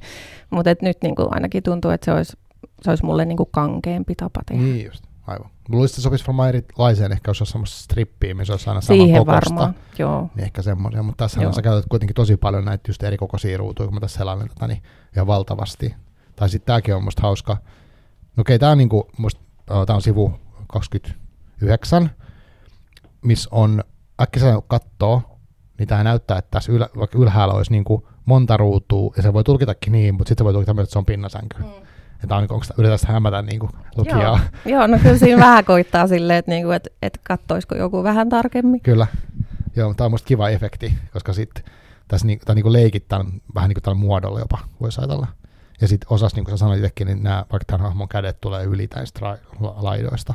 mutta 0.50 0.70
et 0.70 0.82
nyt 0.82 0.98
niin 1.02 1.14
kuin 1.14 1.28
ainakin 1.30 1.62
tuntuu, 1.62 1.90
että 1.90 2.04
se 2.04 2.12
olisi, 2.12 2.36
se 2.82 2.90
olisi 2.90 3.04
mulle 3.04 3.24
niin 3.24 3.36
kuin 3.36 3.48
kankeampi 3.52 4.14
tapa 4.14 4.40
tehdä. 4.46 4.62
Niin 4.62 4.86
just, 4.86 5.04
aivan. 5.28 5.50
Luulisin, 5.68 5.92
että 5.92 5.96
se 5.96 6.02
sopisi 6.02 6.26
varmaan 6.26 6.48
erilaiseen, 6.48 7.12
ehkä 7.12 7.30
jos 7.30 7.40
olisi 7.40 7.52
semmoista 7.52 7.78
strippiä, 7.78 8.34
missä 8.34 8.52
olisi 8.52 8.70
aina 8.70 8.80
saman 8.80 9.00
Siihen 9.00 9.26
kokosta. 9.26 9.54
varmaan, 9.54 9.74
joo. 9.98 10.30
Niin 10.34 10.44
ehkä 10.44 10.62
semmoisia, 10.62 11.02
mutta 11.02 11.24
tässä 11.24 11.52
sä 11.52 11.62
käytät 11.62 11.88
kuitenkin 11.88 12.14
tosi 12.14 12.36
paljon 12.36 12.64
näitä 12.64 12.90
just 12.90 13.02
eri 13.02 13.16
kokoisia 13.16 13.58
ruutuja, 13.58 13.86
kun 13.86 13.94
mä 13.94 14.00
tässä 14.00 14.18
selailen 14.18 14.48
tätä, 14.48 14.66
niin 14.66 14.82
ihan 15.16 15.26
valtavasti. 15.26 15.94
Tai 16.36 16.48
sitten 16.48 16.66
tämäkin 16.66 16.94
on 16.94 17.04
musta 17.04 17.22
hauska. 17.22 17.56
No 18.36 18.40
okei, 18.40 18.58
tää 18.58 18.70
on 18.70 18.78
niinku, 18.78 19.08
musta, 19.18 19.40
uh, 19.70 19.86
tää 19.86 19.96
on 19.96 20.02
sivu 20.02 20.32
29, 20.72 22.10
missä 23.24 23.48
on, 23.52 23.84
äkkiä 24.22 24.52
kun 24.52 24.62
kattoo, 24.66 25.22
niin 25.78 25.88
tää 25.88 26.04
näyttää, 26.04 26.38
että 26.38 26.50
tässä 26.50 26.72
ylä, 26.72 26.88
vaikka 26.98 27.18
ylhäällä 27.18 27.54
olisi 27.54 27.72
niinku 27.72 28.08
monta 28.24 28.56
ruutua, 28.56 29.12
ja 29.16 29.22
se 29.22 29.32
voi 29.32 29.44
tulkitakin 29.44 29.92
niin, 29.92 30.14
mutta 30.14 30.28
sitten 30.28 30.40
se 30.40 30.44
voi 30.44 30.52
tulkita 30.52 30.74
myös, 30.74 30.84
että 30.84 30.92
se 30.92 30.98
on 30.98 31.06
pinnasänky. 31.06 31.62
Mm. 31.62 31.87
Tää 32.28 32.38
on, 32.38 32.42
onko 32.42 32.64
tää, 32.68 32.74
yritetään 32.78 33.12
hämätä 33.12 33.42
niinku 33.42 33.70
lukijaa. 33.96 34.40
Joo, 34.64 34.86
no 34.86 34.98
kyllä 34.98 35.18
siinä 35.18 35.42
vähän 35.42 35.64
koittaa 35.64 36.06
silleen, 36.06 36.38
että, 36.38 36.50
niinku, 36.50 36.70
että, 36.70 36.90
että 37.02 37.20
kattoisiko 37.22 37.74
joku 37.74 38.02
vähän 38.02 38.28
tarkemmin. 38.28 38.80
Kyllä. 38.80 39.06
Joo, 39.76 39.94
tämä 39.94 40.06
on 40.06 40.10
musta 40.10 40.26
kiva 40.26 40.48
efekti, 40.48 40.94
koska 41.12 41.32
sitten 41.32 41.64
tässä 42.08 42.26
niinku, 42.26 42.44
tää 42.44 42.54
niinku 42.54 42.72
leikit 42.72 43.08
tämän, 43.08 43.26
vähän 43.54 43.68
niin 43.68 43.74
kuin 43.74 43.82
tällä 43.82 43.98
muodolla 43.98 44.38
jopa, 44.38 44.58
voisi 44.80 45.00
ajatella. 45.00 45.26
Ja 45.80 45.88
sitten 45.88 46.06
osas, 46.12 46.34
niin 46.34 46.44
kuin 46.44 46.52
sä 46.52 46.56
sanoit 46.56 46.78
itsekin, 46.78 47.06
niin 47.06 47.22
nämä, 47.22 47.44
vaikka 47.52 47.64
tämän 47.66 47.86
hahmon 47.86 48.08
kädet 48.08 48.40
tulee 48.40 48.64
yli 48.64 48.88
näistä 48.94 49.20
ra- 49.20 49.58
laidoista. 49.60 50.34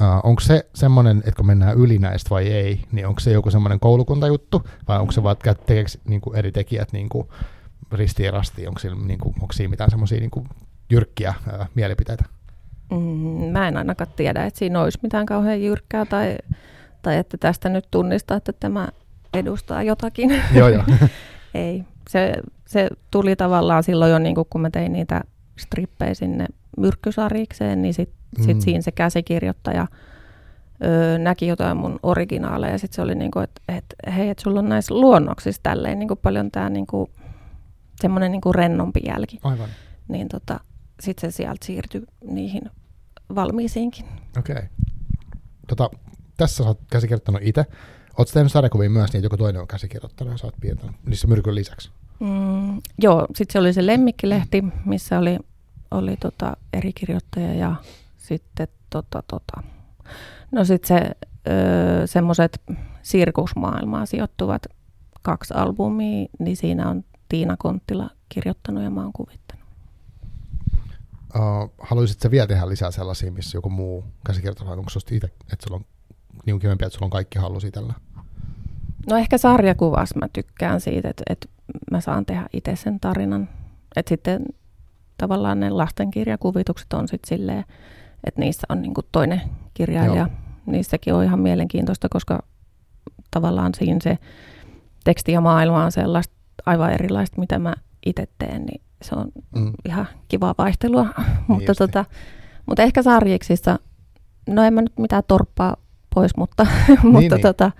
Uh, 0.00 0.06
onko 0.22 0.40
se 0.40 0.66
semmoinen, 0.74 1.18
että 1.18 1.36
kun 1.36 1.46
mennään 1.46 1.76
yli 1.76 1.98
näistä 1.98 2.30
vai 2.30 2.46
ei, 2.46 2.84
niin 2.92 3.06
onko 3.06 3.20
se 3.20 3.32
joku 3.32 3.50
semmoinen 3.50 3.80
koulukuntajuttu, 3.80 4.62
vai 4.88 4.98
onko 4.98 5.12
se 5.12 5.22
vaan, 5.22 5.32
että 5.32 5.54
tekeekö 5.54 5.90
niin 6.04 6.20
kuin 6.20 6.36
eri 6.36 6.52
tekijät 6.52 6.92
niin 6.92 7.08
kuin 7.08 7.28
ristiin 7.92 8.32
rastiin, 8.32 8.68
onko, 8.68 8.78
siinä, 8.80 8.96
niin 9.06 9.18
kuin, 9.18 9.34
onko 9.42 9.52
siinä 9.52 9.70
mitään 9.70 9.90
semmoisia 9.90 10.20
niin 10.20 10.30
kuin 10.30 10.48
jyrkkiä 10.90 11.34
ää, 11.52 11.66
mielipiteitä? 11.74 12.24
Mm, 12.90 12.98
mä 13.52 13.68
en 13.68 13.76
ainakaan 13.76 14.10
tiedä, 14.16 14.44
että 14.44 14.58
siinä 14.58 14.80
olisi 14.80 14.98
mitään 15.02 15.26
kauhean 15.26 15.62
jyrkkää 15.62 16.04
tai, 16.04 16.36
tai 17.02 17.16
että 17.16 17.36
tästä 17.36 17.68
nyt 17.68 17.88
tunnistaa, 17.90 18.36
että 18.36 18.52
tämä 18.52 18.88
edustaa 19.34 19.82
jotakin. 19.82 20.30
joo, 20.58 20.68
joo. 20.68 20.82
Ei. 21.54 21.84
Se, 22.08 22.32
se 22.66 22.88
tuli 23.10 23.36
tavallaan 23.36 23.82
silloin 23.82 24.10
jo, 24.10 24.18
niin 24.18 24.34
kun 24.50 24.60
mä 24.60 24.70
tein 24.70 24.92
niitä 24.92 25.20
strippejä 25.58 26.14
sinne 26.14 26.46
myrkkysarikseen, 26.76 27.82
niin 27.82 27.94
sitten 27.94 28.18
Mm. 28.38 28.44
sit 28.44 28.60
siinä 28.60 28.82
se 28.82 28.92
käsikirjoittaja 28.92 29.86
öö, 30.84 31.18
näki 31.18 31.46
jotain 31.46 31.76
mun 31.76 31.98
originaaleja 32.02 32.72
ja 32.72 32.78
sitten 32.78 32.96
se 32.96 33.02
oli 33.02 33.14
niin 33.14 33.30
kuin, 33.30 33.44
että 33.44 33.60
et, 33.68 33.84
hei, 34.16 34.28
että 34.28 34.42
sulla 34.42 34.58
on 34.58 34.68
näissä 34.68 34.94
luonnoksissa 34.94 35.62
tälleen 35.62 35.98
niin 35.98 36.08
kuin 36.08 36.20
paljon 36.22 36.50
tämä 36.50 36.68
niin 36.70 36.86
kuin, 36.86 37.10
semmoinen 38.00 38.32
niin 38.32 38.40
kuin 38.40 38.54
rennompi 38.54 39.00
jälki. 39.06 39.38
Aivan. 39.42 39.68
Niin 40.08 40.28
tota, 40.28 40.60
sitten 41.00 41.32
se 41.32 41.36
sieltä 41.36 41.66
siirtyi 41.66 42.02
niihin 42.24 42.70
valmiisiinkin. 43.34 44.04
Okei. 44.38 44.56
Okay. 44.56 44.68
Tota, 45.68 45.90
tässä 46.36 46.56
sä 46.56 46.68
oot 46.68 46.80
käsikirjoittanut 46.90 47.42
itse. 47.44 47.64
Oletko 48.18 48.34
tehnyt 48.34 48.52
sarjakuvia 48.52 48.90
myös 48.90 49.12
niin, 49.12 49.18
että 49.18 49.26
joku 49.26 49.36
toinen 49.36 49.62
on 49.62 49.68
käsikirjoittanut 49.68 50.32
ja 50.32 50.38
sä 50.38 50.46
oot 50.46 50.54
piirtänyt 50.60 50.96
niissä 51.06 51.28
myrkyn 51.28 51.54
lisäksi? 51.54 51.90
Mm, 52.20 52.80
joo, 53.02 53.26
sitten 53.34 53.52
se 53.52 53.58
oli 53.58 53.72
se 53.72 53.86
Lemmikkilehti, 53.86 54.64
missä 54.84 55.18
oli, 55.18 55.38
oli 55.90 56.16
tota 56.16 56.56
eri 56.72 56.92
kirjoittaja 56.92 57.54
ja 57.54 57.74
sitten 58.16 58.68
tota, 58.90 59.22
tota. 59.26 59.62
No 60.50 60.64
sitten 60.64 60.88
se, 60.88 61.10
öö, 61.48 62.06
semmoiset 62.06 62.62
sirkusmaailmaan 63.02 64.06
sijoittuvat 64.06 64.66
kaksi 65.22 65.54
albumia, 65.54 66.28
niin 66.38 66.56
siinä 66.56 66.88
on 66.88 67.04
Tiina 67.28 67.56
Konttila 67.58 68.10
kirjoittanut 68.28 68.82
ja 68.82 68.90
mä 68.90 69.02
oon 69.02 69.12
kuvittanut. 69.12 69.64
Uh, 71.36 71.72
haluaisitko 71.78 72.30
vielä 72.30 72.46
tehdä 72.46 72.68
lisää 72.68 72.90
sellaisia, 72.90 73.32
missä 73.32 73.58
joku 73.58 73.70
muu 73.70 74.04
käsikirjoittaa, 74.26 74.72
onko 74.72 74.90
susta 74.90 75.14
itse, 75.14 75.26
että 75.26 75.66
sulla 75.68 75.76
on 75.76 75.84
niin 76.46 76.58
kivempi, 76.58 76.84
että 76.84 76.94
sulla 76.94 77.06
on 77.06 77.10
kaikki 77.10 77.38
halus 77.38 77.64
itsellä? 77.64 77.94
No 79.10 79.16
ehkä 79.16 79.38
sarjakuvassa 79.38 80.18
mä 80.18 80.28
tykkään 80.32 80.80
siitä, 80.80 81.08
että, 81.08 81.22
että 81.30 81.48
mä 81.90 82.00
saan 82.00 82.26
tehdä 82.26 82.46
itse 82.52 82.76
sen 82.76 83.00
tarinan. 83.00 83.48
Että 83.96 84.08
sitten 84.08 84.46
tavallaan 85.18 85.60
ne 85.60 85.70
lastenkirjakuvitukset 85.70 86.92
on 86.92 87.08
sitten 87.08 87.28
silleen, 87.28 87.64
että 88.24 88.40
niissä 88.40 88.66
on 88.68 88.82
niinku 88.82 89.02
toinen 89.12 89.42
kirjailija. 89.74 90.16
Joo. 90.16 90.28
Niissäkin 90.66 91.14
on 91.14 91.24
ihan 91.24 91.40
mielenkiintoista, 91.40 92.08
koska 92.08 92.42
tavallaan 93.30 93.74
siinä 93.74 93.98
se 94.02 94.18
teksti 95.04 95.32
ja 95.32 95.40
maailma 95.40 95.84
on 95.84 95.92
sellaista 95.92 96.34
aivan 96.66 96.92
erilaista, 96.92 97.40
mitä 97.40 97.58
mä 97.58 97.74
itse 98.06 98.28
teen, 98.38 98.64
niin 98.64 98.80
se 99.02 99.14
on 99.14 99.28
Mm. 99.56 99.72
ihan 99.84 100.08
kivaa 100.28 100.54
vaihtelua. 100.58 101.06
mutta, 101.48 101.70
justi. 101.70 101.86
tota, 101.86 102.04
mutta 102.66 102.82
ehkä 102.82 103.02
sarjiksissa, 103.02 103.78
no 104.48 104.62
en 104.62 104.74
mä 104.74 104.82
nyt 104.82 104.98
mitään 104.98 105.22
torppaa 105.28 105.76
pois, 106.14 106.36
mutta, 106.36 106.66
mutta 107.02 107.34
niin. 107.34 107.42
tota, 107.42 107.72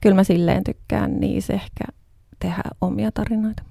kyllä 0.00 0.14
mä 0.16 0.24
silleen 0.24 0.64
tykkään 0.64 1.20
niissä 1.20 1.52
ehkä 1.52 1.84
tehdä 2.38 2.62
omia 2.80 3.12
tarinoita. 3.12 3.62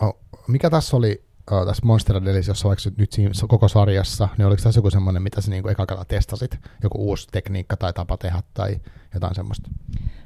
Oh, 0.00 0.18
mikä 0.48 0.70
tässä 0.70 0.96
oli 0.96 1.24
uh, 1.52 1.66
tässä 1.66 1.86
Monster 1.86 2.24
Delissä, 2.24 2.50
jossa 2.50 2.68
vaikka 2.68 2.90
nyt 2.96 3.12
siinä 3.12 3.30
koko 3.48 3.68
sarjassa, 3.68 4.28
niin 4.38 4.46
oliko 4.46 4.62
tässä 4.62 4.78
joku 4.78 4.90
semmoinen, 4.90 5.22
mitä 5.22 5.40
sä 5.40 5.50
niinku 5.50 5.68
eka 5.68 5.86
kertaa 5.86 6.04
testasit? 6.04 6.58
Joku 6.82 7.08
uusi 7.08 7.28
tekniikka 7.32 7.76
tai 7.76 7.92
tapa 7.92 8.16
tehdä 8.16 8.42
tai 8.54 8.80
jotain 9.14 9.34
semmoista? 9.34 9.70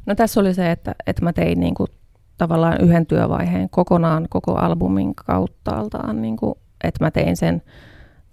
No 0.07 0.14
tässä 0.14 0.41
oli 0.41 0.55
se, 0.55 0.70
että, 0.70 0.95
että 1.07 1.24
mä 1.24 1.32
tein 1.32 1.61
niinku 1.61 1.86
tavallaan 2.39 2.80
yhden 2.80 3.07
työvaiheen 3.07 3.70
kokonaan 3.70 4.26
koko 4.30 4.55
albumin 4.55 5.14
kauttaaltaan, 5.14 6.22
niinku, 6.22 6.59
että 6.84 7.05
mä 7.05 7.11
tein 7.11 7.36
sen 7.36 7.62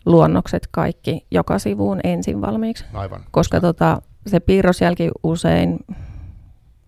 luonnokset 0.06 0.68
kaikki 0.72 1.26
joka 1.32 1.60
sivuun 1.60 2.00
ensin 2.04 2.42
valmiiksi. 2.42 2.86
Aivan. 2.94 3.22
koska 3.32 3.62
tota, 3.62 4.02
se 4.28 4.40
piirrosjälki 4.40 5.10
usein 5.24 5.80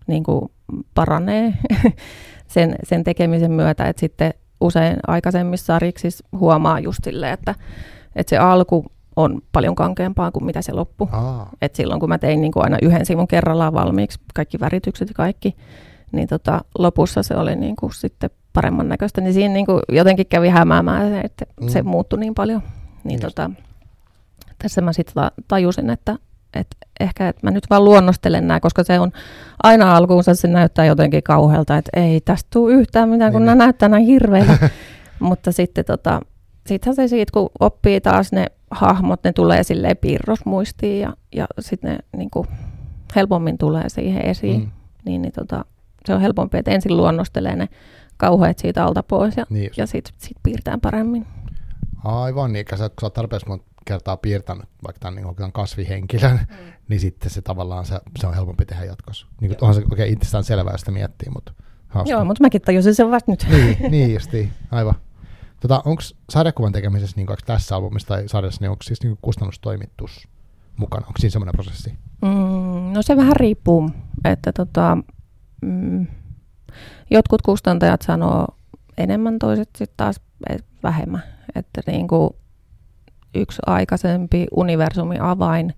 niin 0.06 0.24
kuin 0.24 0.50
paranee 0.94 1.54
sen, 2.54 2.76
sen 2.82 3.04
tekemisen 3.04 3.50
myötä, 3.52 3.84
että 3.84 4.00
sitten 4.00 4.34
usein 4.60 4.96
aikaisemmissa 5.06 5.66
sarjiksissa 5.66 6.28
huomaa 6.32 6.80
just 6.80 7.04
silleen, 7.04 7.32
että, 7.32 7.54
että 8.16 8.30
se 8.30 8.38
alku 8.38 8.84
on 9.16 9.40
paljon 9.52 9.74
kankeampaa 9.74 10.30
kuin 10.30 10.44
mitä 10.44 10.62
se 10.62 10.72
loppu. 10.72 11.08
Aa, 11.12 11.50
Et 11.62 11.74
silloin 11.74 12.00
kun 12.00 12.08
mä 12.08 12.18
tein 12.18 12.40
niin 12.40 12.52
kuin 12.52 12.64
aina 12.64 12.76
yhden 12.82 13.06
sivun 13.06 13.28
kerrallaan 13.28 13.72
valmiiksi, 13.72 14.20
kaikki 14.34 14.60
väritykset 14.60 15.08
ja 15.08 15.14
kaikki, 15.14 15.56
niin 16.12 16.28
tota, 16.28 16.60
lopussa 16.78 17.22
se 17.22 17.34
oli 17.36 17.56
niin 17.56 17.76
kuin 17.76 17.94
sitten 17.94 18.30
paremman 18.52 18.88
näköistä. 18.88 19.20
Niin 19.20 19.34
siinä 19.34 19.54
niin 19.54 19.66
kuin 19.66 19.80
jotenkin 19.88 20.26
kävi 20.26 20.48
hämäämään, 20.48 21.08
se, 21.08 21.20
että 21.20 21.44
Mm. 21.60 21.68
se 21.68 21.82
muuttui 21.82 22.18
niin 22.18 22.34
paljon. 22.34 22.62
Niin 23.04 23.20
Just. 23.22 23.34
tota, 23.34 23.50
tässä 24.62 24.80
mä 24.80 24.92
sitten 24.92 25.24
tajusin, 25.48 25.90
että, 25.90 26.16
että 26.54 26.76
ehkä 27.00 27.28
että 27.28 27.46
mä 27.46 27.50
nyt 27.50 27.64
vaan 27.70 27.84
luonnostelen 27.84 28.46
nämä, 28.46 28.60
koska 28.60 28.84
se 28.84 29.00
on 29.00 29.12
aina 29.62 29.96
alkuunsa 29.96 30.34
se 30.34 30.48
näyttää 30.48 30.84
jotenkin 30.84 31.22
kauhealta, 31.22 31.76
että 31.76 32.00
ei 32.00 32.20
tästä 32.20 32.48
tule 32.52 32.72
yhtään 32.72 33.08
mitään, 33.08 33.32
kun 33.32 33.40
Niin, 33.40 33.46
nämä 33.46 33.64
näyttää 33.64 33.88
näin 33.88 34.06
hirveillä. 34.06 34.58
Mutta 35.20 35.52
sitten 35.52 35.84
tota, 35.84 36.20
sittenhän 36.66 36.94
se 36.96 37.08
siitä, 37.08 37.30
kun 37.32 37.50
oppii 37.60 38.00
taas 38.00 38.32
ne 38.32 38.46
hahmot, 38.70 39.24
ne 39.24 39.32
tulee 39.32 39.62
silleen 39.62 39.96
piirrosmuistiin 39.96 41.00
ja, 41.00 41.12
ja 41.36 41.46
sitten 41.60 41.90
ne 41.90 41.98
niin 42.16 42.30
kuin, 42.30 42.48
helpommin 43.16 43.58
tulee 43.58 43.88
siihen 43.88 44.24
esiin. 44.26 44.60
Mm. 44.60 44.70
Niin, 45.04 45.22
niin 45.22 45.32
tota, 45.32 45.64
se 46.06 46.14
on 46.14 46.20
helpompi, 46.20 46.58
että 46.58 46.70
ensin 46.70 46.96
luonnostelee 46.96 47.56
ne 47.56 47.68
kauheat 48.16 48.58
siitä 48.58 48.84
alta 48.84 49.02
pois 49.02 49.36
ja, 49.36 49.46
Niin 49.50 49.70
ja 49.76 49.86
sitten 49.86 50.14
sit 50.18 50.36
piirtää 50.42 50.78
paremmin. 50.82 51.26
Aivan 52.04 52.52
niin, 52.52 52.64
sä, 52.70 52.88
kun 52.88 52.96
sä 53.00 53.06
oot 53.06 53.14
tarpeeksi 53.14 53.48
monta 53.48 53.66
kertaa 53.84 54.16
piirtänyt 54.16 54.68
vaikka 54.84 55.00
tämän, 55.00 55.14
niin 55.14 55.36
tämän 55.36 55.52
kasvihenkilön, 55.52 56.40
mm. 56.50 56.72
niin 56.88 57.00
sitten 57.00 57.30
se 57.30 57.42
tavallaan 57.42 57.84
se, 57.86 58.00
se 58.18 58.26
on 58.26 58.34
helpompi 58.34 58.64
tehdä 58.64 58.84
jatkossa. 58.84 59.26
Niin 59.40 59.48
kuin, 59.48 59.58
onhan 59.60 59.74
se 59.74 59.82
oikein 59.90 60.12
itsestään 60.12 60.44
selvää, 60.44 60.74
jos 60.74 60.80
sitä 60.80 60.92
miettii, 60.92 61.30
mutta 61.34 61.52
hauska. 61.88 62.10
Joo, 62.10 62.24
mutta 62.24 62.42
mäkin 62.42 62.62
tajusin 62.62 62.94
sen 62.94 63.10
vasta 63.10 63.32
nyt. 63.32 63.46
niin, 63.50 63.76
niin 63.90 64.14
justiin, 64.14 64.50
aivan. 64.70 64.94
Tota, 65.60 65.82
onko 65.84 66.02
sarjakuvan 66.30 66.72
tekemisessä 66.72 67.16
niin 67.16 67.26
kuin, 67.26 67.36
tässä 67.46 67.76
albumissa 67.76 68.08
tai 68.08 68.28
sarjassa, 68.28 68.60
niin 68.60 68.70
onko 68.70 68.82
siis 68.82 69.02
niin 69.02 69.18
kustannustoimitus 69.22 70.28
mukana? 70.76 71.06
Onko 71.06 71.18
siinä 71.18 71.30
semmoinen 71.30 71.52
prosessi? 71.52 71.90
Mm, 72.22 72.92
no 72.92 73.02
se 73.02 73.16
vähän 73.16 73.36
riippuu, 73.36 73.90
että 74.24 74.52
tota, 74.52 74.98
mm, 75.62 76.06
jotkut 77.10 77.42
kustantajat 77.42 78.02
sanoo 78.02 78.46
enemmän, 78.98 79.38
toiset 79.38 79.68
sitten 79.78 79.96
taas 79.96 80.20
vähemmän. 80.82 81.22
Että 81.54 81.80
niin 81.86 82.08
kuin 82.08 82.30
yksi 83.34 83.62
aikaisempi 83.66 84.46
universumi 84.56 85.16
avain, 85.20 85.74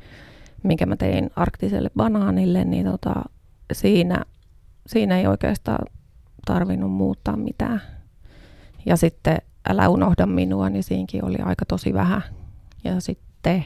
minkä 0.62 0.86
mä 0.86 0.96
tein 0.96 1.30
arktiselle 1.36 1.90
banaanille, 1.96 2.64
niin 2.64 2.86
tota, 2.86 3.14
siinä, 3.72 4.24
siinä 4.86 5.18
ei 5.18 5.26
oikeastaan 5.26 5.86
tarvinnut 6.46 6.92
muuttaa 6.92 7.36
mitään. 7.36 7.82
Ja 8.86 8.96
sitten 8.96 9.38
Älä 9.68 9.88
unohda 9.88 10.26
minua, 10.26 10.70
niin 10.70 10.82
siinäkin 10.82 11.24
oli 11.24 11.36
aika 11.44 11.64
tosi 11.64 11.94
vähän. 11.94 12.22
Ja 12.84 13.00
sitten 13.00 13.64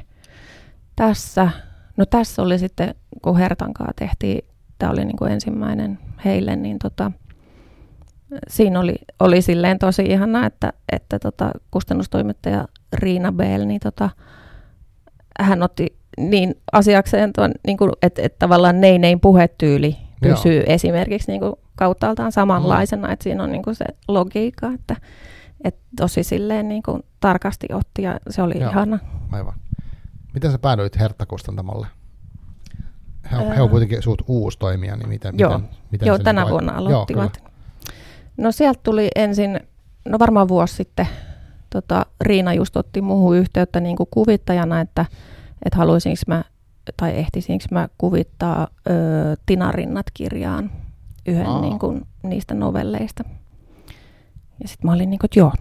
tässä, 0.96 1.50
no 1.96 2.06
tässä 2.06 2.42
oli 2.42 2.58
sitten, 2.58 2.94
kun 3.22 3.38
Hertankaa 3.38 3.92
tehtiin, 3.96 4.44
tämä 4.84 4.92
oli 4.92 5.04
niin 5.04 5.16
kuin 5.16 5.32
ensimmäinen 5.32 5.98
heille, 6.24 6.56
niin 6.56 6.78
tota, 6.78 7.12
siinä 8.48 8.80
oli, 8.80 8.94
oli 9.20 9.42
silleen 9.42 9.78
tosi 9.78 10.02
ihana, 10.02 10.46
että, 10.46 10.72
että 10.92 11.18
tota, 11.18 11.50
kustannustoimittaja 11.70 12.68
Riina 12.92 13.32
Bell, 13.32 13.64
niin 13.64 13.80
tota, 13.80 14.10
hän 15.40 15.62
otti 15.62 15.98
niin 16.18 16.54
asiakseen 16.72 17.32
tuon, 17.32 17.52
niin 17.66 17.76
kuin, 17.76 17.92
että, 18.02 18.22
että 18.22 18.38
tavallaan 18.38 18.80
nei 18.80 18.98
nein 18.98 19.20
puhetyyli 19.20 19.96
pysyy 20.22 20.56
Joo. 20.56 20.64
esimerkiksi 20.66 21.30
niin 21.32 21.40
kuin 21.40 21.54
kauttaaltaan 21.76 22.32
samanlaisena, 22.32 23.06
mm. 23.06 23.12
että 23.12 23.22
siinä 23.22 23.42
on 23.42 23.52
niin 23.52 23.62
kuin 23.62 23.74
se 23.74 23.84
logiikka, 24.08 24.72
että, 24.74 24.96
että 25.64 25.80
tosi 25.96 26.22
silleen 26.22 26.68
niin 26.68 26.82
kuin 26.82 27.02
tarkasti 27.20 27.66
otti 27.72 28.02
ja 28.02 28.20
se 28.30 28.42
oli 28.42 28.60
Joo, 28.60 28.70
ihana. 28.70 28.98
Aivan. 29.32 29.54
Miten 30.34 30.52
sä 30.52 30.58
päädyit 30.58 30.98
Hertta-kustantamolle? 30.98 31.86
He, 33.32 33.36
öö. 33.36 33.54
he 33.54 33.62
on 33.62 33.70
kuitenkin 33.70 34.02
suut 34.02 34.22
uusi 34.26 34.58
toimija, 34.58 34.96
niin 34.96 35.08
miten, 35.08 35.34
Joo, 35.38 35.58
miten, 35.58 35.76
miten 35.90 36.06
Joo 36.06 36.16
se 36.16 36.22
tänä 36.22 36.42
niin 36.42 36.50
vuonna 36.50 36.72
aloittivat. 36.72 37.40
Joo, 37.42 37.50
no 38.36 38.52
sieltä 38.52 38.80
tuli 38.82 39.08
ensin, 39.16 39.60
no 40.08 40.18
varmaan 40.18 40.48
vuosi 40.48 40.74
sitten, 40.74 41.08
tota, 41.70 42.06
Riina 42.20 42.54
just 42.54 42.76
otti 42.76 43.00
muuhun 43.00 43.36
yhteyttä 43.36 43.80
niin 43.80 43.96
kuin 43.96 44.08
kuvittajana, 44.10 44.80
että, 44.80 45.06
että 45.64 45.78
haluaisinko 45.78 46.20
mä, 46.26 46.44
tai 46.96 47.18
ehtisinkö 47.18 47.64
mä 47.70 47.88
kuvittaa 47.98 48.68
ö, 48.88 48.92
Tina 49.46 49.72
Rinnat-kirjaan 49.72 50.70
yhden 51.26 51.60
niin 51.60 51.78
kuin, 51.78 52.06
niistä 52.22 52.54
novelleista. 52.54 53.24
Ja 54.62 54.68
sitten 54.68 54.88
mä 54.88 54.92
olin 54.92 55.10
niin 55.10 55.18
kuin, 55.18 55.26
että 55.28 55.38
joo, 55.38 55.52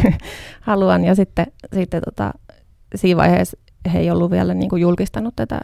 haluan. 0.60 1.04
Ja 1.04 1.14
sitten, 1.14 1.46
sitten 1.74 2.02
tota, 2.04 2.32
siinä 2.94 3.16
vaiheessa 3.16 3.58
he 3.92 3.98
ei 3.98 4.10
ollut 4.10 4.30
vielä 4.30 4.54
niin 4.54 4.70
kuin 4.70 4.82
julkistanut 4.82 5.36
tätä 5.36 5.60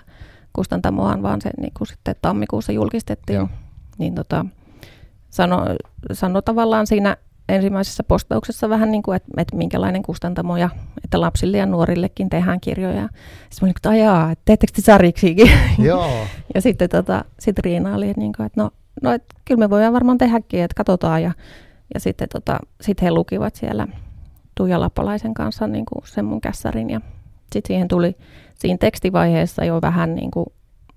kustantamoaan, 0.53 1.23
vaan 1.23 1.41
se 1.41 1.51
niin 1.61 1.73
kuin 1.79 1.89
sitten 1.89 2.15
tammikuussa 2.23 2.73
julkistettiin. 2.73 3.37
Joo. 3.37 3.49
Niin 3.99 4.15
tota, 4.15 4.47
sano, 5.31 5.65
sano 6.13 6.43
tavallaan 6.43 6.87
siinä 6.87 7.17
ensimmäisessä 7.49 8.03
postauksessa 8.03 8.69
vähän 8.69 8.91
niin 8.91 9.03
kuin, 9.03 9.17
että, 9.17 9.29
että 9.37 9.57
minkälainen 9.57 10.03
kustantamo 10.03 10.57
ja 10.57 10.71
että 11.05 11.21
lapsille 11.21 11.57
ja 11.57 11.67
nuorillekin 11.67 12.29
tehdään 12.29 12.61
kirjoja. 12.61 13.03
Sitten 13.03 13.59
mä 13.61 13.67
olin, 13.67 13.75
että 13.77 13.91
ajaa, 13.91 14.31
että 14.31 14.43
teettekö 14.45 14.73
te 14.77 14.83
sariksikin? 14.83 15.51
Joo. 15.79 16.11
ja 16.55 16.61
sitten 16.61 16.91
tota, 16.91 17.25
sit 17.41 17.59
Riina 17.59 17.95
oli, 17.95 18.13
niin 18.17 18.33
kuin, 18.37 18.47
että 18.47 18.63
no, 18.63 18.71
no 19.03 19.13
et, 19.13 19.25
kyllä 19.45 19.59
me 19.59 19.71
voidaan 19.71 19.93
varmaan 19.93 20.19
tehdäkin, 20.19 20.63
että 20.63 20.75
katsotaan. 20.75 21.23
Ja, 21.23 21.33
ja 21.95 22.01
sitten 22.01 22.29
tota, 22.29 22.59
sit 22.81 23.03
he 23.03 23.11
lukivat 23.11 23.55
siellä 23.55 23.89
Tuija 24.55 24.81
Lappalaisen 24.81 25.35
kanssa 25.35 25.67
niin 25.67 25.87
kuin 25.87 26.03
sen 26.05 26.25
mun 26.25 26.41
kässärin 26.41 26.91
ja 26.91 27.01
sitten 27.53 27.69
siihen 27.69 27.89
tuli 27.89 28.17
siinä 28.63 28.79
tekstivaiheessa 28.79 29.65
jo 29.65 29.79
vähän 29.83 30.15
niin 30.15 30.31
kuin 30.31 30.47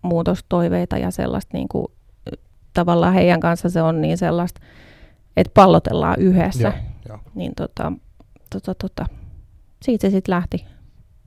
muutostoiveita 0.01 0.97
ja 0.97 1.11
sellaista 1.11 1.57
niin 1.57 1.67
kuin, 1.67 1.87
tavallaan 2.73 3.13
heidän 3.13 3.39
kanssa 3.39 3.69
se 3.69 3.81
on 3.81 4.01
niin 4.01 4.17
sellaista, 4.17 4.61
että 5.37 5.51
pallotellaan 5.53 6.19
yhdessä. 6.19 6.73
Joo, 7.09 7.17
jo. 7.17 7.19
Niin 7.35 7.55
tota, 7.55 7.91
tota, 8.49 8.75
tota, 8.75 9.05
siitä 9.81 10.07
se 10.07 10.11
sitten 10.11 10.35
lähti. 10.35 10.65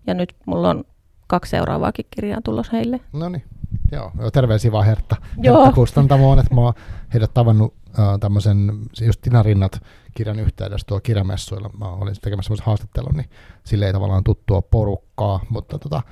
Ja 0.06 0.14
nyt 0.14 0.34
mulla 0.46 0.70
on 0.70 0.84
kaksi 1.26 1.50
seuraavaakin 1.50 2.06
kirjaa 2.10 2.40
tulossa 2.44 2.76
heille. 2.76 3.00
No 3.12 3.28
niin, 3.28 3.44
joo. 3.92 4.12
Terveisiä 4.32 4.72
vaan 4.72 4.86
Hertta, 4.86 5.16
Hertta 5.44 5.72
Kustantamoon, 5.72 6.38
että 6.38 6.54
mä 6.54 6.60
oon 6.60 6.74
heidät 7.12 7.34
tavannut 7.34 7.74
äh, 7.98 8.18
tämmöisen, 8.20 8.72
just 9.06 9.20
Tina 9.20 9.42
Rinnat 9.42 9.82
kirjan 10.14 10.38
yhteydessä 10.38 10.86
tuo 10.86 11.00
kirjamessuilla. 11.00 11.70
Mä 11.78 11.88
olin 11.88 12.14
tekemässä 12.22 12.46
semmoisen 12.46 12.66
haastattelun, 12.66 13.14
niin 13.14 13.30
sille 13.64 13.86
ei 13.86 13.92
tavallaan 13.92 14.24
tuttua 14.24 14.62
porukkaa, 14.62 15.40
mutta 15.50 15.78
tota, 15.78 16.02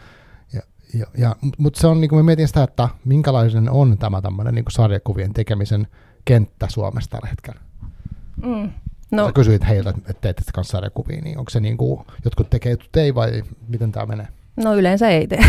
ja, 0.95 1.07
ja, 1.18 1.37
mutta 1.59 1.80
se 1.80 1.87
on, 1.87 2.01
niin 2.01 2.09
kuin 2.09 2.18
mä 2.18 2.22
mietin 2.22 2.49
sitä, 2.49 2.62
että 2.62 2.89
minkälainen 3.05 3.70
on 3.70 3.99
tämä 3.99 4.22
tämmöinen 4.22 4.55
niin 4.55 4.64
sarjakuvien 4.68 5.32
tekemisen 5.32 5.87
kenttä 6.24 6.66
Suomessa 6.70 7.11
tällä 7.11 7.28
hetkellä. 7.28 7.61
Mm. 8.43 8.70
No. 9.11 9.26
Sä 9.26 9.32
kysyit 9.32 9.68
heiltä, 9.68 9.91
että 9.91 10.14
teette 10.20 10.43
kanssa 10.55 10.72
sarjakuvia, 10.72 11.20
niin 11.20 11.39
onko 11.39 11.51
se 11.51 11.61
niin 11.61 11.76
kuin, 11.76 12.07
jotkut 12.24 12.51
tekee, 12.51 12.72
jotkut 12.72 12.97
ei 12.97 13.14
vai 13.14 13.43
miten 13.68 13.93
tämä 13.93 14.07
menee? 14.07 14.28
No 14.57 14.74
yleensä 14.74 15.09
ei 15.09 15.26
tee. 15.26 15.45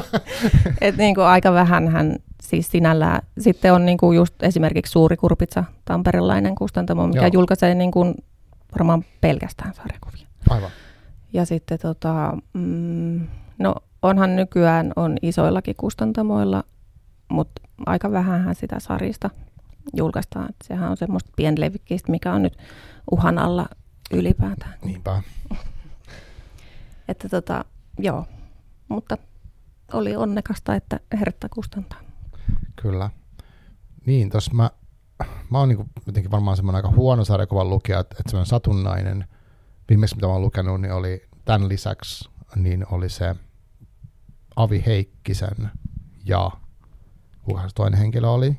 Et 0.80 0.96
niin 0.96 1.14
kuin 1.14 1.24
aika 1.24 1.52
vähän 1.52 1.88
hän 1.88 2.16
siis 2.42 2.70
sinällään. 2.70 3.22
Sitten 3.38 3.72
on 3.72 3.86
niin 3.86 3.98
kuin 3.98 4.16
just 4.16 4.42
esimerkiksi 4.42 4.90
Suuri 4.90 5.16
Kurpitsa, 5.16 5.64
tamperelainen 5.84 6.54
kustantamo, 6.54 7.06
mikä 7.06 7.20
Joo. 7.20 7.30
julkaisee 7.32 7.74
niin 7.74 7.90
kuin 7.90 8.14
varmaan 8.72 9.04
pelkästään 9.20 9.74
sarjakuvia. 9.74 10.26
Aivan. 10.50 10.70
Ja 11.32 11.44
sitten 11.44 11.78
tota, 11.78 12.38
mm, 12.52 13.26
no 13.58 13.74
onhan 14.02 14.36
nykyään 14.36 14.92
on 14.96 15.16
isoillakin 15.22 15.76
kustantamoilla, 15.76 16.64
mutta 17.28 17.62
aika 17.86 18.10
vähän 18.10 18.54
sitä 18.54 18.80
sarista 18.80 19.30
julkaistaan. 19.96 20.48
Et 20.48 20.56
sehän 20.64 20.90
on 20.90 20.96
semmoista 20.96 21.30
pienlevikkistä, 21.36 22.10
mikä 22.10 22.32
on 22.32 22.42
nyt 22.42 22.58
uhan 23.10 23.38
alla 23.38 23.68
ylipäätään. 24.12 24.74
Niinpä. 24.84 25.22
että 27.08 27.28
tota, 27.28 27.64
joo, 27.98 28.26
mutta 28.88 29.18
oli 29.92 30.16
onnekasta, 30.16 30.74
että 30.74 31.00
Hertta 31.20 31.48
kustantaa. 31.48 32.00
Kyllä. 32.82 33.10
Niin, 34.06 34.30
tuossa 34.30 34.54
mä, 34.54 34.70
mä 35.50 35.58
oon 35.58 35.68
niinku 35.68 35.88
jotenkin 36.06 36.30
varmaan 36.30 36.56
semmoinen 36.56 36.76
aika 36.76 36.96
huono 36.96 37.24
sarjakuvan 37.24 37.70
lukija, 37.70 38.00
että, 38.00 38.16
että 38.20 38.30
semmoinen 38.30 38.46
satunnainen, 38.46 39.24
viimeksi 39.88 40.14
mitä 40.14 40.26
mä 40.26 40.32
oon 40.32 40.42
lukenut, 40.42 40.80
niin 40.80 40.92
oli 40.92 41.22
tämän 41.44 41.68
lisäksi, 41.68 42.30
niin 42.56 42.86
oli 42.90 43.08
se 43.08 43.36
Avi 44.56 44.82
Heikkisen 44.86 45.70
ja 46.24 46.50
kuka 47.42 47.62
se 47.62 47.68
toinen 47.74 48.00
henkilö 48.00 48.28
oli? 48.28 48.58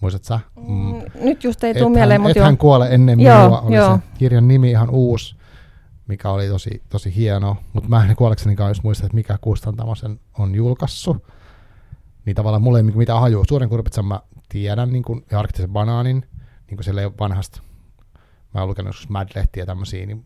Muistatko 0.00 0.26
sä? 0.26 0.40
Mm, 0.56 1.24
nyt 1.24 1.44
just 1.44 1.64
ei 1.64 1.74
tule 1.74 1.90
mieleen, 1.90 2.20
mutta 2.20 2.42
hän 2.42 2.58
kuole 2.58 2.88
ennen 2.90 3.20
joo, 3.20 3.42
minua, 3.42 3.60
oli 3.60 3.76
joo. 3.76 3.96
se 3.96 4.02
kirjan 4.18 4.48
nimi 4.48 4.70
ihan 4.70 4.90
uusi, 4.90 5.36
mikä 6.08 6.30
oli 6.30 6.48
tosi, 6.48 6.82
tosi 6.88 7.16
hieno, 7.16 7.56
mutta 7.72 7.88
mä 7.88 8.04
en 8.04 8.16
kuoleksenikaan 8.16 8.70
just 8.70 8.82
muista, 8.82 9.06
että 9.06 9.14
mikä 9.14 9.38
kustantamo 9.40 9.94
sen 9.94 10.20
on 10.38 10.54
julkaissut 10.54 11.24
niin 12.24 12.36
tavallaan 12.36 12.62
mulla 12.62 12.78
ei 12.78 12.82
niinku 12.82 12.98
mitään 12.98 13.20
hajua. 13.20 13.44
Suuren 13.48 13.68
kurpitsan 13.68 14.04
mä 14.04 14.20
tiedän, 14.48 14.92
niin 14.92 15.02
kuin, 15.02 15.24
ja 15.30 15.38
arktisen 15.38 15.70
banaanin, 15.70 16.26
niin 16.66 16.76
kuin 16.76 16.84
siellä 16.84 17.02
vanhasta, 17.20 17.62
mä 18.54 18.60
oon 18.60 18.68
lukenut 18.68 18.96
Mad-lehtiä 19.08 19.66
tämmöisiä, 19.66 20.06
niin, 20.06 20.24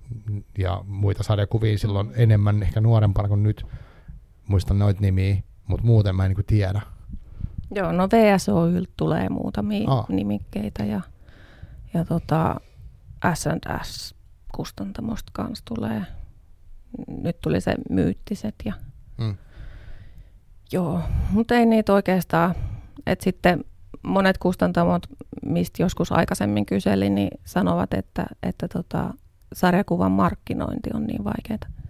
ja 0.58 0.84
muita 0.86 1.22
sarjakuvia 1.22 1.78
silloin 1.78 2.10
enemmän, 2.16 2.62
ehkä 2.62 2.80
nuorempana 2.80 3.28
kuin 3.28 3.42
nyt, 3.42 3.66
muistan 4.46 4.78
noita 4.78 5.00
nimiä, 5.00 5.36
mutta 5.66 5.86
muuten 5.86 6.16
mä 6.16 6.24
en 6.26 6.32
niin 6.32 6.46
tiedä. 6.46 6.80
Joo, 7.74 7.92
no 7.92 8.08
VSOYltä 8.08 8.92
tulee 8.96 9.28
muutamia 9.28 9.90
Aa. 9.90 10.06
nimikkeitä, 10.08 10.84
ja, 10.84 11.00
ja 11.94 12.04
tota, 12.04 12.60
S&S 13.34 14.14
kustantamosta 14.54 15.30
kanssa 15.32 15.64
tulee. 15.64 16.02
Nyt 17.08 17.40
tuli 17.40 17.60
se 17.60 17.74
myyttiset 17.90 18.54
ja 18.64 18.72
mm. 19.18 19.36
Joo, 20.72 21.00
mutta 21.30 21.54
ei 21.54 21.66
niitä 21.66 21.92
oikeastaan. 21.92 22.54
Et 23.06 23.20
sitten 23.20 23.64
monet 24.02 24.38
kustantamot, 24.38 25.06
mistä 25.46 25.82
joskus 25.82 26.12
aikaisemmin 26.12 26.66
kyselin, 26.66 27.14
niin 27.14 27.40
sanovat, 27.44 27.94
että, 27.94 28.26
että 28.42 28.68
tota, 28.68 29.14
sarjakuvan 29.52 30.12
markkinointi 30.12 30.90
on 30.94 31.04
niin 31.06 31.24
vaikeaa. 31.24 31.84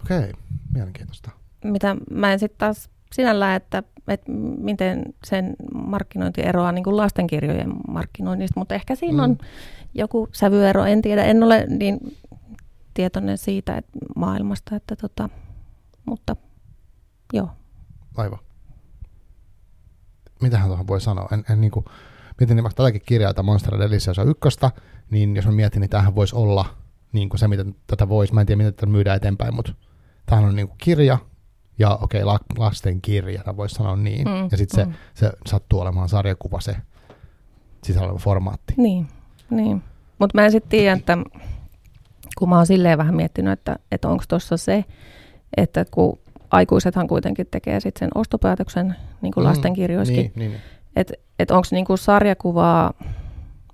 Okei, 0.00 0.32
mielenkiintoista. 0.74 1.30
Mitä 1.64 1.96
mä 2.10 2.32
en 2.32 2.38
sitten 2.38 2.58
taas 2.58 2.90
sinällään, 3.12 3.56
että, 3.56 3.82
että 4.08 4.32
miten 4.58 5.04
sen 5.24 5.56
markkinointi 5.74 6.42
eroaa 6.42 6.72
niin 6.72 6.84
kuin 6.84 6.96
lastenkirjojen 6.96 7.72
markkinoinnista, 7.88 8.60
mutta 8.60 8.74
ehkä 8.74 8.94
siinä 8.94 9.26
mm. 9.26 9.30
on 9.30 9.38
joku 9.94 10.28
sävyero, 10.32 10.84
en 10.84 11.02
tiedä, 11.02 11.24
en 11.24 11.42
ole 11.42 11.66
niin 11.68 12.16
tietoinen 12.94 13.38
siitä 13.38 13.76
että 13.76 13.98
maailmasta, 14.16 14.76
että 14.76 14.96
tota, 14.96 15.28
mutta 16.04 16.36
joo. 17.32 17.48
Aivan. 18.16 18.38
Mitähän 20.42 20.68
tuohon 20.68 20.86
voi 20.86 21.00
sanoa? 21.00 21.28
En, 21.32 21.44
en 21.50 21.60
niin 21.60 21.70
kuin, 21.70 21.84
mietin 22.40 22.56
niin 22.56 22.64
vaikka 22.64 22.82
tätäkin 22.82 23.02
kirjaa, 23.06 23.34
tämä 23.34 23.46
Monster 23.46 23.78
Delicious 23.78 24.18
on 24.18 24.28
ykköstä, 24.28 24.70
niin 25.10 25.36
jos 25.36 25.46
mä 25.46 25.52
mietin, 25.52 25.80
niin 25.80 25.90
tämähän 25.90 26.14
voisi 26.14 26.36
olla 26.36 26.64
niin 27.12 27.28
kuin 27.28 27.38
se, 27.38 27.48
miten 27.48 27.74
tätä 27.86 28.08
voisi, 28.08 28.34
mä 28.34 28.40
en 28.40 28.46
tiedä, 28.46 28.56
miten 28.56 28.74
tätä 28.74 28.86
myydään 28.86 29.16
eteenpäin, 29.16 29.54
mutta 29.54 29.72
tämähän 30.26 30.48
on 30.48 30.56
niin 30.56 30.68
kuin 30.68 30.78
kirja, 30.78 31.18
ja 31.78 31.98
okei, 32.02 32.22
okay, 32.22 32.38
lasten 32.58 33.00
kirja, 33.00 33.42
voisi 33.56 33.74
sanoa 33.74 33.96
niin. 33.96 34.28
Mm, 34.28 34.48
ja 34.50 34.56
sitten 34.56 34.88
mm. 34.88 34.94
se, 35.14 35.26
se 35.26 35.32
sattuu 35.46 35.80
olemaan 35.80 36.08
sarjakuva 36.08 36.60
se 36.60 36.76
sisällä 37.84 38.06
oleva 38.06 38.18
formaatti. 38.18 38.74
Niin, 38.76 39.08
niin. 39.50 39.82
Mutta 40.18 40.38
mä 40.38 40.44
en 40.44 40.50
sitten 40.52 40.70
tiedä, 40.70 40.92
että 40.92 41.18
kun 42.38 42.48
mä 42.48 42.56
oon 42.56 42.66
silleen 42.66 42.98
vähän 42.98 43.14
miettinyt, 43.14 43.52
että, 43.52 43.76
että 43.92 44.08
onko 44.08 44.24
tuossa 44.28 44.56
se, 44.56 44.84
että 45.56 45.84
kun 45.90 46.18
aikuisethan 46.50 47.08
kuitenkin 47.08 47.46
tekee 47.50 47.80
sitten 47.80 47.98
sen 47.98 48.10
ostopäätöksen 48.14 48.96
niin 49.22 49.32
kuin 49.32 49.44
mm, 49.44 49.48
lastenkirjoissakin, 49.48 50.32
niin, 50.36 50.50
niin. 50.50 50.60
että 50.96 51.14
et 51.38 51.50
onko 51.50 51.66
niin 51.70 51.84
kuin 51.84 51.98
sarjakuvaa 51.98 52.92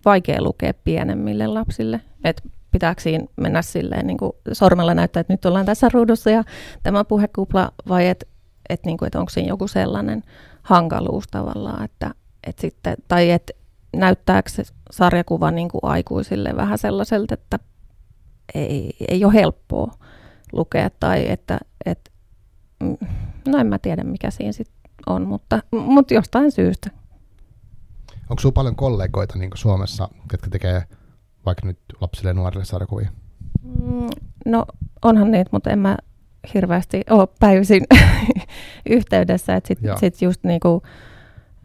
vaikea 0.05 0.43
lukea 0.43 0.75
pienemmille 0.75 1.47
lapsille, 1.47 2.01
että 2.25 2.43
pitääkö 2.71 3.03
siinä 3.03 3.25
mennä 3.37 3.63
silleen 3.63 4.07
niin 4.07 4.19
kuin 4.19 4.33
sormella 4.53 4.95
näyttää, 4.95 5.21
että 5.21 5.33
nyt 5.33 5.45
ollaan 5.45 5.67
tässä 5.67 5.89
ruudussa 5.93 6.31
ja 6.31 6.45
tämä 6.83 7.05
puhekupla, 7.05 7.73
vai 7.89 8.09
että 8.09 8.27
et, 8.69 8.87
niin 8.87 8.99
et 9.07 9.15
onko 9.15 9.31
siinä 9.31 9.49
joku 9.49 9.69
sellainen 9.69 10.23
hankaluus 10.63 11.25
tavallaan, 11.31 11.85
että 11.85 12.15
et 12.47 12.59
sitten, 12.59 12.97
tai 13.09 13.31
että 13.31 13.53
näyttääkö 13.97 14.51
se 14.51 14.63
sarjakuva 14.91 15.51
niin 15.51 15.69
kuin 15.69 15.81
aikuisille 15.85 16.57
vähän 16.57 16.79
sellaiselta, 16.79 17.35
että 17.35 17.59
ei, 18.55 18.97
ei 19.09 19.25
ole 19.25 19.35
helppoa 19.35 19.93
lukea, 20.53 20.91
tai 21.01 21.31
että, 21.31 21.59
että 21.87 22.11
mm, 22.81 22.97
no 23.49 23.59
en 23.59 23.67
mä 23.67 23.79
tiedä 23.79 24.05
mikä 24.05 24.31
siinä 24.31 24.53
sitten 24.53 24.79
on, 25.07 25.27
mutta, 25.27 25.63
mutta 25.73 26.15
jostain 26.15 26.53
syystä. 26.53 26.91
Onko 28.31 28.41
sinulla 28.41 28.55
paljon 28.55 28.77
kollegoita 28.77 29.39
niin 29.39 29.51
Suomessa, 29.55 30.09
jotka 30.33 30.49
tekee 30.51 30.83
vaikka 31.47 31.67
nyt 31.67 31.79
lapsille 32.01 32.31
ja 32.31 32.35
nuorille 32.35 32.65
sarjakuvia? 32.65 33.11
Mm, 33.63 34.09
no 34.47 34.67
onhan 35.03 35.31
niitä, 35.31 35.51
mutta 35.53 35.71
en 35.71 35.79
mä 35.79 35.97
hirveästi 36.55 37.03
ole 37.11 37.29
päivisin 37.41 37.85
yhteydessä. 38.91 39.57
Että 39.57 39.69
sit, 39.69 39.79
sit 39.97 40.23
just 40.23 40.45
niinku, 40.45 40.83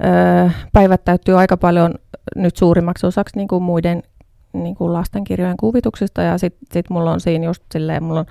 ö, 0.04 0.50
päivät 0.74 1.06
täyttyy 1.06 1.40
aika 1.40 1.58
paljon 1.58 1.96
nyt 2.36 2.58
suurimmaksi 2.58 3.08
osaksi 3.08 3.38
niinku 3.38 3.60
muiden 3.60 4.04
niinku 4.54 4.94
lastenkirjojen 4.94 5.58
kuvituksista 5.58 6.22
ja 6.22 6.38
sitten 6.38 6.68
sit 6.74 6.90
mulla 6.90 7.12
on 7.12 7.20
siinä 7.20 7.46
just 7.46 7.64
silleen, 7.72 8.04
mulla 8.04 8.20
on 8.20 8.26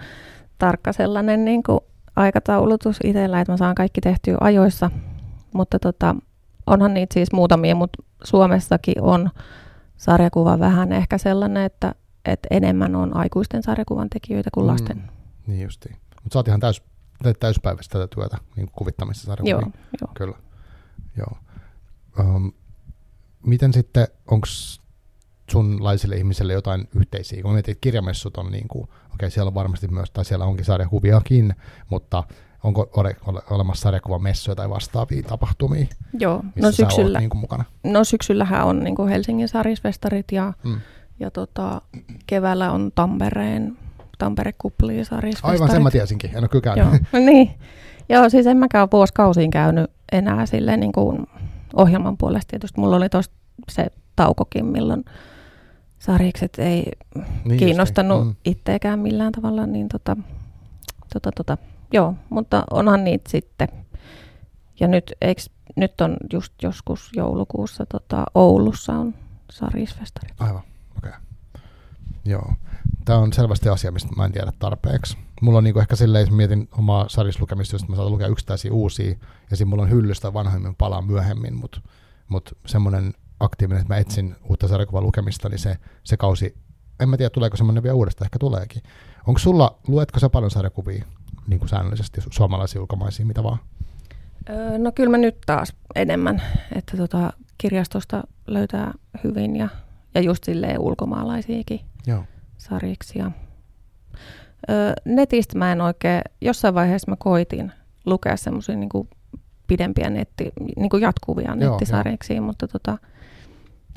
tarkka 0.58 0.92
sellainen 0.92 1.44
niinku 1.44 1.84
aikataulutus 2.16 2.96
itsellä, 3.04 3.40
että 3.40 3.52
mä 3.52 3.56
saan 3.56 3.74
kaikki 3.74 4.00
tehtyä 4.00 4.36
ajoissa, 4.40 4.90
mutta 5.54 5.78
tota, 5.78 6.14
onhan 6.66 6.94
niitä 6.94 7.14
siis 7.14 7.32
muutamia, 7.32 7.74
mutta 7.74 8.02
Suomessakin 8.24 9.02
on 9.02 9.30
sarjakuva 10.02 10.58
vähän 10.58 10.92
ehkä 10.92 11.18
sellainen, 11.18 11.62
että, 11.62 11.94
että 12.24 12.48
enemmän 12.50 12.96
on 12.96 13.16
aikuisten 13.16 13.62
sarjakuvan 13.62 14.10
tekijöitä 14.10 14.50
kuin 14.54 14.64
mm, 14.64 14.70
lasten. 14.70 14.96
Mm, 14.96 15.08
niin 15.46 15.62
justiin. 15.62 15.96
Mutta 16.22 16.32
sä 16.32 16.38
oot 16.38 16.48
ihan 16.48 16.60
täys, 16.60 16.82
täyspäiväistä 17.40 17.98
tätä 17.98 18.14
työtä 18.14 18.38
niin 18.56 18.68
kuvittamissa 18.72 19.26
sarjakuvia. 19.26 19.52
Joo, 19.52 19.70
joo. 20.00 20.12
Kyllä. 20.14 20.36
Joo. 21.16 21.36
Um, 22.20 22.52
miten 23.46 23.72
sitten, 23.72 24.06
onko 24.30 24.46
sunlaisille 25.50 26.16
ihmisille 26.16 26.52
jotain 26.52 26.88
yhteisiä? 26.94 27.42
Kun 27.42 27.52
mietit, 27.52 27.72
että 27.72 27.80
kirjamessut 27.80 28.36
on 28.36 28.52
niin 28.52 28.68
kuin, 28.68 28.82
okei 28.82 28.94
okay, 29.14 29.30
siellä 29.30 29.48
on 29.48 29.54
varmasti 29.54 29.88
myös, 29.88 30.10
tai 30.10 30.24
siellä 30.24 30.44
onkin 30.44 30.64
sarjakuviakin, 30.64 31.54
mutta 31.90 32.24
onko 32.64 32.90
ole, 32.96 33.16
ole, 33.26 33.42
olemassa 33.50 33.82
sarjakuvamessuja 33.82 34.54
tai 34.54 34.70
vastaavia 34.70 35.22
tapahtumia, 35.22 35.86
Joo, 36.18 36.44
no 36.56 36.72
syksyllä, 36.72 37.18
niin 37.18 37.30
mukana? 37.34 37.64
No 37.84 38.04
syksyllähän 38.04 38.64
on 38.64 38.84
niin 38.84 38.94
kuin 38.94 39.08
Helsingin 39.08 39.48
sarisfestarit 39.48 40.32
ja, 40.32 40.52
mm. 40.64 40.80
ja 41.20 41.30
tota, 41.30 41.82
keväällä 42.26 42.72
on 42.72 42.92
Tampereen 42.94 43.76
Tampere 44.18 44.52
Kupli 44.58 45.04
sarisfestarit. 45.04 45.60
Aivan 45.60 45.70
sen 45.70 45.82
mä 45.82 45.90
tiesinkin, 45.90 46.30
en 46.30 46.38
ole 46.38 46.48
kyllä 46.48 46.62
käynyt. 46.62 46.86
Joo, 46.86 47.00
no 47.12 47.18
niin. 47.18 47.50
Joo, 48.08 48.28
siis 48.28 48.46
en 48.46 48.56
mäkään 48.56 48.88
vuosikausiin 48.92 49.50
käynyt 49.50 49.90
enää 50.12 50.46
sille 50.46 50.76
niin 50.76 50.92
kuin 50.92 51.26
ohjelman 51.74 52.16
puolesta 52.16 52.50
tietysti. 52.50 52.80
Mulla 52.80 52.96
oli 52.96 53.08
tuossa 53.08 53.32
se 53.68 53.86
taukokin, 54.16 54.66
milloin 54.66 55.04
sarjikset 55.98 56.58
ei 56.58 56.92
niin 57.44 57.58
kiinnostanut 57.58 58.26
mm. 58.26 58.34
itseäkään 58.44 58.98
millään 58.98 59.32
tavalla, 59.32 59.66
niin 59.66 59.88
tota, 59.88 60.16
tota, 61.12 61.32
tota, 61.32 61.58
joo, 61.92 62.14
mutta 62.30 62.64
onhan 62.70 63.04
niitä 63.04 63.30
sitten. 63.30 63.68
Ja 64.80 64.88
nyt, 64.88 65.12
eiks, 65.20 65.50
nyt 65.76 66.00
on 66.00 66.16
just 66.32 66.52
joskus 66.62 67.10
joulukuussa 67.16 67.86
tota, 67.86 68.24
Oulussa 68.34 68.92
on 68.92 69.14
sarisfestarit. 69.50 70.40
Aivan, 70.40 70.62
okei. 70.98 71.10
Okay. 71.10 71.20
Joo. 72.24 72.52
Tämä 73.04 73.18
on 73.18 73.32
selvästi 73.32 73.68
asia, 73.68 73.92
mistä 73.92 74.08
mä 74.16 74.24
en 74.24 74.32
tiedä 74.32 74.52
tarpeeksi. 74.58 75.18
Mulla 75.40 75.58
on 75.58 75.64
niinku 75.64 75.80
ehkä 75.80 75.96
silleen, 75.96 76.22
jos 76.22 76.30
mietin 76.30 76.68
omaa 76.78 77.08
sarislukemista, 77.08 77.74
josta 77.74 77.88
mä 77.88 77.96
saatan 77.96 78.12
lukea 78.12 78.26
yksittäisiä 78.26 78.72
uusia, 78.72 79.14
ja 79.50 79.56
siinä 79.56 79.68
mulla 79.68 79.82
on 79.82 79.90
hyllystä 79.90 80.32
vanhoimmin 80.32 80.74
palaa 80.74 81.02
myöhemmin, 81.02 81.54
mutta 81.54 81.80
mut 82.28 82.58
semmoinen 82.66 83.14
aktiivinen, 83.40 83.80
että 83.80 83.94
mä 83.94 83.98
etsin 83.98 84.36
uutta 84.48 84.68
sarjakuvan 84.68 85.02
lukemista, 85.02 85.48
niin 85.48 85.58
se, 85.58 85.76
se 86.04 86.16
kausi, 86.16 86.56
en 87.00 87.08
mä 87.08 87.16
tiedä 87.16 87.30
tuleeko 87.30 87.56
semmoinen 87.56 87.82
vielä 87.82 87.94
uudestaan, 87.94 88.26
ehkä 88.26 88.38
tuleekin. 88.38 88.82
Onko 89.26 89.38
sulla, 89.38 89.78
luetko 89.88 90.18
sä 90.20 90.28
paljon 90.28 90.50
sarjakuvia? 90.50 91.04
Niin 91.46 91.58
kuin 91.58 91.68
säännöllisesti 91.68 92.20
suomalaisia, 92.30 92.80
ulkomaisia, 92.80 93.26
mitä 93.26 93.42
vaan? 93.42 93.58
Öö, 94.50 94.78
no 94.78 94.92
kyllä 94.92 95.10
mä 95.10 95.18
nyt 95.18 95.36
taas 95.46 95.72
enemmän, 95.94 96.42
että 96.76 96.96
tota, 96.96 97.32
kirjastosta 97.58 98.22
löytää 98.46 98.92
hyvin 99.24 99.56
ja, 99.56 99.68
ja 100.14 100.20
just 100.20 100.44
silleen 100.44 100.80
ulkomaalaisiakin 100.80 101.80
Joo. 102.06 102.24
sarjiksi. 102.58 103.18
Ja, 103.18 103.30
öö, 104.70 104.92
netistä 105.04 105.58
mä 105.58 105.72
en 105.72 105.80
oikein, 105.80 106.22
jossain 106.40 106.74
vaiheessa 106.74 107.10
mä 107.10 107.16
koitin 107.18 107.72
lukea 108.06 108.36
semmoisia 108.36 108.76
niin 108.76 109.08
pidempiä 109.66 110.10
netti, 110.10 110.52
niin 110.76 110.90
kuin 110.90 111.02
jatkuvia 111.02 111.54
nettisarjiksi, 111.54 112.40
mutta 112.40 112.68
tota, 112.68 112.98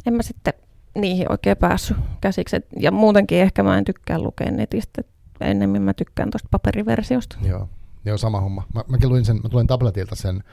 en 0.05 0.13
mä 0.13 0.23
sitten 0.23 0.53
niihin 0.95 1.31
oikein 1.31 1.57
päässyt 1.57 1.97
käsiksi. 2.21 2.57
Ja 2.79 2.91
muutenkin 2.91 3.37
ehkä 3.37 3.63
mä 3.63 3.77
en 3.77 3.85
tykkää 3.85 4.19
lukea 4.19 4.51
netistä, 4.51 5.01
ennemmin 5.41 5.81
mä 5.81 5.93
tykkään 5.93 6.31
tuosta 6.31 6.47
paperiversiosta. 6.51 7.37
Joo, 7.41 7.69
Joo 8.05 8.17
sama 8.17 8.41
homma. 8.41 8.63
Mä, 8.73 8.83
mäkin 8.87 9.09
luin 9.09 9.25
sen, 9.25 9.39
mä 9.43 9.49
tulin 9.49 9.67
tabletilta 9.67 10.15
sen, 10.15 10.43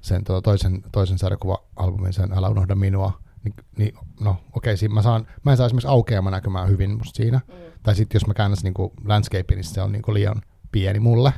sen 0.00 0.24
tuota 0.24 0.44
toisen, 0.44 0.82
toisen 0.92 1.18
sarjakuva-albumin, 1.18 2.12
sen 2.12 2.32
Älä 2.32 2.48
unohda 2.48 2.74
minua. 2.74 3.12
Ni, 3.44 3.52
niin, 3.76 3.94
no 4.20 4.36
okei, 4.52 4.74
okay, 4.74 4.88
mä, 4.88 5.02
saan, 5.02 5.26
mä 5.44 5.50
en 5.50 5.56
saa 5.56 5.66
esimerkiksi 5.66 5.88
aukeama 5.88 6.30
näkymään 6.30 6.68
hyvin 6.68 6.98
musta 6.98 7.16
siinä. 7.16 7.40
Mm. 7.48 7.54
Tai 7.82 7.94
sitten 7.94 8.16
jos 8.16 8.26
mä 8.26 8.34
käännän 8.34 8.58
niinku 8.62 8.92
landscapein, 9.04 9.56
niin 9.56 9.64
se 9.64 9.82
on 9.82 9.92
niinku 9.92 10.14
liian 10.14 10.42
pieni 10.72 11.00
mulle. 11.00 11.32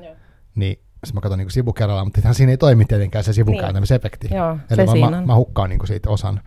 Yeah. 0.00 0.16
Niin 0.54 0.78
sitten 0.78 1.14
mä 1.14 1.20
katson 1.20 1.38
niinku 1.38 1.50
sivukerralla, 1.50 2.04
mutta 2.04 2.32
siinä 2.32 2.50
ei 2.50 2.56
toimi 2.56 2.84
tietenkään 2.84 3.24
se 3.24 3.32
sivukääntämisefekti. 3.32 4.28
Niin. 4.28 4.36
Joo, 4.36 4.58
Eli 4.70 4.86
se 4.86 5.00
mä, 5.00 5.10
mä, 5.10 5.26
mä, 5.26 5.34
hukkaan 5.34 5.70
niinku 5.70 5.86
siitä 5.86 6.10
osan. 6.10 6.40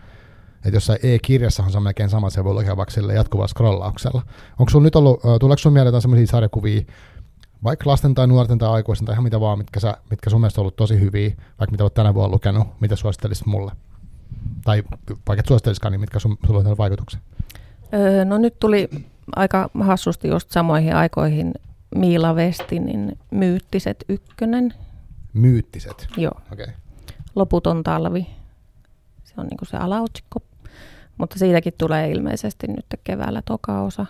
Että 0.64 0.76
jossain 0.76 0.98
e-kirjassahan 1.02 1.72
se 1.72 1.78
on 1.78 1.82
melkein 1.82 2.08
sama, 2.10 2.30
se 2.30 2.44
voi 2.44 2.54
lukea 2.54 2.76
vaikka 2.76 3.00
jatkuvalla 3.14 3.48
scrollauksella. 3.48 4.22
Onko 4.58 4.70
sulla 4.70 4.84
nyt 4.84 4.96
ollut, 4.96 5.20
tuleeko 5.40 5.58
sun 5.58 5.72
mieleen 5.72 5.88
jotain 5.88 6.02
sellaisia 6.02 6.26
sarjakuvia, 6.26 6.80
vaikka 7.64 7.90
lasten 7.90 8.14
tai 8.14 8.26
nuorten 8.26 8.58
tai 8.58 8.68
aikuisten 8.68 9.06
tai 9.06 9.12
ihan 9.12 9.24
mitä 9.24 9.40
vaan, 9.40 9.58
mitkä, 9.58 9.80
sä, 9.80 9.96
mitkä 10.10 10.30
sun 10.30 10.40
mielestä 10.40 10.60
on 10.60 10.62
ollut 10.62 10.76
tosi 10.76 11.00
hyviä, 11.00 11.28
vaikka 11.58 11.70
mitä 11.70 11.84
olet 11.84 11.94
tänä 11.94 12.14
vuonna 12.14 12.34
lukenut, 12.34 12.68
mitä 12.80 12.96
suosittelisit 12.96 13.46
mulle? 13.46 13.72
Tai 14.64 14.82
vaikka 15.28 15.40
et 15.40 15.46
suosittelisikaan, 15.46 15.92
niin 15.92 16.00
mitkä 16.00 16.18
sun, 16.18 16.38
sulla 16.46 16.70
on 16.70 16.78
vaikutuksia? 16.78 17.20
Öö, 17.94 18.24
no 18.24 18.38
nyt 18.38 18.58
tuli 18.60 18.88
aika 19.36 19.70
hassusti 19.80 20.28
just 20.28 20.50
samoihin 20.50 20.96
aikoihin 20.96 21.54
Miila 21.94 22.36
Vestinin 22.36 23.18
Myyttiset 23.30 24.04
ykkönen. 24.08 24.74
Myyttiset? 25.32 26.06
Joo. 26.16 26.40
Okay. 26.52 26.66
Loputon 27.34 27.82
talvi. 27.82 28.26
Se 29.24 29.34
on 29.36 29.46
niinku 29.46 29.64
se 29.64 29.76
alaotsikko. 29.76 30.42
Mutta 31.18 31.38
siitäkin 31.38 31.72
tulee 31.78 32.10
ilmeisesti 32.10 32.66
nyt 32.66 32.86
keväällä 33.04 33.42
toka 33.44 33.80
osa. 33.80 34.06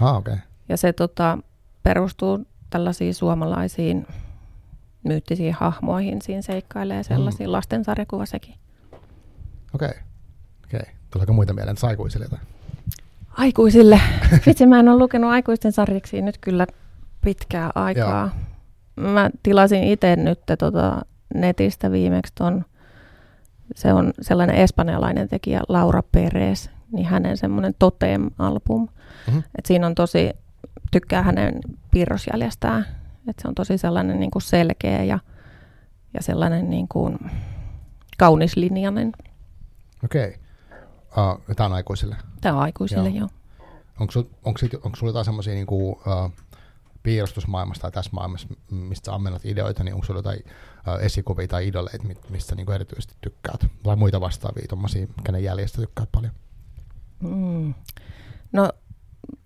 Ah, 0.00 0.16
okay. 0.16 0.36
Ja 0.68 0.76
se 0.76 0.92
tota, 0.92 1.38
perustuu 1.82 2.46
tällaisiin 2.70 3.14
suomalaisiin 3.14 4.06
myyttisiin 5.04 5.54
hahmoihin. 5.54 6.22
Siinä 6.22 6.42
seikkailee 6.42 7.02
sellaisiin 7.02 7.48
mm. 7.48 7.52
lastensarjakuva 7.52 8.26
sekin. 8.26 8.54
Okei. 9.74 9.88
Okay. 9.88 10.00
Okay. 10.66 10.94
Tuleeko 11.10 11.32
muita 11.32 11.52
mieleen 11.52 11.76
saikuisille 11.76 12.24
jotain? 12.24 12.42
Aikuisille. 13.30 14.00
Vitsi, 14.46 14.66
mä 14.66 14.80
en 14.80 14.88
ole 14.88 14.98
lukenut 14.98 15.30
aikuisten 15.30 15.72
sarjiksi 15.72 16.22
nyt 16.22 16.38
kyllä 16.38 16.66
pitkää 17.20 17.70
aikaa. 17.74 18.30
Mä 18.96 19.30
tilasin 19.42 19.84
itse 19.84 20.16
nyt 20.16 20.40
tota 20.58 21.00
netistä 21.34 21.90
viimeksi 21.90 22.32
ton, 22.34 22.64
se 23.74 23.92
on 23.92 24.12
sellainen 24.20 24.56
espanjalainen 24.56 25.28
tekijä 25.28 25.60
Laura 25.68 26.02
Perez, 26.12 26.68
niin 26.92 27.06
hänen 27.06 27.36
semmoinen 27.36 27.74
Totem-album. 27.78 28.88
Mm-hmm. 29.26 29.42
Et 29.58 29.66
siinä 29.66 29.86
on 29.86 29.94
tosi, 29.94 30.30
tykkää 30.90 31.22
hänen 31.22 31.60
piirrosjäljestään, 31.90 32.86
että 33.28 33.42
se 33.42 33.48
on 33.48 33.54
tosi 33.54 33.78
sellainen 33.78 34.20
niin 34.20 34.30
kuin 34.30 34.42
selkeä 34.42 35.04
ja, 35.04 35.18
ja 36.14 36.22
sellainen 36.22 36.70
niin 36.70 36.88
kuin 36.88 37.18
kaunislinjainen. 38.18 39.12
Okei. 40.04 40.28
Okay. 40.28 41.34
Uh, 41.48 41.54
tämä 41.56 41.66
on 41.66 41.72
aikuisille? 41.72 42.16
Tämä 42.40 42.54
on 42.54 42.62
aikuisille, 42.62 43.08
joo. 43.08 43.18
joo. 43.18 43.28
Onko, 44.00 44.10
sul, 44.12 44.22
onko, 44.44 44.60
onko 44.82 44.96
sulla 44.96 45.10
jotain 45.10 45.24
semmoisia 45.24 45.54
niin 45.54 45.66
kuin, 45.66 45.96
uh, 45.96 46.32
piirustusmaailmasta 47.02 47.82
tai 47.82 47.92
tässä 47.92 48.10
maailmassa, 48.14 48.48
mistä 48.70 49.14
ammennat 49.14 49.44
ideoita, 49.44 49.84
niin 49.84 49.94
onko 49.94 50.06
sulla 50.06 50.18
jotain 50.18 50.44
esikuvia 51.00 51.48
tai 51.48 51.68
idoleita, 51.68 52.04
mistä 52.30 52.54
niin 52.54 52.66
kuin 52.66 52.74
erityisesti 52.74 53.14
tykkäät? 53.20 53.66
Tai 53.82 53.96
muita 53.96 54.20
vastaavia, 54.20 54.66
tuommoisia, 54.68 55.06
kenen 55.24 55.44
jäljestä 55.44 55.80
tykkäät 55.80 56.08
paljon? 56.12 56.32
Mm. 57.22 57.74
No 58.52 58.72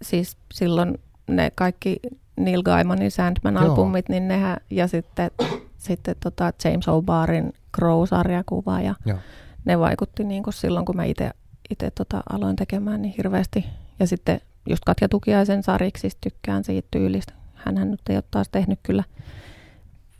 siis 0.03 0.37
silloin 0.53 0.99
ne 1.27 1.53
kaikki 1.55 1.97
Neil 2.37 2.63
Gaimanin 2.63 3.11
Sandman-albumit, 3.11 4.09
niin 4.09 4.29
nehän, 4.29 4.57
ja 4.71 4.89
sitten, 4.89 5.31
sitten 5.79 6.17
tota 6.23 6.53
James 6.65 6.87
O'Barrin 6.87 7.53
Crow-sarjakuva, 7.77 8.81
ja 8.81 8.95
Joo. 9.07 9.19
ne 9.65 9.79
vaikutti 9.79 10.25
niin 10.25 10.43
kuin 10.43 10.55
silloin, 10.55 10.87
kun 10.87 10.97
mä 10.97 11.05
itse 11.05 11.91
tota 11.95 12.23
aloin 12.33 12.57
tekemään 12.57 13.03
niin 13.03 13.15
hirveästi. 13.17 13.65
Ja 13.99 14.07
sitten 14.07 14.41
just 14.69 14.85
Katja 14.85 15.09
Tukiaisen 15.09 15.63
sariksi 15.63 16.01
siis 16.01 16.17
tykkään 16.21 16.65
siitä 16.65 16.89
tyylistä. 16.91 17.33
Hänhän 17.55 17.91
nyt 17.91 18.01
ei 18.09 18.17
ole 18.17 18.25
taas 18.31 18.49
tehnyt 18.49 18.81
kyllä 18.83 19.05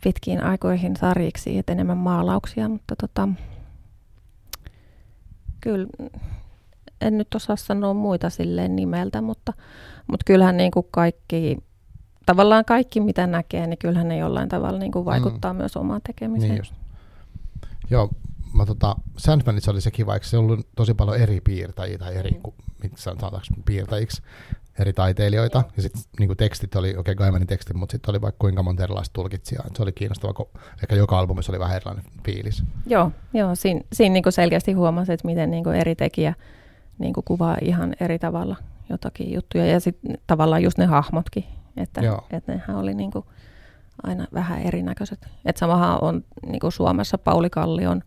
pitkiin 0.03 0.43
aikoihin 0.43 0.95
sarjiksi, 0.95 1.57
että 1.57 1.71
enemmän 1.71 1.97
maalauksia, 1.97 2.69
mutta 2.69 2.95
tota, 2.95 3.29
kyllä 5.61 5.87
en 7.01 7.17
nyt 7.17 7.35
osaa 7.35 7.55
sanoa 7.55 7.93
muita 7.93 8.29
silleen 8.29 8.75
nimeltä, 8.75 9.21
mutta, 9.21 9.53
mutta 10.07 10.23
kyllähän 10.25 10.57
niin 10.57 10.71
kuin 10.71 10.87
kaikki, 10.91 11.57
tavallaan 12.25 12.65
kaikki 12.65 12.99
mitä 12.99 13.27
näkee, 13.27 13.67
niin 13.67 13.77
kyllähän 13.77 14.07
ne 14.07 14.17
jollain 14.17 14.49
tavalla 14.49 14.79
niin 14.79 14.91
kuin 14.91 15.05
vaikuttaa 15.05 15.53
mm. 15.53 15.57
myös 15.57 15.77
omaan 15.77 16.01
tekemiseen. 16.07 16.49
Niin 16.51 16.59
just. 16.59 16.73
Joo, 17.89 18.09
mä 18.53 18.65
tota, 18.65 18.95
Sandmanissa 19.17 19.71
oli 19.71 19.81
se 19.81 19.91
kiva, 19.91 20.13
eikö 20.13 20.25
se 20.25 20.37
ollut 20.37 20.67
tosi 20.75 20.93
paljon 20.93 21.17
eri 21.17 21.41
piirtäjiä 21.41 21.97
tai 21.97 22.15
eri, 22.15 22.31
mm. 22.31 22.89
sanotaanko 22.95 23.39
piirtäjiksi, 23.65 24.21
eri 24.79 24.93
taiteilijoita. 24.93 25.63
Ja 25.75 25.81
sitten 25.81 26.01
niin 26.19 26.37
tekstit 26.37 26.75
oli, 26.75 26.89
okei 26.89 26.99
okay, 26.99 27.15
Gaimanin 27.15 27.47
tekstit, 27.47 27.75
mutta 27.75 27.91
sitten 27.91 28.11
oli 28.11 28.21
vaikka 28.21 28.39
kuinka 28.39 28.63
monta 28.63 28.83
erilaista 28.83 29.13
tulkitsijaa. 29.13 29.65
Se 29.75 29.83
oli 29.83 29.91
kiinnostava, 29.91 30.33
kun 30.33 30.49
ehkä 30.81 30.95
joka 30.95 31.19
albumissa 31.19 31.51
oli 31.51 31.59
vähän 31.59 31.75
erilainen 31.75 32.05
fiilis. 32.25 32.63
Joo, 32.85 33.11
joo 33.33 33.55
siinä, 33.55 33.81
siinä 33.93 34.13
niin 34.13 34.23
selkeästi 34.29 34.73
huomasi, 34.73 35.13
että 35.13 35.27
miten 35.27 35.51
niin 35.51 35.67
eri 35.67 35.95
tekijä 35.95 36.33
niin 36.99 37.13
kuin 37.13 37.23
kuvaa 37.23 37.57
ihan 37.61 37.95
eri 37.99 38.19
tavalla 38.19 38.55
jotakin 38.89 39.33
juttuja. 39.33 39.65
Ja 39.65 39.79
sitten 39.79 40.17
tavallaan 40.27 40.63
just 40.63 40.77
ne 40.77 40.85
hahmotkin, 40.85 41.45
että, 41.77 42.01
että 42.31 42.51
nehän 42.51 42.75
oli 42.77 42.93
niin 42.93 43.11
kuin 43.11 43.25
aina 44.03 44.27
vähän 44.33 44.61
erinäköiset. 44.61 45.27
Et 45.45 45.57
samahan 45.57 46.03
on 46.03 46.23
niin 46.45 46.59
kuin 46.59 46.71
Suomessa 46.71 47.17
Pauli 47.17 47.49
Kallion 47.49 48.01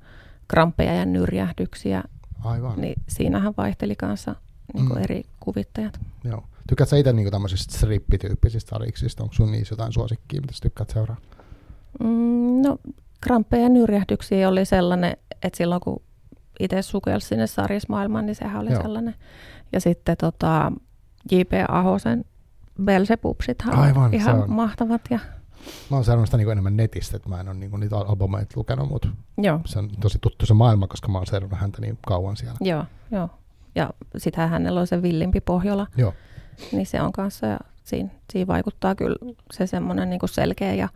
kramppeja 0.48 0.94
ja 0.94 1.04
nyrjähdyksiä. 1.04 2.02
Aivan. 2.44 2.80
Niin 2.80 3.02
siinähän 3.08 3.54
vaihteli 3.56 3.96
kanssa 3.96 4.34
niin 4.74 4.86
kuin 4.86 4.98
mm. 4.98 5.04
eri 5.04 5.22
kuvittajat. 5.40 6.00
Joo. 6.24 6.44
Tykkäät 6.68 6.88
sä 6.88 6.96
itse 6.96 7.12
niin 7.12 7.30
tämmöisistä 7.30 7.74
strippityyppisistä 7.74 8.70
sariksista? 8.70 9.22
Onko 9.22 9.34
sun 9.34 9.52
niissä 9.52 9.72
jotain 9.72 9.92
suosikkia, 9.92 10.40
mitä 10.40 10.52
sä 10.52 10.58
tykkäät 10.62 10.90
seuraa? 10.90 11.16
Mm, 12.00 12.62
no, 12.62 12.78
kramppeja 13.20 13.62
ja 13.62 13.68
nyrjähdyksiä 13.68 14.48
oli 14.48 14.64
sellainen, 14.64 15.16
että 15.42 15.56
silloin 15.56 15.80
kun 15.80 16.02
itse 16.60 16.82
sukelsi 16.82 17.28
sinne 17.28 17.46
sarjismaailmaan, 17.46 18.26
niin 18.26 18.34
sehän 18.34 18.62
oli 18.62 18.72
Joo. 18.72 18.82
sellainen. 18.82 19.14
Ja 19.72 19.80
sitten 19.80 20.16
tota, 20.16 20.72
J.P. 21.30 21.52
Ahosen 21.68 22.24
Belzebubsithan 22.84 23.78
Aivan, 23.78 24.14
ihan 24.14 24.42
on. 24.42 24.52
mahtavat. 24.52 25.02
Ja... 25.10 25.18
Mä 25.90 25.96
oon 25.96 26.04
seurannut 26.04 26.28
sitä 26.28 26.36
niin 26.36 26.50
enemmän 26.50 26.76
netistä, 26.76 27.16
että 27.16 27.28
mä 27.28 27.40
en 27.40 27.48
ole 27.48 27.56
niin 27.56 27.80
niitä 27.80 27.96
albumeita 27.96 28.52
lukenut, 28.56 28.88
mutta 28.88 29.08
Joo. 29.38 29.60
se 29.66 29.78
on 29.78 29.90
tosi 30.00 30.18
tuttu 30.20 30.46
se 30.46 30.54
maailma, 30.54 30.86
koska 30.86 31.08
mä 31.08 31.18
oon 31.18 31.26
seurannut 31.26 31.60
häntä 31.60 31.80
niin 31.80 31.98
kauan 32.06 32.36
siellä. 32.36 32.56
Joo, 32.60 32.84
joo. 33.10 33.28
Ja 33.74 33.90
sitähän 34.16 34.50
hänellä 34.50 34.80
on 34.80 34.86
se 34.86 35.02
villimpi 35.02 35.40
Pohjola. 35.40 35.86
Joo. 35.96 36.14
Niin 36.72 36.86
se 36.86 37.00
on 37.00 37.12
kanssa, 37.12 37.46
ja 37.46 37.58
siinä, 37.84 38.08
siinä 38.32 38.46
vaikuttaa 38.46 38.94
kyllä 38.94 39.34
se 39.52 39.66
semmoinen 39.66 40.10
niin 40.10 40.20
selkeä 40.24 40.74
ja, 40.74 40.88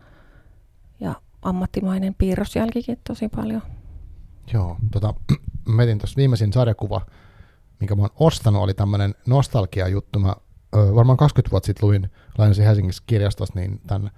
ja 0.99 1.15
ammattimainen 1.41 2.15
piirrosjälkikin 2.15 2.99
tosi 3.07 3.29
paljon. 3.29 3.61
Joo, 4.53 4.77
tota, 4.91 5.13
mä 5.75 5.83
etin 5.83 5.97
tuossa 5.97 6.17
viimeisin 6.17 6.53
sarjakuva, 6.53 7.01
minkä 7.79 7.95
mä 7.95 8.01
oon 8.01 8.09
ostanut, 8.19 8.61
oli 8.61 8.73
tämmöinen 8.73 9.15
nostalgia-juttu. 9.27 10.19
Mä 10.19 10.35
ö, 10.75 10.95
varmaan 10.95 11.17
20 11.17 11.51
vuotta 11.51 11.67
sitten 11.67 11.87
luin, 11.87 12.11
lainasin 12.37 12.65
Helsingissä 12.65 13.03
kirjastossa, 13.07 13.59
niin 13.59 13.81
tämän 13.87 14.11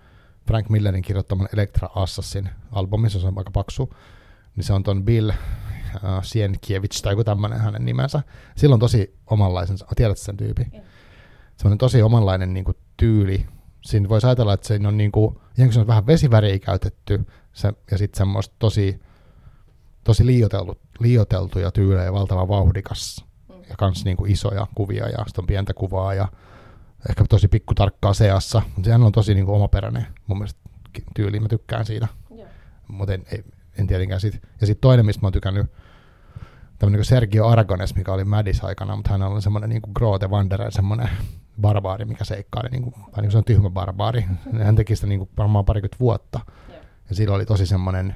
Frank 0.48 0.70
Millerin 0.70 1.02
kirjoittaman 1.02 1.50
Electra 1.54 1.90
Assassin 1.96 2.50
albumin, 2.72 3.10
se 3.10 3.28
on 3.28 3.38
aika 3.38 3.52
paksu, 3.52 3.94
niin 4.56 4.64
se 4.64 4.74
on 4.74 4.84
ton 4.84 5.04
Bill 5.04 5.30
äh, 5.30 5.38
Sienkiewicz 6.24 7.02
tai 7.02 7.14
joku 7.14 7.24
tämmöinen 7.24 7.60
hänen 7.60 7.86
nimensä. 7.86 8.24
Silloin 8.56 8.80
tosi 8.80 9.18
omanlaisensa, 9.28 9.86
tiedät 9.96 10.18
sen 10.18 10.38
tyypin? 10.38 10.68
Yeah. 10.74 10.86
Semmoinen 11.62 11.78
tosi 11.78 12.02
omanlainen 12.02 12.54
niin 12.54 12.66
kuin, 12.66 12.78
tyyli. 12.98 13.46
Siinä 13.82 14.10
voisi 14.10 14.28
ajatella, 14.28 14.54
että 14.54 14.68
se 14.68 14.80
on, 14.88 14.98
niin 14.98 15.12
kuin, 15.12 15.38
se 15.70 15.80
on 15.80 15.88
vähän 15.88 16.08
vesiväriä 16.08 16.60
käytetty 16.60 17.26
se, 17.54 17.74
ja 17.92 17.98
sitten 17.98 18.18
semmoista 18.18 18.56
tosi 18.60 19.00
tosi 20.04 20.26
liioteltu, 20.26 20.78
liioteltuja 21.00 21.72
tyylejä, 21.72 22.14
valtava 22.14 22.48
vauhdikas 22.48 23.26
mm. 23.50 23.56
ja 23.70 23.76
kans 23.78 24.06
niin 24.06 24.18
kuin 24.18 24.32
isoja 24.32 24.68
kuvia 24.76 25.10
ja 25.10 25.18
sitten 25.28 25.44
on 25.44 25.48
pientä 25.48 25.74
kuvaa 25.74 26.14
ja 26.14 26.28
ehkä 27.10 27.24
tosi 27.30 27.48
pikkutarkkaa 27.48 28.14
seassa. 28.14 28.62
Mutta 28.66 28.86
sehän 28.86 29.04
on 29.04 29.12
tosi 29.12 29.34
niin 29.34 29.46
kuin 29.46 29.56
omaperäinen 29.56 30.08
mun 30.28 30.38
mielestä 30.38 30.60
tyyli, 31.16 31.40
mä 31.40 31.48
tykkään 31.48 31.86
siitä. 31.86 32.08
Yeah. 32.36 32.50
Mutta 32.88 33.14
en, 33.14 33.24
en, 33.32 33.44
en 33.78 33.88
tietenkään 33.88 34.22
siitä. 34.22 34.38
Ja 34.62 34.68
sitten 34.68 34.82
toinen, 34.82 35.06
mistä 35.06 35.22
mä 35.22 35.26
oon 35.26 35.34
tykännyt, 35.34 35.72
tämmöinen 36.80 37.00
niin 37.00 37.06
Sergio 37.06 37.48
Aragones, 37.48 37.96
mikä 37.96 38.14
oli 38.14 38.24
Madis 38.24 38.64
aikana, 38.64 38.96
mutta 38.96 39.12
hän 39.12 39.22
oli 39.22 39.42
semmoinen 39.42 39.70
niin 39.70 39.82
kuin 39.82 39.92
Grote 39.96 40.28
Wanderer, 40.28 40.72
semmoinen 40.72 41.10
barbaari, 41.62 42.06
mikä 42.06 42.26
seikkaili, 42.26 42.70
niin 42.70 42.84
kuin, 42.84 42.94
tai 42.94 43.04
niin 43.04 43.14
kuin 43.22 43.32
se 43.32 43.38
on 43.38 43.44
tyhmä 43.44 43.70
barbaari. 43.70 44.26
Hän 44.64 44.76
teki 44.76 44.96
sitä 44.96 45.08
niin 45.08 45.20
kuin 45.20 45.30
varmaan 45.38 45.66
parikymmentä 45.66 46.00
vuotta. 46.00 46.40
Yeah. 46.70 46.86
Ja 47.10 47.16
sillä 47.16 47.36
oli 47.36 47.46
tosi 47.46 47.66
semmoinen 47.66 48.16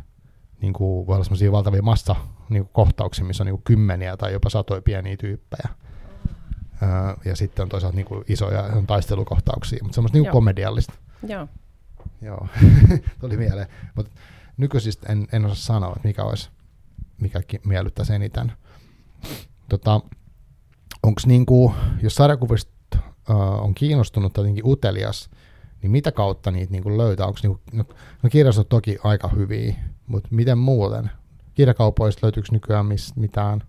niin 0.61 0.73
kuin, 0.73 1.07
voi 1.07 1.15
olla 1.15 1.23
sellaisia 1.23 1.51
valtavia 1.51 1.81
massa 1.81 2.15
niin 2.49 2.63
kuin 2.63 2.73
kohtauksia, 2.73 3.25
missä 3.25 3.43
on 3.43 3.45
niin 3.45 3.55
kuin 3.55 3.63
kymmeniä 3.63 4.17
tai 4.17 4.33
jopa 4.33 4.49
satoja 4.49 4.81
pieniä 4.81 5.17
tyyppejä. 5.17 5.69
Öö, 6.83 6.89
ja 7.25 7.35
sitten 7.35 7.63
on 7.63 7.69
toisaalta 7.69 7.95
niin 7.95 8.05
kuin 8.05 8.25
isoja 8.27 8.63
taistelukohtauksia, 8.87 9.79
mutta 9.83 9.95
semmoista 9.95 10.17
niin 10.17 10.31
komediallista. 10.31 10.93
Joo. 11.27 11.47
Joo, 12.21 12.47
tuli 13.21 13.37
mieleen. 13.37 13.67
Mutta 13.95 14.11
nykyisistä 14.57 15.11
en, 15.11 15.27
en 15.31 15.45
osaa 15.45 15.55
sanoa, 15.55 15.93
että 15.95 16.07
mikä 16.07 16.23
olisi, 16.23 16.49
mikä 17.21 17.41
miellyttäisi 17.65 18.13
eniten. 18.13 18.51
Tota, 19.69 20.01
onko 21.03 21.21
niin 21.25 21.45
kuin, 21.45 21.73
jos 22.01 22.15
sarjakuvista 22.15 22.74
on 23.61 23.73
kiinnostunut 23.75 24.33
tai 24.33 24.41
jotenkin 24.41 24.65
utelias, 24.67 25.29
niin 25.81 25.91
mitä 25.91 26.11
kautta 26.11 26.51
niitä 26.51 26.71
niin 26.71 26.83
kuin 26.83 26.97
löytää? 26.97 27.25
Onko 27.25 27.39
niin 27.43 27.51
kuin, 27.51 27.61
no, 27.73 27.83
no 28.23 28.29
kirjastot 28.29 28.69
toki 28.69 28.97
aika 29.03 29.27
hyviä, 29.27 29.75
mutta 30.07 30.29
miten 30.31 30.57
muuten? 30.57 31.11
Kirjakaupoista 31.53 32.19
löytyykö 32.23 32.49
nykyään 32.51 32.85
mis, 32.85 33.15
mitään? 33.15 33.63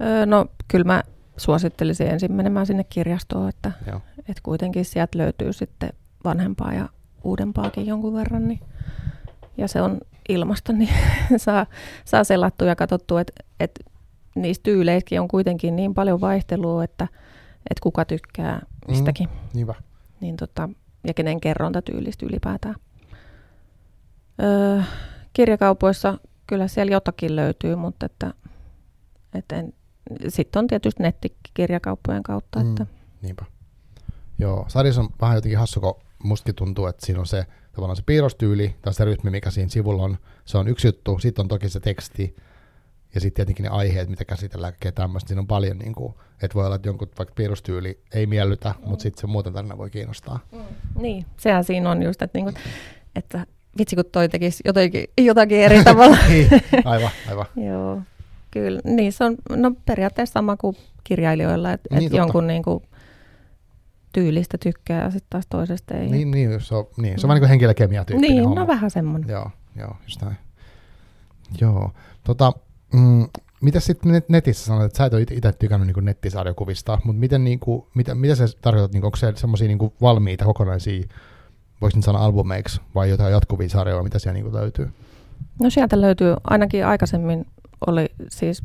Öö, 0.00 0.26
no 0.26 0.46
kyllä 0.68 0.84
mä 0.84 1.02
suosittelisin 1.36 2.06
ensin 2.06 2.32
menemään 2.32 2.66
sinne 2.66 2.84
kirjastoon, 2.84 3.48
että, 3.48 3.72
että 4.18 4.42
kuitenkin 4.42 4.84
sieltä 4.84 5.18
löytyy 5.18 5.52
sitten 5.52 5.92
vanhempaa 6.24 6.72
ja 6.72 6.88
uudempaakin 7.24 7.86
jonkun 7.86 8.14
verran. 8.14 8.48
Niin, 8.48 8.60
ja 9.56 9.68
se 9.68 9.82
on 9.82 10.00
ilmasta, 10.28 10.72
niin 10.72 10.94
saa, 11.36 11.66
saa 12.04 12.24
selattua 12.24 12.68
ja 12.68 12.76
katsottua, 12.76 13.20
että, 13.20 13.32
että 13.60 13.84
niistä 14.34 14.62
tyyleissäkin 14.62 15.20
on 15.20 15.28
kuitenkin 15.28 15.76
niin 15.76 15.94
paljon 15.94 16.20
vaihtelua, 16.20 16.84
että, 16.84 17.08
että 17.70 17.82
kuka 17.82 18.04
tykkää 18.04 18.62
mistäkin. 18.88 19.28
Mm, 19.54 19.74
niin 20.20 20.36
tota, 20.36 20.68
ja 21.06 21.14
kenen 21.14 21.40
kerrontatyylistä 21.40 22.26
ylipäätään. 22.26 22.74
Öö, 24.42 24.82
kirjakaupoissa 25.32 26.18
kyllä 26.46 26.68
siellä 26.68 26.92
jotakin 26.92 27.36
löytyy, 27.36 27.76
mutta 27.76 28.06
että, 28.06 28.34
että 29.34 29.64
sitten 30.28 30.60
on 30.60 30.66
tietysti 30.66 31.02
nettikirjakauppojen 31.02 32.22
kautta. 32.22 32.60
Mm, 32.60 32.70
että. 32.70 32.86
Niinpä. 33.22 33.44
Joo, 34.38 34.64
sarjassa 34.68 35.00
on 35.00 35.08
vähän 35.20 35.36
jotenkin 35.36 35.58
hassu, 35.58 35.80
kun 35.80 35.94
mustakin 36.24 36.54
tuntuu, 36.54 36.86
että 36.86 37.06
siinä 37.06 37.20
on 37.20 37.26
se 37.26 37.46
tavallaan 37.72 37.96
se 37.96 38.02
piirrostyyli 38.06 38.76
tai 38.82 38.94
se 38.94 39.04
rytmi, 39.04 39.30
mikä 39.30 39.50
siinä 39.50 39.68
sivulla 39.68 40.02
on. 40.02 40.18
Se 40.44 40.58
on 40.58 40.68
yksi 40.68 40.88
juttu, 40.88 41.18
sitten 41.18 41.42
on 41.42 41.48
toki 41.48 41.68
se 41.68 41.80
teksti 41.80 42.36
Ja 43.14 43.20
sitten 43.20 43.34
tietenkin 43.34 43.62
ne 43.62 43.68
aiheet, 43.68 44.08
mitä 44.08 44.24
käsitellään, 44.24 44.72
kaikkea 44.72 44.92
tämmöistä. 44.92 45.28
Siinä 45.28 45.40
on 45.40 45.46
paljon, 45.46 45.78
niin 45.78 45.94
kuin, 45.94 46.14
että 46.42 46.54
voi 46.54 46.66
olla, 46.66 46.76
että 46.76 46.88
jonkun 46.88 47.08
vaikka 47.18 47.34
piirustyyli 47.34 48.00
ei 48.14 48.26
miellytä, 48.26 48.74
mm. 48.78 48.88
mutta 48.88 49.02
sitten 49.02 49.20
se 49.20 49.26
muuten 49.26 49.52
tarina 49.52 49.78
voi 49.78 49.90
kiinnostaa. 49.90 50.38
Mm. 50.52 51.02
Niin, 51.02 51.26
sehän 51.36 51.64
siinä 51.64 51.90
on 51.90 52.02
just, 52.02 52.22
että, 52.22 52.38
niin 52.38 52.44
kuin, 52.44 52.56
että 53.16 53.46
vitsi 53.78 53.96
kun 53.96 54.04
toi 54.12 54.28
tekisi 54.28 54.62
jotakin, 54.66 55.04
jotakin 55.18 55.58
eri 55.58 55.84
tavalla. 55.84 56.16
niin, 56.28 56.48
aivan, 56.84 57.10
aivan. 57.28 57.46
Joo, 57.68 58.00
kyllä. 58.50 58.80
Niin 58.84 59.12
se 59.12 59.24
on 59.24 59.36
no, 59.50 59.72
periaatteessa 59.86 60.32
sama 60.32 60.56
kuin 60.56 60.76
kirjailijoilla, 61.04 61.72
että 61.72 61.96
niin, 61.96 62.06
et 62.06 62.12
jonkun 62.12 62.46
niin 62.46 62.62
kuin, 62.62 62.84
tyylistä 64.12 64.58
tykkää 64.58 65.04
ja 65.04 65.10
sitten 65.10 65.30
taas 65.30 65.46
toisesta 65.46 65.94
ei. 65.94 66.08
Niin, 66.08 66.30
niin 66.30 66.60
se 66.60 66.74
on, 66.74 66.86
niin, 66.96 67.20
se 67.20 67.26
on 67.26 67.28
mm. 67.28 67.28
vähän 67.28 67.34
niin 67.34 67.40
kuin 67.40 67.48
henkilökemia 67.48 68.04
tyyppinen 68.04 68.30
Niin, 68.30 68.44
homma. 68.44 68.60
no 68.60 68.66
vähän 68.66 68.90
semmoinen. 68.90 69.28
Joo, 69.28 69.50
joo, 69.76 69.96
just 70.04 70.22
näin. 70.22 70.36
Joo, 71.60 71.90
tota, 72.24 72.52
mm, 72.92 73.28
mitä 73.60 73.80
sitten 73.80 74.12
net, 74.12 74.28
netissä 74.28 74.66
sanoit, 74.66 74.86
että 74.86 74.96
sä 74.96 75.04
et 75.04 75.14
ole 75.14 75.22
itse 75.22 75.52
tykännyt 75.52 75.96
niin 75.96 76.04
nettisarjakuvista, 76.04 76.98
mutta 77.04 77.20
miten, 77.20 77.44
niin 77.44 77.60
kuin, 77.60 77.86
mitä, 77.94 78.14
mitä 78.14 78.34
se 78.34 78.46
tarkoitat, 78.62 78.92
niin 78.92 79.04
onko 79.04 79.16
se 79.16 79.32
semmoisia 79.36 79.68
niin 79.68 79.92
valmiita 80.00 80.44
kokonaisia, 80.44 81.02
voisin 81.80 81.98
nyt 81.98 82.04
sanoa 82.04 82.24
albumeiksi, 82.24 82.80
vai 82.94 83.10
jotain 83.10 83.32
jatkuvia 83.32 83.68
sarjoja, 83.68 84.02
mitä 84.02 84.18
siellä 84.18 84.34
niin 84.34 84.44
kuin 84.44 84.54
löytyy? 84.54 84.90
No 85.62 85.70
sieltä 85.70 86.00
löytyy, 86.00 86.34
ainakin 86.44 86.86
aikaisemmin 86.86 87.46
oli 87.86 88.08
siis 88.28 88.62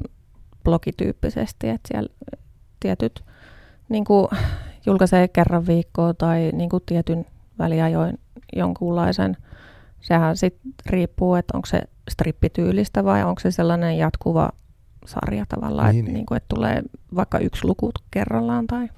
blogityyppisesti, 0.64 1.70
että 1.70 1.88
siellä 1.88 2.10
tietyt 2.80 3.24
niin 3.90 4.06
kuin 4.06 4.28
julkaisee 4.86 5.28
kerran 5.28 5.68
viikkoa 5.68 6.14
tai 6.14 6.52
niin 6.54 6.70
kuin 6.70 6.84
tietyn 6.86 7.26
väliajoin 7.60 8.20
jonkunlaisen. 8.56 9.38
Sehän 10.02 10.38
sitten 10.38 10.72
riippuu, 10.86 11.36
että 11.36 11.58
onko 11.58 11.66
se 11.66 11.82
strippityylistä 12.10 13.04
vai 13.04 13.24
onko 13.24 13.40
se 13.40 13.52
sellainen 13.52 13.98
jatkuva 13.98 14.50
sarja 15.06 15.46
tavallaan, 15.50 15.90
niin, 15.90 16.00
että, 16.00 16.10
niin. 16.10 16.14
Niin 16.14 16.26
kuin, 16.26 16.38
että 16.38 16.56
tulee 16.56 16.82
vaikka 17.16 17.40
yksi 17.40 17.66
luku 17.66 17.92
kerrallaan 18.12 18.68
tai 18.68 18.90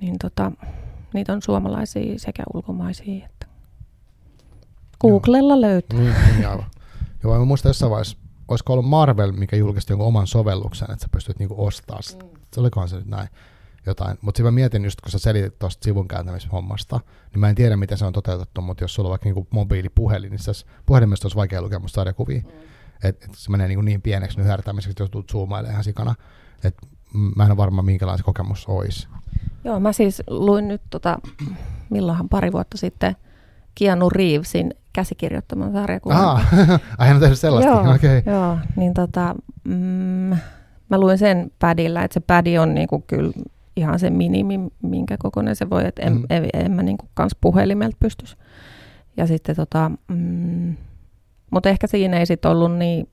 niin 0.00 0.18
tota, 0.18 0.52
niitä 1.14 1.32
on 1.32 1.42
suomalaisia 1.42 2.18
sekä 2.18 2.42
ulkomaisia. 2.54 3.24
Että 3.24 3.46
Googlella 5.00 5.54
Joo. 5.54 5.60
löytyy. 5.60 6.00
Niin, 6.00 6.14
niin 6.36 6.48
aivan. 6.48 6.64
Joo, 7.22 7.38
mä 7.38 7.44
muistan 7.44 7.70
jossain 7.70 7.90
vaiheessa, 7.90 8.16
olisiko 8.48 8.72
ollut 8.72 8.88
Marvel, 8.88 9.32
mikä 9.32 9.56
julkisti 9.56 9.92
jonkun 9.92 10.08
oman 10.08 10.26
sovelluksen, 10.26 10.90
että 10.90 11.02
sä 11.02 11.08
pystyt 11.12 11.38
niinku 11.38 11.64
ostamaan 11.66 12.02
sitä. 12.02 12.24
Mm. 12.24 12.30
Se 12.54 12.60
olikohan 12.60 12.88
se 12.88 12.96
nyt 12.96 13.06
näin 13.06 13.28
jotain. 13.86 14.18
Mutta 14.20 14.38
sitten 14.38 14.52
mä 14.52 14.54
mietin 14.54 14.84
just, 14.84 15.00
kun 15.00 15.10
sä 15.10 15.18
selitit 15.18 15.58
tuosta 15.58 15.84
sivun 15.84 16.08
kääntämishommasta, 16.08 17.00
niin 17.32 17.40
mä 17.40 17.48
en 17.48 17.54
tiedä, 17.54 17.76
miten 17.76 17.98
se 17.98 18.04
on 18.04 18.12
toteutettu, 18.12 18.60
mutta 18.60 18.84
jos 18.84 18.94
sulla 18.94 19.08
on 19.08 19.10
vaikka 19.10 19.26
niinku 19.26 19.46
mobiilipuhelin, 19.50 20.30
niin 20.30 20.38
se 20.38 20.52
puhelimesta 20.86 21.26
olisi 21.26 21.36
vaikea 21.36 21.62
lukea 21.62 21.78
musta 21.78 21.94
sarjakuvia. 21.94 22.40
Mm. 22.40 22.48
Et, 23.04 23.24
et 23.24 23.34
se 23.34 23.50
menee 23.50 23.68
niin, 23.68 23.84
niin 23.84 24.02
pieneksi 24.02 24.38
nyhärtämiseksi, 24.38 24.90
että 24.90 25.02
jos 25.02 25.10
tulet 25.10 25.30
zoomailemaan 25.30 25.72
ihan 25.72 25.84
sikana. 25.84 26.14
Et 26.64 26.76
mä 27.36 27.44
en 27.44 27.50
ole 27.50 27.56
varma, 27.56 27.82
minkälainen 27.82 28.18
se 28.18 28.24
kokemus 28.24 28.66
olisi. 28.66 29.08
Joo, 29.64 29.80
mä 29.80 29.92
siis 29.92 30.22
luin 30.26 30.68
nyt, 30.68 30.82
tota, 30.90 31.18
milloinhan 31.90 32.28
pari 32.28 32.52
vuotta 32.52 32.78
sitten, 32.78 33.16
Keanu 33.74 34.10
Reevesin 34.10 34.74
käsikirjoittaman 34.92 35.72
sarjakuvan. 35.72 36.16
Ah, 36.18 36.50
on 37.14 37.20
tehnyt 37.20 37.38
sellaista, 37.38 37.70
joo, 37.70 37.94
okay. 37.94 38.22
Joo, 38.26 38.58
niin 38.76 38.94
tota, 38.94 39.34
mm, 39.64 40.36
mä 40.88 40.98
luin 40.98 41.18
sen 41.18 41.50
padilla, 41.58 42.02
että 42.02 42.14
se 42.14 42.20
padi 42.20 42.58
on 42.58 42.74
niinku 42.74 43.04
kyllä 43.06 43.32
ihan 43.76 43.98
se 43.98 44.10
minimi, 44.10 44.60
minkä 44.82 45.16
kokoinen 45.18 45.56
se 45.56 45.70
voi, 45.70 45.86
että 45.86 46.02
en, 46.02 46.12
mm. 46.12 46.24
en, 46.30 46.48
en 46.54 46.72
mä 46.72 46.82
niinku 46.82 47.08
kans 47.14 47.36
puhelimelta 47.40 47.96
pystyisi. 48.00 48.36
Ja 49.16 49.26
sitten 49.26 49.56
tota, 49.56 49.90
mm, 50.08 50.76
mutta 51.50 51.68
ehkä 51.68 51.86
siinä 51.86 52.18
ei 52.18 52.26
sitten 52.26 52.50
ollut 52.50 52.76
niin 52.76 53.08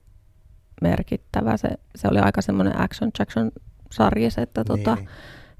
merkittävä. 0.82 1.56
Se, 1.56 1.68
se 1.96 2.08
oli 2.08 2.18
aika 2.18 2.42
semmoinen 2.42 2.80
action 2.80 3.10
Jackson 3.18 3.52
sarjis, 3.92 4.38
että 4.38 4.64
tota, 4.64 4.94
niin. 4.94 5.08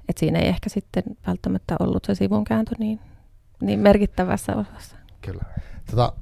et 0.09 0.17
siinä 0.17 0.39
ei 0.39 0.47
ehkä 0.47 0.69
sitten 0.69 1.03
välttämättä 1.27 1.75
ollut 1.79 2.05
se 2.05 2.15
sivun 2.15 2.43
kääntö 2.43 2.75
niin, 2.79 2.99
niin 3.61 3.79
merkittävässä 3.79 4.55
osassa. 4.55 4.95
Kyllä. 5.21 5.43
Tota, 5.89 6.13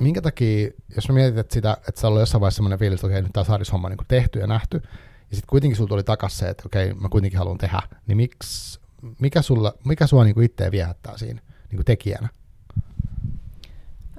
minkä 0.00 0.22
takia, 0.22 0.70
jos 0.94 1.08
mä 1.08 1.14
mietit 1.14 1.38
että 1.38 1.54
sitä, 1.54 1.76
että 1.88 2.00
sä 2.00 2.08
ollut 2.08 2.20
jossain 2.20 2.40
vaiheessa 2.40 2.56
semmoinen 2.56 2.78
fiilis, 2.78 2.98
että 2.98 3.06
okei, 3.06 3.22
nyt 3.22 3.32
tämä 3.32 3.44
sarjishomma 3.44 3.88
on 3.88 3.92
niin 3.92 4.06
tehty 4.08 4.38
ja 4.38 4.46
nähty, 4.46 4.82
ja 5.30 5.36
sitten 5.36 5.50
kuitenkin 5.50 5.76
sulla 5.76 5.88
tuli 5.88 6.04
takas 6.04 6.38
se, 6.38 6.48
että 6.48 6.62
okei, 6.66 6.94
mä 6.94 7.08
kuitenkin 7.08 7.38
haluan 7.38 7.58
tehdä, 7.58 7.82
niin 8.06 8.16
miksi, 8.16 8.80
mikä, 9.18 9.42
sulla, 9.42 9.74
mikä 9.84 10.06
sua 10.06 10.24
niin 10.24 10.42
itseä 10.42 10.70
viehättää 10.70 11.16
siinä 11.16 11.40
niin 11.72 11.84
tekijänä? 11.84 12.28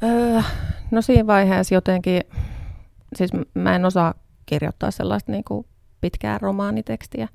Öö, 0.04 0.42
no 0.92 1.02
siinä 1.02 1.28
vaiheessa 1.28 1.76
jotenkin, 1.76 2.22
siis 3.16 3.32
mä 3.54 3.76
en 3.76 3.86
osaa 3.86 4.14
kirjoittaa 4.46 4.92
sellaista 4.92 5.32
niin 5.32 5.44
kuin 5.44 5.66
pitkää 6.02 6.38
romaanitekstiä. 6.38 7.28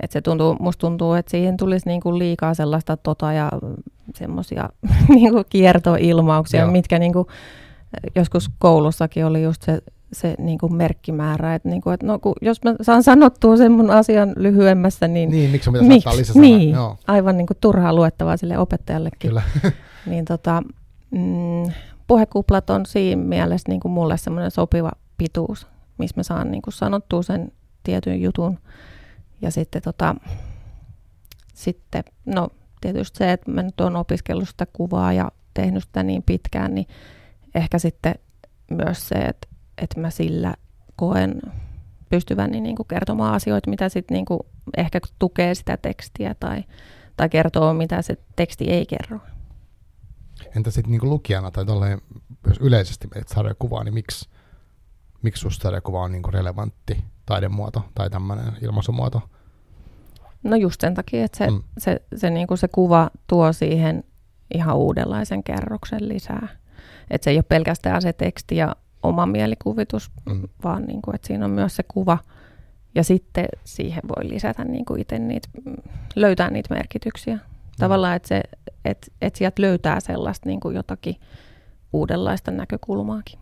Et 0.00 0.10
se 0.10 0.20
tuntuu, 0.20 0.56
musta 0.60 0.80
tuntuu, 0.80 1.14
että 1.14 1.30
siihen 1.30 1.56
tulisi 1.56 1.88
niin 1.88 2.00
kuin 2.00 2.18
liikaa 2.18 2.54
sellaista 2.54 2.96
tota 2.96 3.32
ja 3.32 3.52
semmoisia 4.14 4.68
niin 5.08 5.32
kiertoilmauksia, 5.50 6.60
Joo. 6.60 6.70
mitkä 6.70 6.98
niin 6.98 7.12
kuin, 7.12 7.26
joskus 8.14 8.50
koulussakin 8.58 9.26
oli 9.26 9.42
just 9.42 9.62
se, 9.62 9.82
se 10.12 10.34
niin 10.38 10.58
kuin 10.58 10.74
merkkimäärä, 10.74 11.54
että, 11.54 11.68
niin 11.68 11.82
kuin, 11.82 11.94
että 11.94 12.06
no, 12.06 12.18
kun, 12.18 12.34
jos 12.42 12.64
mä 12.64 12.74
saan 12.82 13.02
sanottua 13.02 13.56
sen 13.56 13.72
mun 13.72 13.90
asian 13.90 14.32
lyhyemmässä, 14.36 15.08
niin... 15.08 15.30
Niin, 15.30 15.50
miksi 15.50 15.70
on 15.70 15.86
miksi? 15.86 16.40
Niin, 16.40 16.70
Joo. 16.70 16.96
aivan 17.06 17.36
niin 17.36 17.46
kuin 17.46 17.56
turhaa 17.60 17.94
luettavaa 17.94 18.36
sille 18.36 18.58
opettajallekin. 18.58 19.30
Kyllä. 19.30 19.42
niin 20.06 20.24
tota, 20.24 20.62
mm, 21.10 21.72
puhekuplat 22.06 22.70
on 22.70 22.86
siinä 22.86 23.22
mielessä 23.22 23.68
niin 23.68 23.80
kuin 23.80 23.92
mulle 23.92 24.16
semmoinen 24.16 24.50
sopiva 24.50 24.92
pituus, 25.18 25.66
missä 25.98 26.16
mä 26.16 26.22
saan 26.22 26.50
niin 26.50 26.62
kuin 26.62 26.74
sanottua 26.74 27.22
sen 27.22 27.52
tietyn 27.82 28.22
jutun. 28.22 28.58
Ja 29.42 29.50
sitten, 29.50 29.82
tota, 29.82 30.14
sitten 31.54 32.04
no 32.26 32.48
tietysti 32.80 33.18
se, 33.18 33.32
että 33.32 33.50
mä 33.50 33.62
nyt 33.62 33.80
oon 33.80 33.96
opiskellut 33.96 34.48
sitä 34.48 34.66
kuvaa 34.72 35.12
ja 35.12 35.30
tehnyt 35.54 35.82
sitä 35.82 36.02
niin 36.02 36.22
pitkään, 36.22 36.74
niin 36.74 36.86
ehkä 37.54 37.78
sitten 37.78 38.14
myös 38.70 39.08
se, 39.08 39.14
että, 39.14 39.48
että 39.82 40.00
mä 40.00 40.10
sillä 40.10 40.54
koen 40.96 41.42
pystyväni 42.08 42.60
niin 42.60 42.76
kuin 42.76 42.86
kertomaan 42.86 43.34
asioita, 43.34 43.70
mitä 43.70 43.88
sitten 43.88 44.14
niin 44.14 44.24
kuin 44.24 44.40
ehkä 44.76 45.00
tukee 45.18 45.54
sitä 45.54 45.76
tekstiä 45.76 46.34
tai, 46.40 46.64
tai 47.16 47.28
kertoo, 47.28 47.74
mitä 47.74 48.02
se 48.02 48.18
teksti 48.36 48.64
ei 48.64 48.86
kerro. 48.86 49.18
Entä 50.56 50.70
sitten 50.70 50.90
niin 50.90 51.10
lukijana 51.10 51.50
tai 51.50 51.64
tolleen, 51.64 52.00
jos 52.46 52.58
yleisesti 52.60 53.08
menet 53.14 53.28
sarjakuvaa, 53.28 53.84
niin 53.84 53.94
miksi, 53.94 54.28
miksi 55.22 55.40
susta 55.40 55.62
sarjakuva 55.62 56.02
on 56.02 56.12
niin 56.12 56.22
relevantti 56.32 57.04
taidemuoto 57.26 57.84
tai 57.94 58.10
tämmöinen 58.10 58.52
ilmaisumuoto? 58.62 59.22
No 60.42 60.56
just 60.56 60.80
sen 60.80 60.94
takia, 60.94 61.24
että 61.24 61.38
se, 61.38 61.50
mm. 61.50 61.62
se, 61.78 62.02
se, 62.16 62.30
niin 62.30 62.46
kuin 62.46 62.58
se 62.58 62.68
kuva 62.68 63.10
tuo 63.26 63.52
siihen 63.52 64.04
ihan 64.54 64.76
uudenlaisen 64.76 65.44
kerroksen 65.44 66.08
lisää. 66.08 66.48
Että 67.10 67.24
se 67.24 67.30
ei 67.30 67.36
ole 67.36 67.44
pelkästään 67.48 68.02
se 68.02 68.12
teksti 68.12 68.56
ja 68.56 68.76
oma 69.02 69.26
mielikuvitus, 69.26 70.10
mm. 70.26 70.42
vaan 70.64 70.84
niin 70.84 71.02
kuin, 71.02 71.14
että 71.14 71.26
siinä 71.26 71.44
on 71.44 71.50
myös 71.50 71.76
se 71.76 71.82
kuva. 71.82 72.18
Ja 72.94 73.04
sitten 73.04 73.48
siihen 73.64 74.02
voi 74.08 74.28
lisätä 74.28 74.64
niin 74.64 74.84
kuin 74.84 75.00
itse 75.00 75.18
niitä, 75.18 75.48
löytää 76.16 76.50
niitä 76.50 76.74
merkityksiä. 76.74 77.38
Tavallaan, 77.78 78.16
että, 78.16 78.28
se, 78.28 78.42
että, 78.84 79.06
että 79.22 79.38
sieltä 79.38 79.62
löytää 79.62 80.00
sellaista 80.00 80.48
niin 80.48 80.60
kuin 80.60 80.76
jotakin 80.76 81.16
uudenlaista 81.92 82.50
näkökulmaakin. 82.50 83.38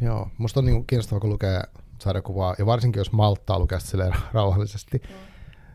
Joo, 0.00 0.30
musta 0.38 0.60
on 0.60 0.66
niin 0.66 0.86
kiinnostavaa, 0.86 1.20
kun 1.20 1.30
lukee 1.30 1.62
sarjakuvaa, 1.98 2.54
ja 2.58 2.66
varsinkin 2.66 3.00
jos 3.00 3.12
malttaa 3.12 3.58
lukea 3.58 3.78
sille 3.78 4.12
rauhallisesti, 4.32 4.98
mm. 4.98 5.14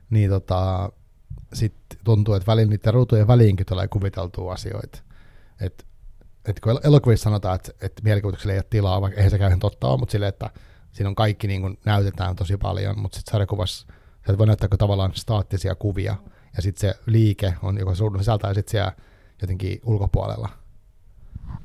niin 0.10 0.30
tota, 0.30 0.92
sit 1.54 1.76
tuntuu, 2.04 2.34
että 2.34 2.48
välillä 2.52 2.70
niiden 2.70 2.94
ruutujen 2.94 3.28
väliinkin 3.28 3.66
tulee 3.66 3.88
kuviteltua 3.88 4.54
asioita. 4.54 5.00
Et, 5.60 5.86
et 6.46 6.60
kun 6.60 6.80
elokuvissa 6.84 7.24
sanotaan, 7.24 7.56
että, 7.56 7.72
että 7.82 8.02
mielikuvitukselle 8.04 8.54
ei 8.54 8.60
ole 8.60 8.66
tilaa, 8.70 9.02
vaikka 9.02 9.18
eihän 9.18 9.32
se 9.32 9.38
käy 9.38 9.48
ihan 9.48 9.60
totta 9.60 9.88
ole, 9.88 10.00
mutta 10.00 10.12
sille, 10.12 10.28
että 10.28 10.50
siinä 10.92 11.10
on 11.10 11.16
kaikki 11.16 11.48
niin 11.48 11.62
kuin 11.62 11.80
näytetään 11.86 12.36
tosi 12.36 12.58
paljon, 12.58 13.00
mutta 13.00 13.16
sitten 13.16 13.32
sarjakuvassa 13.32 13.88
sä 14.28 14.38
voi 14.38 14.48
näyttää 14.48 14.70
tavallaan 14.78 15.12
staattisia 15.16 15.76
kuvia, 15.76 16.16
ja 16.56 16.62
sitten 16.62 16.90
se 16.90 17.00
liike 17.06 17.54
on 17.62 17.78
joko 17.78 17.94
ruudun 18.00 18.20
sisältä 18.20 18.48
ja 18.48 18.54
sitten 18.54 18.72
siellä 18.72 18.92
jotenkin 19.42 19.82
ulkopuolella. 19.84 20.50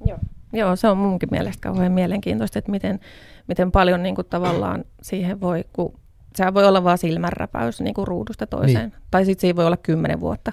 Joo. 0.06 0.18
Joo, 0.52 0.76
se 0.76 0.88
on 0.88 0.98
munkin 0.98 1.28
mielestä 1.32 1.68
kauhean 1.68 1.92
mielenkiintoista, 1.92 2.58
että 2.58 2.70
miten, 2.70 3.00
miten 3.48 3.72
paljon 3.72 4.02
niin 4.02 4.14
kuin, 4.14 4.26
tavallaan 4.26 4.84
siihen 5.02 5.40
voi, 5.40 5.64
kun 5.72 5.94
sehän 6.36 6.54
voi 6.54 6.66
olla 6.66 6.84
vain 6.84 6.98
silmänräpäys 6.98 7.80
niin 7.80 7.94
kuin 7.94 8.08
ruudusta 8.08 8.46
toiseen, 8.46 8.90
niin. 8.90 9.02
tai 9.10 9.24
sitten 9.24 9.40
siinä 9.40 9.56
voi 9.56 9.66
olla 9.66 9.76
kymmenen 9.76 10.20
vuotta. 10.20 10.52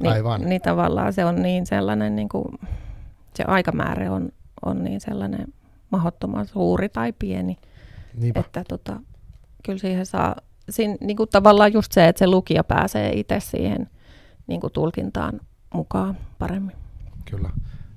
Niin, 0.00 0.12
Aivan. 0.12 0.40
Niin 0.40 0.60
tavallaan 0.60 1.12
se 1.12 1.24
on 1.24 1.42
niin 1.42 1.66
sellainen, 1.66 2.16
niin 2.16 2.28
kuin, 2.28 2.44
se 3.36 3.44
aikamäärä 3.46 4.12
on, 4.12 4.28
on 4.64 4.84
niin 4.84 5.00
sellainen 5.00 5.54
mahdottoman 5.90 6.46
suuri 6.46 6.88
tai 6.88 7.12
pieni, 7.12 7.56
Niinpä. 8.14 8.40
että 8.40 8.64
tota, 8.68 9.00
kyllä 9.62 9.78
siihen 9.78 10.06
saa 10.06 10.36
siinä 10.70 10.96
niin 11.00 11.16
kuin 11.16 11.28
tavallaan 11.28 11.72
just 11.72 11.92
se, 11.92 12.08
että 12.08 12.18
se 12.18 12.26
lukija 12.26 12.64
pääsee 12.64 13.12
itse 13.12 13.40
siihen 13.40 13.90
niin 14.46 14.60
kuin 14.60 14.72
tulkintaan 14.72 15.40
mukaan 15.74 16.18
paremmin. 16.38 16.76
Kyllä. 17.24 17.50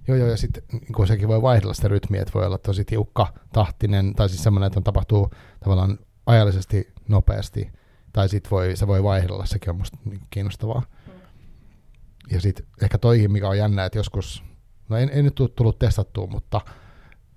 Joo, 0.08 0.18
joo, 0.18 0.28
ja 0.28 0.38
sitten 0.38 0.64
niin 0.72 1.08
sekin 1.08 1.28
voi 1.28 1.42
vaihdella 1.42 1.74
sitä 1.74 1.88
rytmiä, 1.88 2.22
että 2.22 2.34
voi 2.34 2.46
olla 2.46 2.58
tosi 2.58 2.86
tiukka, 2.86 3.34
tahtinen, 3.54 4.14
tai 4.16 4.30
siis 4.30 4.44
semmoinen, 4.44 4.68
että 4.68 4.80
on 4.80 4.84
tapahtuu 4.84 5.30
tavallaan 5.60 6.00
ajallisesti 6.26 6.94
nopeasti, 7.08 7.72
tai 8.14 8.30
sitten 8.30 8.52
voi, 8.52 8.76
se 8.76 8.88
voi 8.88 9.04
vaihdella, 9.04 9.46
sekin 9.46 9.70
on 9.70 9.78
musta 9.78 9.98
niin 10.06 10.22
kiinnostavaa. 10.30 10.82
Mm. 11.08 11.14
Ja 12.32 12.42
sitten 12.42 12.66
ehkä 12.82 12.98
toihin, 12.98 13.32
mikä 13.32 13.50
on 13.50 13.58
jännä, 13.58 13.86
että 13.86 14.00
joskus, 14.00 14.44
no 14.90 14.98
ei, 14.98 15.08
ei 15.12 15.24
nyt 15.24 15.36
tullut 15.56 15.80
testattua, 15.80 16.28
mutta 16.28 16.62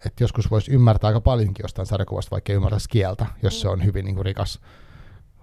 että 0.07 0.25
joskus 0.25 0.51
voisi 0.51 0.73
ymmärtää 0.73 1.09
aika 1.09 1.21
paljonkin 1.21 1.65
jostain 1.65 1.87
sarjakuvasta, 1.87 2.31
vaikka 2.31 2.53
ei 2.53 2.57
ymmärtäisi 2.57 2.89
kieltä, 2.89 3.27
jos 3.43 3.61
se 3.61 3.69
on 3.69 3.85
hyvin 3.85 4.05
niin 4.05 4.15
kuin 4.15 4.25
rikas, 4.25 4.61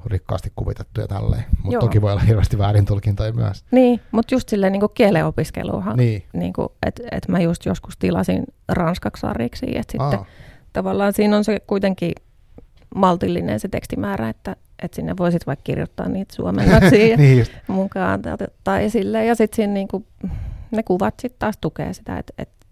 rikkaasti 0.05 0.51
kuvitettu 0.55 1.01
ja 1.01 1.08
tälleen. 1.08 1.45
Mutta 1.64 1.80
toki 1.80 2.01
voi 2.01 2.12
olla 2.12 2.22
hirveästi 2.22 2.58
väärin 2.58 2.86
tulkintoja 2.86 3.34
myös. 3.34 3.66
Niin, 3.72 4.01
mutta 4.12 4.36
just 4.36 4.49
silleen 4.49 4.74
niin 4.74 4.82
kielen 4.93 5.26
opiskeluhan, 5.26 5.97
niin. 5.97 6.24
niin 6.34 6.53
että 6.86 7.03
et 7.12 7.28
mä 7.28 7.39
just 7.39 7.66
joskus 7.66 7.97
tilasin 7.97 8.43
ranskaksi 8.70 9.22
sarjiksi, 9.22 9.66
että 9.66 9.91
sitten 9.91 10.20
Aa. 10.20 10.26
tavallaan 10.74 11.14
siinä 11.14 11.38
on 11.38 11.43
se 11.43 11.60
kuitenkin 11.68 12.12
maltillinen 12.95 13.60
se 13.60 13.68
tekstimäärä, 13.68 14.30
että, 14.30 14.55
että 14.84 14.95
sinne 14.95 15.18
voisit 15.18 15.47
vaikka 15.47 15.64
kirjoittaa 15.64 16.08
niitä 16.08 16.36
suomennoksia 16.36 17.18
niin 17.18 17.45
mukaan 17.68 18.22
tai 18.64 18.86
esille. 18.86 19.26
Ja 19.26 19.36
sitten 19.36 19.55
siinä 19.55 19.74
niinku, 19.74 20.05
ne 20.72 20.84
kuvat 20.84 21.13
sitten 21.22 21.39
taas 21.39 21.57
tukee 21.61 21.93
sitä, 21.93 22.18
että, 22.18 22.34
että 22.38 22.65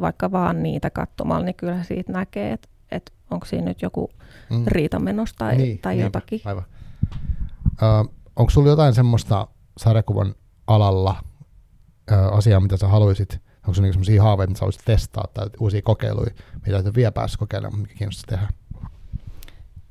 vaikka 0.00 0.32
vaan 0.32 0.62
niitä 0.62 0.90
katsomalla, 0.90 1.44
niin 1.44 1.54
kyllä 1.54 1.82
siitä 1.82 2.12
näkee, 2.12 2.52
että, 2.52 2.68
että 2.90 3.12
onko 3.30 3.46
siinä 3.46 3.64
nyt 3.66 3.82
joku 3.82 4.10
mm. 4.50 4.64
riita 4.66 4.98
menossa 4.98 5.34
tai, 5.38 5.56
niin, 5.56 5.78
tai 5.78 5.94
niinpä, 5.94 6.06
jotakin. 6.06 6.40
Aivan. 6.44 6.64
Ö, 7.82 7.86
onko 8.36 8.50
sulla 8.50 8.68
jotain 8.68 8.94
semmoista 8.94 9.46
sarjakuvan 9.76 10.34
alalla 10.66 11.16
ö, 12.12 12.14
asiaa, 12.14 12.60
mitä 12.60 12.76
sä 12.76 12.88
haluaisit, 12.88 13.32
onko 13.66 13.74
sulla 13.74 13.92
sellaisia 13.92 14.22
haaveita, 14.22 14.50
mitä 14.50 14.58
sä 14.58 14.62
haluaisit 14.62 14.84
testaa 14.84 15.24
tai 15.34 15.46
uusia 15.60 15.82
kokeiluja, 15.82 16.30
mitä 16.66 16.78
et 16.78 16.94
vielä 16.94 17.12
päässyt 17.12 17.38
kokeilemaan, 17.38 17.80
mikä 17.80 17.94
kiinnostaa 17.94 18.38
tehdä? 18.38 18.52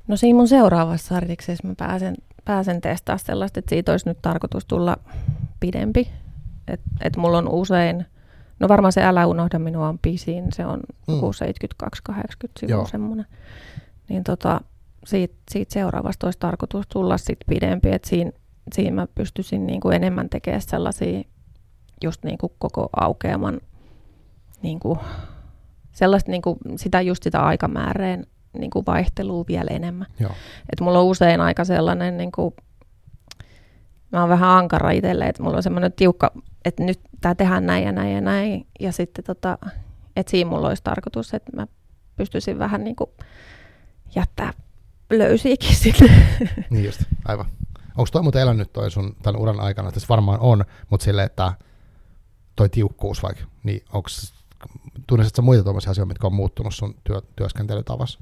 No 0.08 0.16
siinä 0.16 0.36
mun 0.36 0.48
seuraavassa 0.48 1.14
sarjiksessa 1.14 1.68
mä 1.68 1.74
pääsen, 1.74 2.16
pääsen 2.44 2.80
testaamaan 2.80 3.18
sellaista, 3.18 3.58
että 3.58 3.70
siitä 3.70 3.92
olisi 3.92 4.08
nyt 4.08 4.18
tarkoitus 4.22 4.64
tulla 4.64 4.96
pidempi. 5.60 6.10
Että 6.68 6.90
et 7.00 7.16
mulla 7.16 7.38
on 7.38 7.48
usein, 7.48 8.06
no 8.60 8.68
varmaan 8.68 8.92
se 8.92 9.04
Älä 9.04 9.26
unohda 9.26 9.58
minua 9.58 9.88
on 9.88 9.98
pisin, 9.98 10.44
se 10.52 10.66
on 10.66 10.80
mm. 11.08 11.14
72-80 11.84 12.50
sivua 12.58 12.86
semmoinen. 12.86 13.26
Niin 14.08 14.24
tota, 14.24 14.60
siitä, 15.06 15.34
siitä 15.50 15.74
seuraavasta 15.74 16.26
olisi 16.26 16.38
tarkoitus 16.38 16.86
tulla 16.86 17.18
sitten 17.18 17.46
pidempi, 17.48 17.92
että 17.92 18.08
siinä, 18.08 18.32
siinä 18.72 18.94
mä 18.94 19.06
pystyisin 19.14 19.66
niin 19.66 19.80
kuin 19.80 19.96
enemmän 19.96 20.28
tekemään 20.28 20.62
sellaisia 20.62 21.22
just 22.02 22.24
niin 22.24 22.38
kuin 22.38 22.52
koko 22.58 22.88
aukeaman 22.96 23.60
niin 24.62 24.80
kuin, 24.80 24.98
sellaista 25.92 26.30
niin 26.30 26.42
kuin, 26.42 26.58
sitä 26.76 27.00
just 27.00 27.22
sitä 27.22 27.40
aikamääreen 27.40 28.26
niin 28.58 28.70
kuin 28.70 28.86
vaihtelua 28.86 29.44
vielä 29.48 29.70
enemmän. 29.70 30.06
Joo. 30.20 30.32
Et 30.72 30.80
mulla 30.80 30.98
on 30.98 31.06
usein 31.06 31.40
aika 31.40 31.64
sellainen, 31.64 32.16
niin 32.16 32.32
kuin, 32.32 32.54
mä 34.12 34.20
oon 34.20 34.28
vähän 34.28 34.50
ankara 34.50 34.90
itselle, 34.90 35.24
että 35.24 35.42
mulla 35.42 35.56
on 35.56 35.62
semmoinen 35.62 35.92
tiukka, 35.92 36.32
että 36.64 36.84
nyt 36.84 37.00
tämä 37.20 37.34
tehdään 37.34 37.66
näin 37.66 37.84
ja 37.84 37.92
näin 37.92 38.14
ja 38.14 38.20
näin. 38.20 38.66
Ja 38.80 38.92
sitten 38.92 39.24
tota, 39.24 39.58
että 40.16 40.30
siinä 40.30 40.50
mulla 40.50 40.68
olisi 40.68 40.82
tarkoitus, 40.82 41.34
että 41.34 41.52
mä 41.56 41.66
pystyisin 42.16 42.58
vähän 42.58 42.84
niin 42.84 42.96
kuin 42.96 43.10
jättää 44.14 44.52
löysiikin 45.10 45.76
sitten. 45.76 46.10
Niin 46.70 46.84
just, 46.84 47.02
aivan. 47.24 47.46
Onko 47.96 48.08
toi 48.12 48.22
muuten 48.22 48.42
elänyt 48.42 48.72
toi 48.72 48.90
sun 48.90 49.16
tämän 49.22 49.40
uran 49.40 49.60
aikana? 49.60 49.92
Tässä 49.92 50.08
varmaan 50.08 50.40
on, 50.40 50.64
mutta 50.90 51.04
silleen, 51.04 51.26
että 51.26 51.52
toi 52.56 52.68
tiukkuus 52.68 53.22
vaikka, 53.22 53.44
niin 53.62 53.84
onko 53.92 54.08
tunnistat 55.06 55.44
muita 55.44 55.62
tuommoisia 55.62 55.90
asioita, 55.90 56.08
mitkä 56.08 56.26
on 56.26 56.34
muuttunut 56.34 56.74
sun 56.74 56.94
työ, 57.04 57.22
työskentelytavassa? 57.36 58.20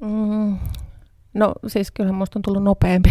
Mm, 0.00 0.58
no 1.34 1.54
siis 1.66 1.90
kyllähän 1.90 2.14
musta 2.14 2.38
on 2.38 2.42
tullut 2.42 2.62
nopeampi. 2.62 3.10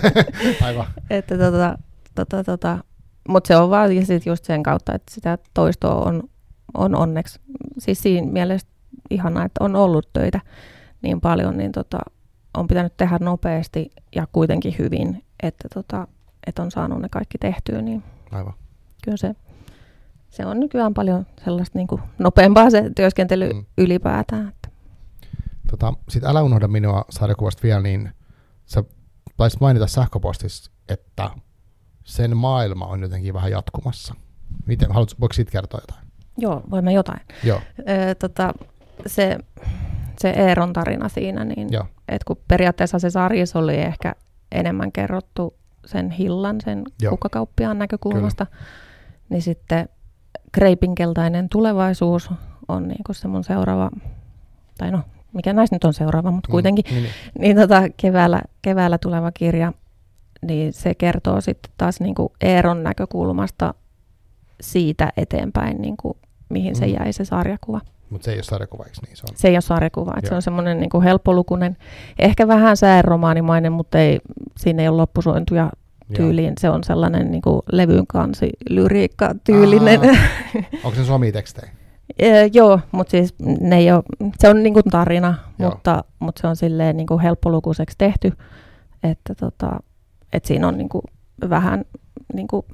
Aivan. 0.64 0.86
että 1.10 1.38
tota, 1.38 1.78
tota, 2.14 2.44
tota, 2.44 2.78
mutta 3.28 3.48
se 3.48 3.56
on 3.56 3.70
vaan 3.70 3.96
ja 3.96 4.06
sit 4.06 4.26
just 4.26 4.44
sen 4.44 4.62
kautta, 4.62 4.94
että 4.94 5.14
sitä 5.14 5.38
toistoa 5.54 5.94
on, 5.94 6.22
on 6.74 6.94
onneksi. 6.94 7.40
Siis 7.78 8.02
siinä 8.02 8.32
mielessä 8.32 8.68
ihanaa, 9.10 9.44
että 9.44 9.64
on 9.64 9.76
ollut 9.76 10.12
töitä 10.12 10.40
niin 11.02 11.20
paljon, 11.20 11.56
niin 11.56 11.72
tota, 11.72 11.98
on 12.54 12.68
pitänyt 12.68 12.96
tehdä 12.96 13.18
nopeasti 13.20 13.90
ja 14.14 14.26
kuitenkin 14.32 14.74
hyvin, 14.78 15.24
että, 15.42 15.68
tota, 15.74 16.08
että 16.46 16.62
on 16.62 16.70
saanut 16.70 17.02
ne 17.02 17.08
kaikki 17.08 17.38
tehtyä. 17.38 17.82
Niin 17.82 18.02
Aivan. 18.32 18.54
Kyllä 19.04 19.16
se, 19.16 19.34
se 20.30 20.46
on 20.46 20.60
nykyään 20.60 20.94
paljon 20.94 21.26
sellaista 21.44 21.78
niin 21.78 21.88
kuin 21.88 22.02
nopeampaa 22.18 22.70
se 22.70 22.90
työskentely 22.96 23.52
mm. 23.52 23.64
ylipäätään. 23.78 24.52
Tota, 25.70 25.94
Sitten 26.08 26.30
älä 26.30 26.42
unohda 26.42 26.68
minua 26.68 27.04
sarjakuvasta 27.10 27.62
vielä, 27.62 27.82
niin 27.82 28.12
sä 28.66 28.84
taisit 29.36 29.60
mainita 29.60 29.86
sähköpostissa, 29.86 30.70
että 30.88 31.30
sen 32.06 32.36
maailma 32.36 32.86
on 32.86 33.02
jotenkin 33.02 33.34
vähän 33.34 33.50
jatkumassa. 33.50 34.14
Miten, 34.66 34.92
haluatko, 34.92 35.16
voiko 35.20 35.32
siitä 35.32 35.52
kertoa 35.52 35.80
jotain? 35.80 36.06
Joo, 36.38 36.62
voimme 36.70 36.92
jotain. 36.92 37.20
Joo. 37.44 37.60
Ö, 37.78 38.14
tota, 38.14 38.54
se, 39.06 39.38
se 40.18 40.30
Eeron 40.30 40.72
tarina 40.72 41.08
siinä, 41.08 41.44
niin 41.44 41.68
et 42.08 42.24
kun 42.24 42.36
periaatteessa 42.48 42.98
se 42.98 43.10
sarjis 43.10 43.56
oli 43.56 43.74
ehkä 43.74 44.14
enemmän 44.52 44.92
kerrottu 44.92 45.54
sen 45.86 46.10
Hillan, 46.10 46.60
sen 46.60 46.84
Joo. 47.02 47.10
kukkakauppiaan 47.10 47.78
näkökulmasta, 47.78 48.46
Kyllä. 48.46 48.62
niin 49.28 49.42
sitten 49.42 49.88
Kreipinkeltainen 50.52 51.48
tulevaisuus 51.48 52.30
on 52.68 52.88
niin 52.88 53.04
kuin 53.06 53.16
se 53.16 53.28
mun 53.28 53.44
seuraava, 53.44 53.90
tai 54.78 54.90
no 54.90 55.00
mikä 55.32 55.52
näistä 55.52 55.76
nyt 55.76 55.84
on 55.84 55.94
seuraava, 55.94 56.30
mutta 56.30 56.48
mm, 56.48 56.50
kuitenkin, 56.50 56.84
mm, 56.90 56.94
niin, 56.94 57.10
niin 57.38 57.56
tota, 57.56 57.82
keväällä, 57.96 58.42
keväällä 58.62 58.98
tuleva 58.98 59.32
kirja, 59.32 59.72
niin 60.46 60.72
se 60.72 60.94
kertoo 60.94 61.40
sitten 61.40 61.72
taas 61.78 62.00
niin 62.00 62.14
kuin 62.14 62.28
Eeron 62.40 62.82
näkökulmasta 62.82 63.74
siitä 64.60 65.12
eteenpäin, 65.16 65.82
niin 65.82 65.96
kuin, 65.96 66.18
mihin 66.48 66.72
mm. 66.72 66.78
se 66.78 66.86
jäi 66.86 67.12
se 67.12 67.24
sarjakuva. 67.24 67.80
Mutta 68.10 68.24
se 68.24 68.30
ei 68.30 68.36
ole 68.36 68.42
sarjakuva, 68.42 68.84
eikö 68.84 68.96
niin? 69.06 69.16
Se, 69.16 69.24
on... 69.30 69.36
se 69.36 69.48
ei 69.48 69.54
ole 69.54 69.60
sarjakuva, 69.60 70.14
että 70.16 70.28
se 70.28 70.34
on 70.34 70.42
semmoinen 70.42 70.80
niin 70.80 71.02
helppolukunen, 71.04 71.76
ehkä 72.18 72.48
vähän 72.48 72.76
sääromaanimainen, 72.76 73.72
mutta 73.72 73.98
ei, 73.98 74.18
siinä 74.56 74.82
ei 74.82 74.88
ole 74.88 74.96
loppusointuja 74.96 75.70
tyyliin. 76.14 76.46
Joo. 76.46 76.54
Se 76.60 76.70
on 76.70 76.84
sellainen 76.84 77.30
niin 77.30 77.42
kuin 77.42 77.62
levyn 77.72 78.06
kansi, 78.06 78.50
lyriikka 78.70 79.34
tyylinen. 79.44 80.00
Onko 80.84 80.96
se 80.96 81.04
suomi 81.04 81.32
tekstejä? 81.32 81.70
E, 82.18 82.46
joo, 82.52 82.80
mutta 82.92 83.10
siis 83.10 83.34
ne 83.60 83.76
ei 83.76 83.92
ole, 83.92 84.02
se 84.38 84.48
on 84.48 84.62
niinku 84.62 84.82
tarina, 84.90 85.34
mutta, 85.58 86.04
mutta 86.18 86.40
se 86.40 86.46
on 86.46 86.56
silleen 86.56 86.96
niinku 86.96 87.18
helppolukuiseksi 87.18 87.98
tehty, 87.98 88.32
että 89.02 89.34
tota, 89.34 89.80
et 90.32 90.44
siinä 90.44 90.68
on 90.68 90.78
niinku 90.78 91.02
vähän 91.50 91.84
niinku, 92.34 92.66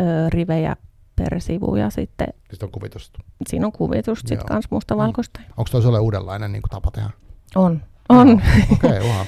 ö, 0.00 0.30
rivejä 0.30 0.76
per 1.16 1.40
sivu 1.40 1.76
ja 1.76 1.90
sitten... 1.90 2.28
Sitten 2.50 2.66
on 2.66 2.72
kuvitusta. 2.72 3.18
Siinä 3.46 3.66
on 3.66 3.72
kuvitusta 3.72 4.28
sitten 4.28 4.46
kans 4.46 4.70
mustavalkoista. 4.70 5.40
Mm. 5.40 5.46
Onko 5.56 5.68
toi 5.70 5.82
sulle 5.82 5.98
uudenlainen 5.98 6.52
niinku 6.52 6.68
tapa 6.68 6.90
tehdä? 6.90 7.10
On, 7.54 7.82
on. 8.08 8.42
Okei, 8.72 8.90
okay, 8.90 9.08
wow. 9.08 9.26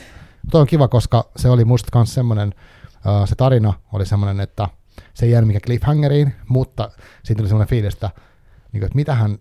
Tuo 0.50 0.60
on 0.60 0.66
kiva, 0.66 0.88
koska 0.88 1.30
se 1.36 1.48
oli 1.48 1.64
musta 1.64 1.88
kans 1.92 2.14
semmoinen, 2.14 2.54
uh, 2.94 3.28
se 3.28 3.34
tarina 3.34 3.72
oli 3.92 4.06
semmoinen, 4.06 4.40
että 4.40 4.68
se 5.14 5.26
ei 5.26 5.32
jäänyt 5.32 5.46
mikä 5.46 5.60
cliffhangeriin, 5.60 6.34
mutta 6.48 6.90
siitä 7.22 7.38
tuli 7.38 7.48
semmoinen 7.48 7.68
fiilis, 7.68 7.94
että 7.94 8.10
niin 8.72 8.80
kuin, 8.80 8.84
että 8.84 8.96
mitähän, 8.96 9.38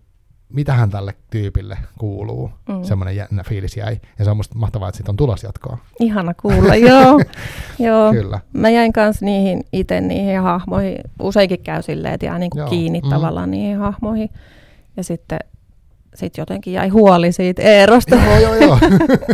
mitähän 0.48 0.90
tälle 0.90 1.14
tyypille 1.30 1.78
kuuluu. 1.98 2.50
Mm. 2.68 2.82
Semmoinen 2.82 3.16
jännä 3.16 3.42
fiilis 3.48 3.76
jäi. 3.76 4.00
Ja 4.18 4.24
se 4.24 4.30
on 4.30 4.36
musta 4.36 4.58
mahtavaa, 4.58 4.88
että 4.88 4.96
siitä 4.96 5.12
on 5.12 5.16
tulos 5.16 5.42
jatkoa. 5.42 5.78
Ihana 6.00 6.34
kuulla, 6.34 6.74
joo. 6.90 7.20
joo. 7.78 8.12
Kyllä. 8.12 8.40
Mä 8.52 8.70
jäin 8.70 8.92
kanssa 8.92 9.24
niihin 9.24 9.64
itse 9.72 10.00
niihin 10.00 10.40
hahmoihin. 10.40 10.98
Useinkin 11.20 11.62
käy 11.62 11.82
silleen, 11.82 12.14
että 12.14 12.26
jää 12.26 12.38
niin 12.38 12.50
kuin 12.50 12.68
kiinni 12.68 13.00
mm. 13.00 13.10
tavallaan 13.10 13.50
niihin 13.50 13.78
hahmoihin. 13.78 14.30
Ja 14.96 15.04
sitten 15.04 15.38
sit 16.14 16.36
jotenkin 16.36 16.72
jäi 16.72 16.88
huoli 16.88 17.32
siitä 17.32 17.62
Eerosta. 17.62 18.16
joo, 18.16 18.38
joo, 18.38 18.54
joo. 18.54 18.78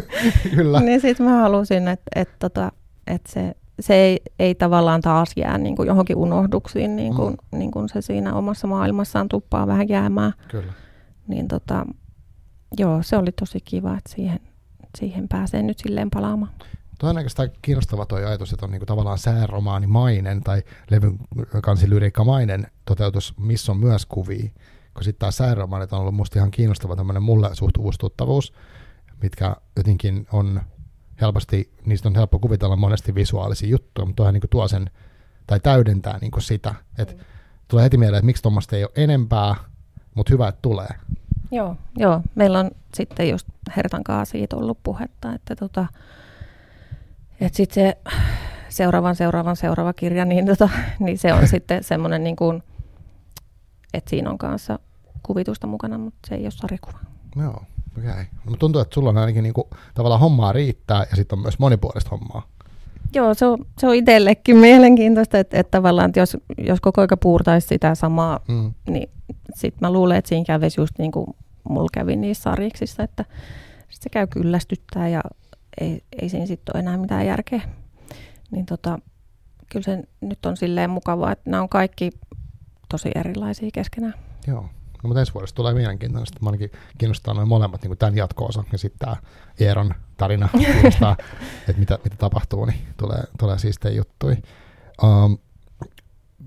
Kyllä. 0.56 0.80
niin 0.80 1.00
sitten 1.00 1.26
mä 1.26 1.40
halusin, 1.40 1.88
että 1.88 2.10
et, 2.16 2.28
tota, 2.38 2.72
et 3.06 3.22
se 3.28 3.54
se 3.80 3.94
ei, 3.94 4.20
ei 4.38 4.54
tavallaan 4.54 5.00
taas 5.00 5.32
jää 5.36 5.58
niin 5.58 5.76
kuin 5.76 5.86
johonkin 5.86 6.16
unohduksiin, 6.16 6.96
niin 6.96 7.14
kuin, 7.14 7.36
mm. 7.52 7.58
niin 7.58 7.70
kuin 7.70 7.88
se 7.88 8.00
siinä 8.00 8.34
omassa 8.34 8.66
maailmassaan 8.66 9.28
tuppaa 9.28 9.66
vähän 9.66 9.88
jäämään. 9.88 10.32
Kyllä. 10.48 10.72
Niin 11.28 11.48
tota, 11.48 11.86
joo, 12.78 13.02
se 13.02 13.16
oli 13.16 13.32
tosi 13.32 13.60
kiva, 13.60 13.96
että 13.96 14.12
siihen, 14.14 14.40
siihen 14.98 15.28
pääsee 15.28 15.62
nyt 15.62 15.78
silleen 15.78 16.10
palaamaan. 16.10 16.52
Tuo 16.98 17.10
on 17.10 17.16
oikeastaan 17.16 17.50
kiinnostava 17.62 18.06
tuo 18.06 18.18
ajatus, 18.18 18.52
että 18.52 18.66
on 18.66 18.72
niinku 18.72 18.86
tavallaan 18.86 19.18
sääromaanimainen 19.18 20.40
tai 20.40 20.62
levyn 20.90 21.18
kansilyriikkamainen 21.62 22.66
toteutus, 22.84 23.34
missä 23.38 23.72
on 23.72 23.78
myös 23.78 24.06
kuvia. 24.06 24.50
Kun 24.94 25.04
sitten 25.04 25.20
taas 25.20 25.36
sääromaanit 25.36 25.92
on 25.92 26.00
ollut 26.00 26.14
musta 26.14 26.38
ihan 26.38 26.50
kiinnostava 26.50 26.96
tämmöinen 26.96 27.22
mulle 27.22 27.54
suht 27.54 27.76
uusi 27.76 27.98
tuttavuus, 27.98 28.52
mitkä 29.22 29.56
jotenkin 29.76 30.26
on 30.32 30.60
helposti, 31.20 31.72
niistä 31.86 32.08
on 32.08 32.14
helppo 32.14 32.38
kuvitella 32.38 32.76
monesti 32.76 33.14
visuaalisia 33.14 33.68
juttuja, 33.68 34.06
mutta 34.06 34.16
toihan 34.16 34.34
niin 34.34 34.50
tuo 34.50 34.68
sen, 34.68 34.90
tai 35.46 35.60
täydentää 35.60 36.18
niin 36.18 36.32
sitä, 36.38 36.74
että 36.98 37.14
tulee 37.68 37.84
heti 37.84 37.96
mieleen, 37.96 38.18
että 38.18 38.26
miksi 38.26 38.42
tuommoista 38.42 38.76
ei 38.76 38.84
ole 38.84 38.92
enempää, 38.96 39.54
mutta 40.14 40.32
hyvä, 40.32 40.48
että 40.48 40.62
tulee. 40.62 40.88
Joo, 41.50 41.76
joo. 41.96 42.20
Meillä 42.34 42.58
on 42.58 42.70
sitten 42.94 43.28
just 43.28 43.46
Hertan 43.76 44.04
kanssa 44.04 44.32
siitä 44.32 44.56
ollut 44.56 44.78
puhetta, 44.82 45.32
että 45.32 45.56
tota, 45.56 45.86
että 47.40 47.56
sitten 47.56 47.74
se 47.74 47.98
seuraavan, 48.68 49.16
seuraavan, 49.16 49.56
seuraava 49.56 49.92
kirja, 49.92 50.24
niin, 50.24 50.46
tota, 50.46 50.68
niin 50.98 51.18
se 51.18 51.32
on 51.32 51.48
sitten 51.48 51.84
semmoinen, 51.84 52.24
niin 52.24 52.36
kuin, 52.36 52.62
että 53.94 54.10
siinä 54.10 54.30
on 54.30 54.38
kanssa 54.38 54.78
kuvitusta 55.22 55.66
mukana, 55.66 55.98
mutta 55.98 56.18
se 56.28 56.34
ei 56.34 56.42
ole 56.42 56.50
sarjakuva. 56.50 56.98
Joo, 57.36 57.62
okei. 57.98 58.10
Okay. 58.10 58.24
No, 58.44 58.56
tuntuu, 58.56 58.80
että 58.80 58.94
sulla 58.94 59.08
on 59.08 59.18
ainakin 59.18 59.42
niin 59.42 59.54
kuin, 59.54 59.66
tavallaan 59.94 60.20
hommaa 60.20 60.52
riittää 60.52 61.06
ja 61.10 61.16
sitten 61.16 61.38
on 61.38 61.42
myös 61.42 61.58
monipuolista 61.58 62.10
hommaa. 62.10 62.42
Joo, 63.14 63.34
se 63.34 63.46
on, 63.46 63.58
se 63.78 63.86
on 63.86 63.94
itsellekin 63.94 64.56
mielenkiintoista, 64.56 65.38
että, 65.38 65.58
että 65.58 65.70
tavallaan, 65.70 66.08
että 66.08 66.20
jos, 66.20 66.36
jos 66.58 66.80
koko 66.80 67.00
ajan 67.00 67.18
puurtaisi 67.20 67.66
sitä 67.68 67.94
samaa, 67.94 68.40
mm. 68.48 68.72
niin 68.88 69.10
sitten 69.54 69.78
mä 69.80 69.92
luulen, 69.92 70.16
että 70.16 70.28
siinä 70.28 70.44
kävisi 70.44 70.80
just 70.80 70.98
niin 70.98 71.12
kuin 71.12 71.26
mulla 71.68 71.88
kävi 71.92 72.16
niissä 72.16 72.42
sarjiksissa, 72.42 73.02
että 73.02 73.24
sit 73.88 74.02
se 74.02 74.10
käy 74.10 74.26
kyllästyttää 74.26 75.08
ja 75.08 75.20
ei, 75.80 76.02
ei 76.22 76.28
siinä 76.28 76.46
sitten 76.46 76.76
ole 76.76 76.82
enää 76.82 76.98
mitään 76.98 77.26
järkeä. 77.26 77.60
Niin 78.50 78.66
tota, 78.66 78.98
kyllä 79.72 79.84
se 79.84 80.02
nyt 80.20 80.46
on 80.46 80.56
silleen 80.56 80.90
mukavaa, 80.90 81.32
että 81.32 81.50
nämä 81.50 81.62
on 81.62 81.68
kaikki 81.68 82.10
tosi 82.88 83.10
erilaisia 83.14 83.68
keskenään. 83.72 84.14
Joo. 84.46 84.64
No, 85.02 85.08
mutta 85.08 85.20
ensi 85.20 85.34
vuodesta 85.34 85.56
tulee 85.56 85.74
mielenkiintoista. 85.74 86.38
Mä 86.42 86.48
ainakin 86.48 86.70
kiinnostaa 86.98 87.34
noin 87.34 87.48
molemmat 87.48 87.82
niin 87.82 87.98
tämän 87.98 88.16
jatko-osa 88.16 88.64
ja 88.72 88.78
sitten 88.78 88.98
tämä 88.98 89.16
Eeron 89.60 89.94
tarina 90.16 90.48
kiinnostaa, 90.58 91.16
että 91.68 91.80
mitä, 91.80 91.98
mitä 92.04 92.16
tapahtuu, 92.16 92.64
niin 92.64 92.80
tulee, 92.96 93.22
tulee 93.38 93.58
siistejä 93.58 93.94
juttuja. 93.94 94.36
Um, 95.02 95.38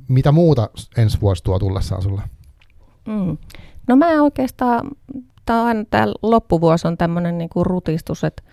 mitä 0.08 0.32
muuta 0.32 0.70
ensi 0.98 1.22
vuosi 1.22 1.44
tuo 1.44 1.60
tullessaan 1.60 2.02
sulle? 2.02 2.22
Mm. 3.06 3.38
No 3.88 3.96
mä 3.96 4.22
oikeastaan, 4.22 4.92
tämä 5.46 5.62
on 5.62 5.68
aina 5.68 5.84
tämä 5.90 6.08
loppuvuosi 6.22 6.88
on 6.88 6.98
tämmöinen 6.98 7.38
niinku 7.38 7.64
rutistus, 7.64 8.24
että 8.24 8.44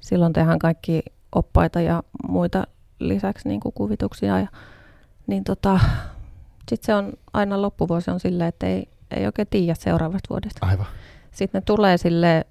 silloin 0.00 0.32
tehdään 0.32 0.58
kaikki 0.58 1.02
oppaita 1.32 1.80
ja 1.80 2.02
muita 2.28 2.66
lisäksi 2.98 3.48
niinku 3.48 3.72
kuvituksia. 3.72 4.40
Ja, 4.40 4.46
niin 5.26 5.44
tota, 5.44 5.80
sitten 6.68 6.86
se 6.86 6.94
on 6.94 7.12
aina 7.32 7.62
loppuvuosi 7.62 8.10
on 8.10 8.20
silleen, 8.20 8.48
että 8.48 8.66
ei, 8.66 8.88
ei 9.12 9.26
oikein 9.26 9.48
tiedä 9.50 9.74
seuraavasta 9.74 10.28
vuodesta. 10.30 10.66
Aivan. 10.66 10.86
Sitten 11.30 11.58
ne 11.58 11.62
tulee 11.66 11.98
sille 11.98 12.46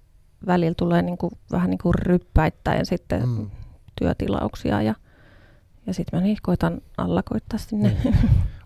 välillä 0.47 0.73
tulee 0.77 1.01
niinku, 1.01 1.31
vähän 1.51 1.69
niin 1.69 1.77
kuin 1.77 1.95
ryppäittäin 1.95 2.85
sitten 2.85 3.29
mm. 3.29 3.49
työtilauksia 3.99 4.81
ja, 4.81 4.95
ja 5.87 5.93
sitten 5.93 6.19
mä 6.19 6.23
niin 6.23 6.37
koitan 6.41 6.81
allakoittaa 6.97 7.59
sinne. 7.59 7.97
Niin. 8.03 8.17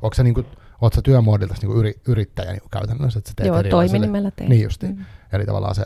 Onko 0.02 0.14
se 0.14 0.24
niinku, 0.24 0.44
oot 0.82 0.94
sä 0.94 1.02
työmuodilta 1.02 1.56
niinku 1.62 1.80
yri, 1.80 1.94
yrittäjä 2.08 2.52
niinku 2.52 2.70
käytännössä? 2.70 3.20
Että 3.20 3.30
sä 3.30 3.34
teet 3.36 3.48
Joo, 3.48 3.64
toiminimellä 3.64 4.32
teen. 4.32 4.50
Niin 4.50 4.64
justi. 4.64 4.88
Mm. 4.88 5.06
Eli 5.32 5.46
tavallaan 5.46 5.76
se, 5.76 5.86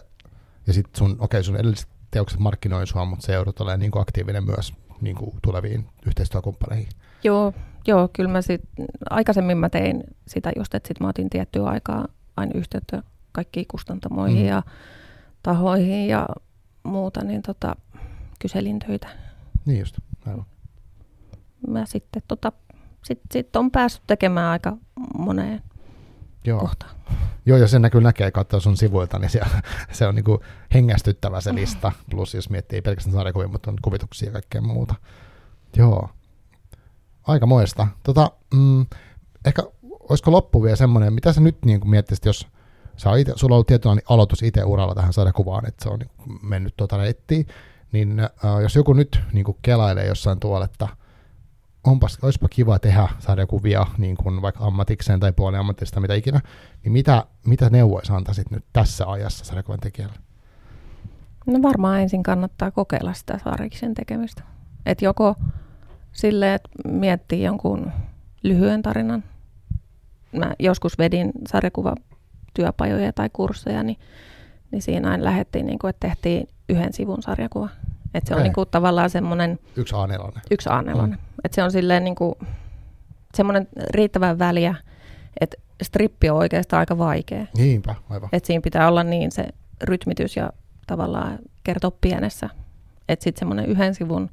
ja 0.68 0.74
sitten 0.74 0.98
sun, 0.98 1.12
okei 1.12 1.24
okay, 1.24 1.44
sun 1.44 1.56
edelliset 1.56 1.88
teokset 2.12 2.40
markkinoi 2.40 2.88
sua, 2.88 3.06
mutta 3.06 3.26
se 3.26 3.34
joudut 3.34 3.62
olemaan 3.62 3.80
niinku 3.80 4.00
aktiivinen 4.00 4.46
myös 4.46 4.74
niinku 5.02 5.36
tuleviin 5.42 5.86
yhteistyökumppaneihin. 6.06 6.90
Joo, 7.24 7.54
joo, 7.88 8.10
kyllä 8.14 8.32
mä 8.32 8.42
sit, 8.42 8.62
aikaisemmin 9.10 9.58
mä 9.58 9.70
tein 9.70 10.04
sitä 10.28 10.52
just, 10.58 10.76
että 10.76 10.88
sit 10.88 11.00
mä 11.00 11.08
otin 11.08 11.30
tiettyä 11.30 11.66
aikaa 11.66 12.08
aina 12.38 12.52
yhteyttä 12.56 13.04
kaikkiin 13.32 13.66
kustantamoihin 13.68 14.42
mm. 14.42 14.48
ja 14.48 14.64
tahoihin 15.44 16.08
ja 16.08 16.28
muuta, 16.84 17.24
niin 17.24 17.42
tota, 17.42 17.76
kyselin 18.40 18.80
töitä. 18.80 19.08
Niin 19.66 19.80
just, 19.80 19.98
aivan. 20.28 20.46
Mä 21.68 21.86
sitten 21.86 22.22
tota, 22.28 22.52
sit, 23.04 23.20
sit 23.32 23.56
on 23.56 23.72
päässyt 23.72 24.04
tekemään 24.08 24.52
aika 24.52 24.78
moneen 25.18 25.62
Joo. 26.46 26.60
kohtaan. 26.60 26.96
Joo, 27.46 27.58
ja 27.58 27.68
sen 27.68 27.82
näkyy 27.82 28.02
näkee 28.02 28.32
katsoa 28.32 28.60
sun 28.60 28.78
sivuilta, 28.78 29.20
niin 29.20 29.30
se, 29.30 29.40
se 29.92 30.08
on 30.08 30.16
niinku 30.16 30.44
hengästyttävä 30.74 31.42
se 31.42 31.56
lista. 31.56 31.92
Plus 32.12 32.34
jos 32.34 32.50
miettii 32.50 32.82
pelkästään 32.82 33.14
sarjakuvia, 33.14 33.48
mutta 33.48 33.72
on 33.72 33.78
kuvituksia 33.82 34.28
ja 34.28 34.34
kaikkea 34.34 34.62
muuta. 34.62 34.96
Joo. 35.78 36.10
Aika 37.28 37.46
moista. 37.46 37.88
Tota, 38.04 38.32
mm, 38.54 38.86
ehkä 39.46 39.64
olisiko 40.10 40.32
loppu 40.32 40.64
vielä 40.64 40.76
semmoinen, 40.76 41.14
mitä 41.14 41.34
sä 41.34 41.42
nyt 41.42 41.66
niin 41.66 41.90
miettisit, 41.90 42.26
jos 42.26 42.48
sä 42.98 43.16
ite, 43.16 43.34
sulla 43.36 43.54
on 43.54 43.56
ollut 43.56 43.68
tietynlainen 43.68 44.04
aloitus 44.10 44.44
itse 44.44 44.64
uralla 44.64 44.96
tähän 44.96 45.14
sarjakuvaan, 45.14 45.68
että 45.68 45.84
se 45.84 45.90
on 45.90 46.00
niin 46.00 46.40
mennyt 46.42 46.74
tuota 46.78 46.98
reittiin, 46.98 47.48
niin 47.92 48.20
äh, 48.20 48.28
jos 48.62 48.76
joku 48.76 48.94
nyt 48.94 49.22
niin 49.34 49.46
kuin 49.46 49.58
kelailee 49.62 50.08
jossain 50.08 50.40
tuolla, 50.40 50.66
että 50.66 50.88
onpas, 51.84 52.20
olisipa 52.22 52.48
kiva 52.50 52.80
tehdä 52.80 53.08
sarjakuvia 53.20 53.86
niin 53.98 54.18
kuin 54.18 54.42
vaikka 54.42 54.66
ammatikseen 54.66 55.20
tai 55.20 55.32
puoliammatista, 55.32 56.00
mitä 56.00 56.14
ikinä, 56.14 56.42
niin 56.84 56.92
mitä, 56.92 57.26
mitä 57.46 57.70
neuvoisi 57.70 58.14
antaisit 58.14 58.52
nyt 58.52 58.66
tässä 58.74 59.08
ajassa 59.08 59.46
sarjakuvan 59.46 59.80
tekijälle? 59.80 60.16
No 61.46 61.62
varmaan 61.62 62.02
ensin 62.02 62.24
kannattaa 62.24 62.72
kokeilla 62.72 63.14
sitä 63.14 63.40
sarjiksen 63.44 63.94
tekemistä. 63.94 64.44
Että 64.86 65.06
joko 65.06 65.36
silleen, 66.12 66.56
että 66.56 66.70
miettii 66.88 67.44
jonkun 67.44 67.92
lyhyen 68.44 68.82
tarinan. 68.82 69.24
Mä 70.32 70.54
joskus 70.60 70.98
vedin 70.98 71.32
sarjakuvatyöpajoja 71.48 73.14
tai 73.14 73.30
kursseja, 73.34 73.84
niin, 73.84 73.98
niin 74.72 74.82
siinä 74.82 75.12
aina 75.12 75.24
lähdettiin, 75.24 75.66
niin 75.66 75.80
kuin, 75.80 75.90
että 75.90 76.08
tehtiin 76.08 76.48
yhden 76.70 76.94
sivun 76.94 77.22
sarjakuva. 77.22 77.70
Että 78.14 78.28
se 78.28 78.34
okay. 78.34 78.42
on 78.42 78.44
niin 78.44 78.54
kuin, 78.54 78.70
tavallaan 78.72 79.10
semmoinen... 79.10 79.60
Yksi 79.76 79.96
A4. 79.96 80.40
Yksi 80.52 80.70
A4. 80.70 81.08
Mm. 81.08 81.14
Että 81.44 81.56
se 81.56 81.64
on 81.64 81.72
silleen 81.72 82.04
niin 82.04 82.16
kuin, 82.16 82.36
semmoinen 83.36 83.68
riittävän 83.90 84.40
väliä, 84.40 84.76
että 85.42 85.58
strippi 85.84 86.30
on 86.30 86.38
oikeastaan 86.38 86.80
aika 86.80 86.98
vaikea. 86.98 87.46
Niinpä, 87.58 87.96
aivan. 88.10 88.30
Että 88.32 88.48
siinä 88.48 88.62
pitää 88.62 88.88
olla 88.88 89.04
niin 89.04 89.32
se 89.32 89.48
rytmitys 89.84 90.36
ja 90.36 90.54
tavallaan 90.88 91.40
kertoa 91.64 91.92
pienessä. 92.02 92.50
Että 93.10 93.24
sitten 93.24 93.40
semmoinen 93.40 93.66
yhden 93.66 93.96
sivun, 93.96 94.30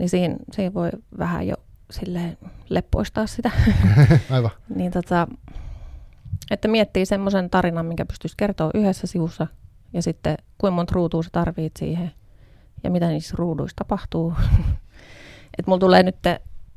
niin 0.00 0.08
siinä, 0.08 0.36
siinä 0.52 0.74
voi 0.74 0.90
vähän 1.18 1.46
jo 1.46 1.54
silleen 1.90 2.38
leppoistaa 2.68 3.26
sitä. 3.26 3.50
aivan. 4.30 4.50
niin 4.74 4.92
tota, 4.92 5.28
että 6.50 6.68
miettii 6.68 7.06
semmoisen 7.06 7.50
tarinan, 7.50 7.86
minkä 7.86 8.06
pystyisi 8.06 8.36
kertoa 8.36 8.70
yhdessä 8.74 9.06
sivussa, 9.06 9.46
ja 9.92 10.02
sitten 10.02 10.36
kuinka 10.58 10.74
monta 10.74 10.92
ruutua 10.94 11.22
sä 11.22 11.28
tarvit 11.32 11.76
siihen, 11.76 12.12
ja 12.84 12.90
mitä 12.90 13.08
niissä 13.08 13.34
ruuduissa 13.38 13.76
tapahtuu. 13.76 14.34
Et 15.58 15.66
mulla 15.66 15.78
tulee 15.78 16.02
nyt 16.02 16.16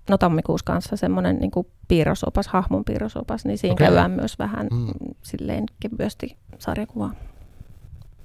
no 0.09 0.17
tammikuussa 0.17 0.65
kanssa 0.65 0.95
semmoinen 0.95 1.38
niin 1.38 1.51
piirrosopas, 1.88 2.47
hahmon 2.47 2.86
piirrosopas, 2.86 3.45
niin 3.45 3.57
siinä 3.57 3.74
okay. 3.74 3.88
käydään 3.88 4.11
myös 4.11 4.39
vähän 4.39 4.67
mm. 4.71 4.88
silleen 5.21 5.63
kevyesti 5.80 6.38
sarjakuvaa. 6.59 7.13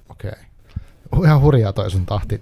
Okei. 0.09 0.31
Okay. 0.31 0.48
Ihan 1.23 1.41
hurjaa 1.41 1.73
toi 1.73 1.91
sun 1.91 2.05
tahti. 2.05 2.41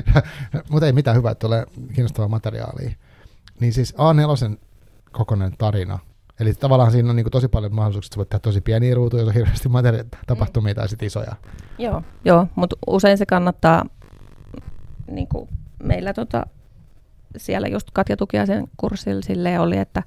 Mutta 0.70 0.86
ei 0.86 0.92
mitään 0.92 1.16
hyvää, 1.16 1.32
että 1.32 1.46
tulee 1.46 1.66
kiinnostavaa 1.94 2.28
materiaalia. 2.28 2.90
Niin 3.60 3.72
siis 3.72 3.94
A4 3.94 4.58
kokonainen 5.12 5.58
tarina. 5.58 5.98
Eli 6.40 6.54
tavallaan 6.54 6.92
siinä 6.92 7.10
on 7.10 7.16
niin 7.16 7.30
tosi 7.30 7.48
paljon 7.48 7.74
mahdollisuuksia, 7.74 8.08
että 8.08 8.16
voit 8.16 8.28
tehdä 8.28 8.42
tosi 8.42 8.60
pieniä 8.60 8.94
ruutuja, 8.94 9.22
jos 9.22 9.34
hirveästi 9.34 9.68
materia- 9.68 10.04
tapahtumia 10.26 10.74
tai 10.74 10.88
sitten 10.88 11.06
isoja. 11.06 11.32
Joo, 11.78 12.02
joo 12.24 12.46
mutta 12.54 12.76
usein 12.86 13.18
se 13.18 13.26
kannattaa 13.26 13.84
niin 15.10 15.28
kuin 15.28 15.48
meillä 15.82 16.14
tota, 16.14 16.46
siellä 17.36 17.68
just 17.68 17.88
Katja 17.92 18.16
Tukiaisen 18.16 18.68
kurssilla 18.76 19.22
silleen 19.22 19.60
oli, 19.60 19.78
että, 19.78 20.02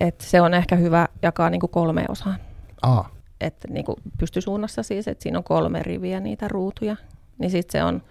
että 0.00 0.24
se 0.24 0.40
on 0.40 0.54
ehkä 0.54 0.76
hyvä 0.76 1.08
jakaa 1.22 1.50
niin 1.50 1.60
kuin 1.60 1.70
kolme 1.70 2.04
osaa. 2.08 2.34
Aa. 2.82 3.17
Että 3.40 3.68
niin 3.68 3.84
kuin 3.84 3.96
pystysuunnassa 4.18 4.82
siis, 4.82 5.08
että 5.08 5.22
siinä 5.22 5.38
on 5.38 5.44
kolme 5.44 5.82
riviä 5.82 6.20
niitä 6.20 6.48
ruutuja, 6.48 6.96
niin 7.38 7.50
sitten 7.50 7.80
se 7.80 7.84
on 7.84 8.02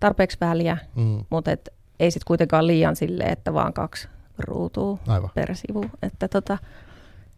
tarpeeksi 0.00 0.38
väliä, 0.40 0.78
mm. 0.96 1.24
mutta 1.30 1.50
et 1.50 1.68
ei 2.00 2.10
sitten 2.10 2.26
kuitenkaan 2.26 2.66
liian 2.66 2.96
silleen, 2.96 3.32
että 3.32 3.54
vaan 3.54 3.72
kaksi 3.72 4.08
ruutua 4.38 4.98
Aivan. 5.06 5.30
per 5.34 5.56
sivu. 5.56 5.84
Että 6.02 6.28
tota, 6.28 6.58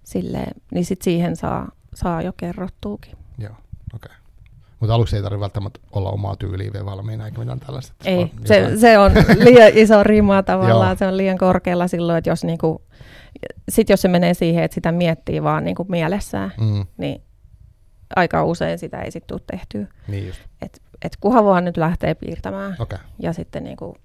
silleen, 0.05 0.55
niin 0.71 0.85
sitten 0.85 1.05
siihen 1.05 1.37
saa, 1.37 1.69
saa 1.95 2.23
jo 2.23 2.33
kerrottuukin. 2.37 3.13
Joo, 3.39 3.53
okei. 3.53 3.61
Okay. 3.95 4.17
Mutta 4.81 4.95
aluksi 4.95 5.17
ei 5.17 5.23
tarvitse 5.23 5.41
välttämättä 5.41 5.81
olla 5.93 6.11
omaa 6.11 6.37
tyyliä 6.37 6.73
vielä 6.73 6.87
valmiina 6.87 7.25
eikä 7.25 7.39
mitään 7.39 7.61
tällaista. 7.61 7.95
Ei, 8.05 8.31
se, 8.45 8.77
se 8.77 8.99
on 8.99 9.13
liian 9.45 9.71
iso 9.75 10.03
rima 10.03 10.43
tavallaan, 10.53 10.97
se 10.97 11.07
on 11.07 11.17
liian 11.17 11.39
korkealla 11.39 11.89
silloin, 11.89 12.19
että 12.19 12.31
jos 12.31 12.45
niinku, 12.45 12.83
sit 13.69 13.89
jos 13.89 14.03
se 14.03 14.09
menee 14.09 14.35
siihen, 14.35 14.65
että 14.65 14.75
sitä 14.75 14.93
miettii 14.93 15.43
vaan 15.43 15.65
niinku 15.65 15.87
mielessään, 15.89 16.53
mm. 16.61 16.87
niin 16.97 17.23
aika 18.17 18.45
usein 18.45 18.79
sitä 18.79 19.01
ei 19.01 19.11
sitten 19.11 19.29
tule 19.29 19.41
tehtyä. 19.51 19.87
Niin 20.09 20.27
just. 20.27 20.41
Et, 20.63 20.83
et 21.03 21.17
kunhan 21.21 21.45
vaan 21.45 21.65
nyt 21.65 21.77
lähtee 21.77 22.15
piirtämään 22.15 22.77
okay. 22.79 22.99
ja 23.19 23.33
sitten 23.33 23.65
niinku, 23.65 23.97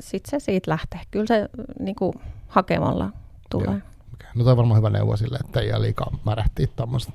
sit 0.00 0.26
se 0.26 0.40
siitä 0.40 0.70
lähtee. 0.70 1.00
Kyllä 1.10 1.26
se 1.26 1.48
niinku, 1.78 2.14
hakemalla 2.48 3.10
tulee. 3.50 3.66
Joo. 3.66 3.76
Okay. 4.14 4.30
No 4.34 4.44
toi 4.44 4.50
on 4.50 4.56
varmaan 4.56 4.78
hyvä 4.78 4.90
neuvo 4.90 5.16
sille, 5.16 5.38
että 5.44 5.60
ei 5.60 5.80
liikaa 5.80 6.18
märähtiä 6.24 6.66
tuommoista 6.76 7.12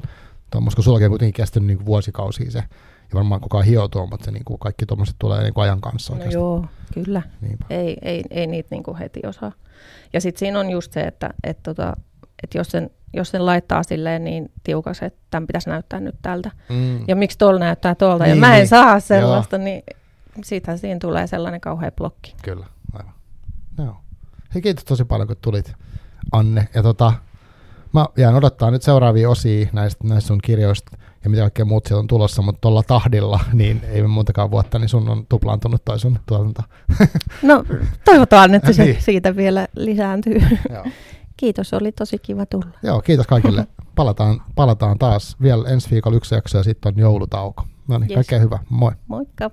tuommoista, 0.51 0.75
kun 0.75 0.84
sullakin 0.84 1.05
on 1.05 1.11
kuitenkin 1.11 1.34
kestänyt 1.34 1.67
niin 1.67 1.86
vuosikausia 1.86 2.51
se, 2.51 2.63
ja 3.10 3.16
varmaan 3.16 3.41
kukaan 3.41 3.66
hioutuu, 3.66 4.08
mutta 4.08 4.26
se, 4.26 4.32
niin 4.32 4.45
kuin 4.45 4.60
kaikki 4.60 4.86
tuommoiset 4.86 5.16
tulee 5.20 5.43
niin 5.43 5.53
kuin 5.53 5.64
ajan 5.64 5.82
kanssa 5.82 6.16
No 6.16 6.24
joo, 6.24 6.66
kyllä. 6.93 7.22
Ei, 7.70 7.97
ei, 8.01 8.24
ei 8.30 8.47
niitä 8.47 8.68
niin 8.72 8.84
kuin 8.84 8.97
heti 8.97 9.20
osaa. 9.28 9.51
Ja 10.14 10.22
sitten 10.22 10.39
siinä 10.39 10.60
on 10.60 10.70
just 10.70 10.91
se, 10.91 11.01
että 11.01 11.34
et 11.43 11.64
tota, 11.64 11.93
että 12.43 12.58
jos 12.58 12.68
sen, 12.68 12.89
jos 13.14 13.30
sen 13.30 13.45
laittaa 13.45 13.84
silleen 13.84 14.24
niin 14.24 14.51
tiukaksi, 14.64 15.05
että 15.05 15.20
tämän 15.30 15.47
pitäisi 15.47 15.70
näyttää 15.70 15.99
nyt 15.99 16.16
tältä. 16.22 16.51
Mm. 16.70 17.08
Ja 17.08 17.16
miksi 17.16 17.38
tuolla 17.38 17.60
näyttää 17.60 17.95
tuolta, 17.95 18.24
Niin, 18.24 18.36
ja 18.36 18.39
mä 18.39 18.53
en 18.53 18.60
niin. 18.60 18.68
saa 18.68 18.99
sellaista, 18.99 19.58
niin 19.58 19.84
siitä 20.43 20.78
siinä 20.78 20.99
tulee 20.99 21.28
sellainen 21.28 21.62
kauhea 21.62 21.91
blokki. 21.91 22.36
Kyllä, 22.43 22.66
aivan. 22.93 23.14
Joo. 23.78 23.97
Hei, 24.53 24.62
kiitos 24.62 24.86
tosi 24.86 25.05
paljon, 25.05 25.28
kun 25.28 25.38
tulit, 25.41 25.74
Anne. 26.32 26.68
Ja 26.74 26.84
tota, 26.84 27.14
mä 27.93 28.05
jään 28.18 28.36
odottaa 28.36 28.72
nyt 28.72 28.82
seuraavia 28.82 29.30
osia 29.30 29.68
näistä, 29.74 30.08
näistä 30.08 30.28
sun 30.28 30.39
kirjoista 30.43 30.97
ja 31.28 31.30
mitä 31.30 31.41
kaikkea 31.41 31.65
muut 31.65 31.86
sieltä 31.86 31.99
on 31.99 32.07
tulossa, 32.07 32.41
mutta 32.41 32.61
tuolla 32.61 32.84
tahdilla, 32.84 33.39
niin 33.53 33.82
ei 33.91 34.01
ole 34.01 34.07
muutakaan 34.09 34.51
vuotta, 34.51 34.80
niin 34.80 34.89
sun 34.89 35.09
on 35.09 35.25
tuplaantunut 35.30 35.86
toi 35.86 35.99
sun 35.99 36.19
tuotanto. 36.25 36.61
No 37.41 37.63
toivotaan, 38.05 38.55
että 38.55 38.73
se 38.73 38.84
Niin. 38.84 39.01
siitä 39.01 39.36
vielä 39.36 39.67
lisääntyy. 39.75 40.41
Joo. 40.73 40.86
Kiitos, 41.38 41.73
oli 41.73 41.91
tosi 41.91 42.17
kiva 42.19 42.45
tulla. 42.45 42.65
Joo, 42.84 43.01
kiitos 43.01 43.28
kaikille. 43.28 43.67
Palataan, 43.95 44.41
palataan 44.55 44.97
taas 44.97 45.36
vielä 45.41 45.69
ensi 45.69 45.91
viikolla 45.91 46.17
yksi 46.17 46.36
jakso 46.36 46.57
ja 46.57 46.63
sitten 46.63 46.93
on 46.93 46.99
joulutauko. 46.99 47.63
No 47.88 47.97
niin, 47.97 48.09
Yes. 48.09 48.15
kaikkea 48.15 48.39
hyvää. 48.39 48.59
Moi. 48.69 48.91
Moikka! 49.07 49.51